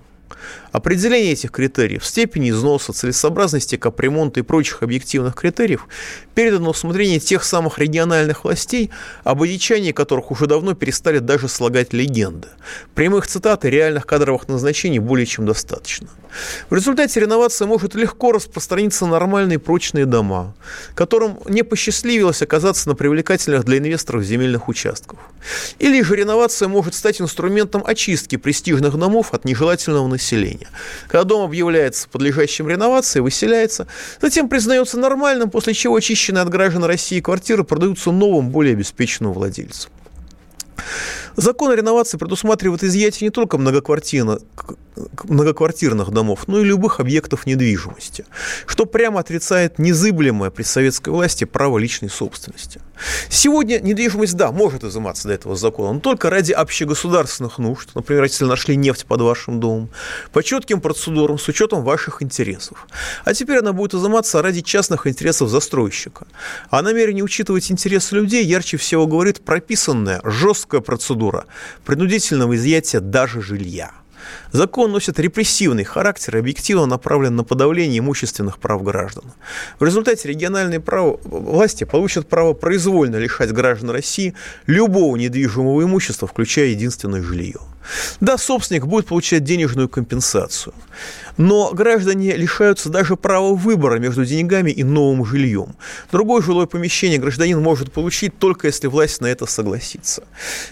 Определение 0.77 1.33
этих 1.33 1.53
критериев, 1.53 2.05
степени 2.05 2.51
износа, 2.51 2.93
целесообразности 2.93 3.77
капремонта 3.77 4.41
и 4.41 4.43
прочих 4.43 4.83
объективных 4.83 5.35
критериев 5.35 5.89
передано 6.35 6.67
в 6.67 6.77
усмотрение 6.77 7.19
тех 7.19 7.45
самых 7.45 7.79
региональных 7.79 8.45
властей, 8.45 8.91
об 9.25 9.41
одичании 9.41 9.93
которых 9.93 10.31
уже 10.31 10.47
давно 10.47 10.75
перестали 10.75 11.19
даже 11.19 11.49
слагать 11.49 11.95
легенды. 11.95 12.49
Прямых 12.95 13.27
цитат 13.27 13.65
и 13.65 13.71
реальных 13.71 14.05
кадровых 14.05 14.49
назначений 14.49 14.99
более 14.99 15.25
чем 15.25 15.47
достаточно. 15.47 16.09
В 16.69 16.75
результате 16.75 17.21
реновация 17.21 17.67
может 17.67 17.95
легко 17.95 18.33
распространиться 18.33 19.07
на 19.07 19.13
нормальные 19.13 19.59
прочные 19.59 20.05
дома, 20.05 20.55
которым 20.95 21.39
не 21.49 21.63
посчастливилось 21.63 22.43
оказаться 22.43 22.91
на 22.91 22.95
привлекательных 22.95 23.65
для 23.65 23.79
инвесторов 23.79 24.25
земельных 24.25 24.69
участках. 24.69 25.19
Или 25.79 26.03
же 26.03 26.17
реновация 26.17 26.69
может 26.69 26.95
стать 26.95 27.21
инструментом 27.23 27.83
очистки 27.87 28.37
престижных 28.37 28.99
домов 28.99 29.33
от 29.33 29.47
нежелательного 29.47 30.07
населения. 30.07 30.66
Когда 31.09 31.25
дом 31.25 31.45
объявляется 31.45 32.09
подлежащим 32.09 32.69
реновации, 32.69 33.21
выселяется, 33.21 33.87
затем 34.21 34.49
признается 34.49 34.99
нормальным, 34.99 35.51
после 35.51 35.75
чего 35.75 35.97
очищенные 35.97 36.43
от 36.43 36.49
граждан 36.49 36.85
России 36.85 37.21
квартиры 37.21 37.65
продаются 37.65 38.11
новым, 38.11 38.51
более 38.51 38.73
обеспеченным 38.73 39.33
владельцам. 39.33 39.91
Закон 41.37 41.71
о 41.71 41.77
реновации 41.77 42.17
предусматривает 42.17 42.83
изъятие 42.83 43.27
не 43.27 43.31
только 43.31 43.59
многоквартирных 43.59 46.11
домов, 46.11 46.45
но 46.47 46.61
и 46.61 46.65
любых 46.65 47.01
объектов 47.01 47.47
недвижимости, 47.47 48.25
что 48.67 48.87
прямо 48.87 49.21
отрицает 49.21 49.79
незыблемое 49.79 50.51
при 50.51 50.63
советской 50.63 51.11
власти 51.11 51.45
право 51.45 51.79
личной 51.79 52.09
собственности. 52.09 52.81
Сегодня 53.29 53.81
недвижимость, 53.81 54.35
да, 54.37 54.53
может 54.53 54.85
изыматься 54.85 55.29
до 55.29 55.35
этого 55.35 55.57
закона, 55.57 55.93
но 55.95 56.01
только 56.01 56.31
ради 56.31 56.53
общегосударственных 56.53 57.59
нужд, 57.59 57.91
например, 57.95 58.25
если 58.25 58.45
нашли 58.45 58.77
нефть 58.77 59.07
под 59.07 59.21
вашим 59.21 59.61
домом, 59.61 59.91
по 60.33 60.43
четким 60.43 60.81
процедурам, 60.81 61.39
с 61.39 61.49
учетом 61.49 61.83
ваших 61.83 62.23
интересов. 62.23 62.87
А 63.25 63.35
теперь 63.35 63.59
она 63.59 63.73
будет 63.73 63.95
изыматься 63.95 64.43
ради 64.43 64.61
частных 64.61 65.07
интересов 65.07 65.49
застройщика. 65.49 66.27
А 66.71 66.83
намерение 66.83 67.25
учитывать 67.25 67.71
интересы 67.71 68.15
людей 68.15 68.45
ярче 68.45 68.77
всего 68.77 69.07
говорит 69.07 69.45
прописанная 69.45 70.21
жесткая 70.25 70.81
процедура 70.81 71.47
принудительного 71.85 72.57
изъятия 72.57 73.01
даже 73.01 73.43
жилья. 73.43 73.93
Закон 74.53 74.93
носит 74.93 75.19
репрессивный 75.19 75.85
характер 75.85 76.37
и 76.37 76.41
объективно 76.41 76.87
направлен 76.87 77.37
на 77.37 77.45
подавление 77.45 77.99
имущественных 77.99 78.59
прав 78.59 78.83
граждан. 78.83 79.25
В 79.79 79.85
результате 79.85 80.29
региональные 80.29 80.81
право, 80.81 81.19
власти 81.25 81.85
получат 81.85 82.29
право 82.29 82.53
произвольно 82.53 83.17
лишать 83.17 83.53
граждан 83.53 83.91
России 83.91 84.35
любого 84.67 85.17
недвижимого 85.17 85.83
имущества, 85.83 86.27
включая 86.27 86.67
единственное 86.67 87.23
жилье. 87.23 87.61
Да, 88.21 88.39
собственник 88.39 88.87
будет 88.87 89.07
получать 89.07 89.45
денежную 89.45 89.89
компенсацию, 89.89 90.75
но 91.37 91.73
граждане 91.73 92.37
лишаются 92.37 92.89
даже 92.89 93.17
права 93.17 93.55
выбора 93.55 93.99
между 93.99 94.25
деньгами 94.25 94.71
и 94.71 94.85
новым 94.85 95.25
жильем. 95.25 95.77
Другое 96.11 96.43
жилое 96.43 96.67
помещение 96.67 97.19
гражданин 97.19 97.61
может 97.61 97.93
получить 97.93 98.39
только 98.39 98.67
если 98.67 98.87
власть 98.87 99.21
на 99.21 99.27
это 99.27 99.47
согласится. 99.47 100.25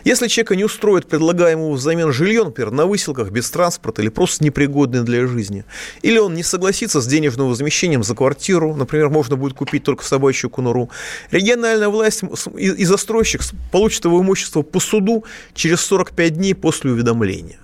Если 0.05 0.29
человека 0.29 0.57
не 0.57 0.65
устроит 0.65 1.07
предлагаемого 1.07 1.73
взамен 1.73 2.13
жилье, 2.13 2.45
например, 2.45 2.71
на 2.71 2.87
выселках, 2.87 3.31
без 3.31 3.51
транспорта 3.51 4.03
или 4.03 4.09
просто 4.09 4.45
непригодный 4.45 5.03
для 5.03 5.27
жизни, 5.27 5.65
или 6.03 6.19
он 6.19 6.35
не 6.35 6.43
согласится 6.43 7.01
с 7.01 7.07
денежным 7.07 7.49
возмещением 7.49 8.03
за 8.03 8.15
квартиру, 8.15 8.75
например, 8.75 9.11
можно 9.11 9.37
будет 9.37 9.55
купить 9.55 9.85
только 9.85 10.05
собачью 10.05 10.51
конуру, 10.51 10.91
региональная 11.31 11.89
власть 11.89 12.23
и 12.57 12.85
застройщик 12.85 13.43
получит 13.71 14.05
его 14.05 14.21
имущество 14.21 14.63
по 14.63 14.81
суду 14.81 15.25
через 15.55 15.81
45 15.81 16.37
дней 16.37 16.55
после 16.55 16.91
уведомления 16.91 17.04
уведомления. 17.05 17.59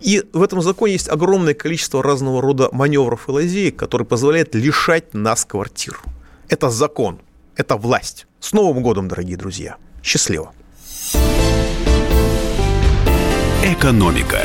И 0.00 0.22
в 0.32 0.42
этом 0.42 0.62
законе 0.62 0.92
есть 0.92 1.08
огромное 1.08 1.54
количество 1.54 2.02
разного 2.02 2.42
рода 2.42 2.68
маневров 2.72 3.28
и 3.28 3.32
лазеек, 3.32 3.76
которые 3.76 4.06
позволяют 4.06 4.54
лишать 4.54 5.14
нас 5.14 5.44
квартир. 5.44 6.00
Это 6.48 6.70
закон, 6.70 7.20
это 7.56 7.76
власть. 7.76 8.26
С 8.40 8.52
Новым 8.52 8.82
годом, 8.82 9.08
дорогие 9.08 9.36
друзья. 9.36 9.76
Счастливо. 10.02 10.52
Экономика. 13.64 14.40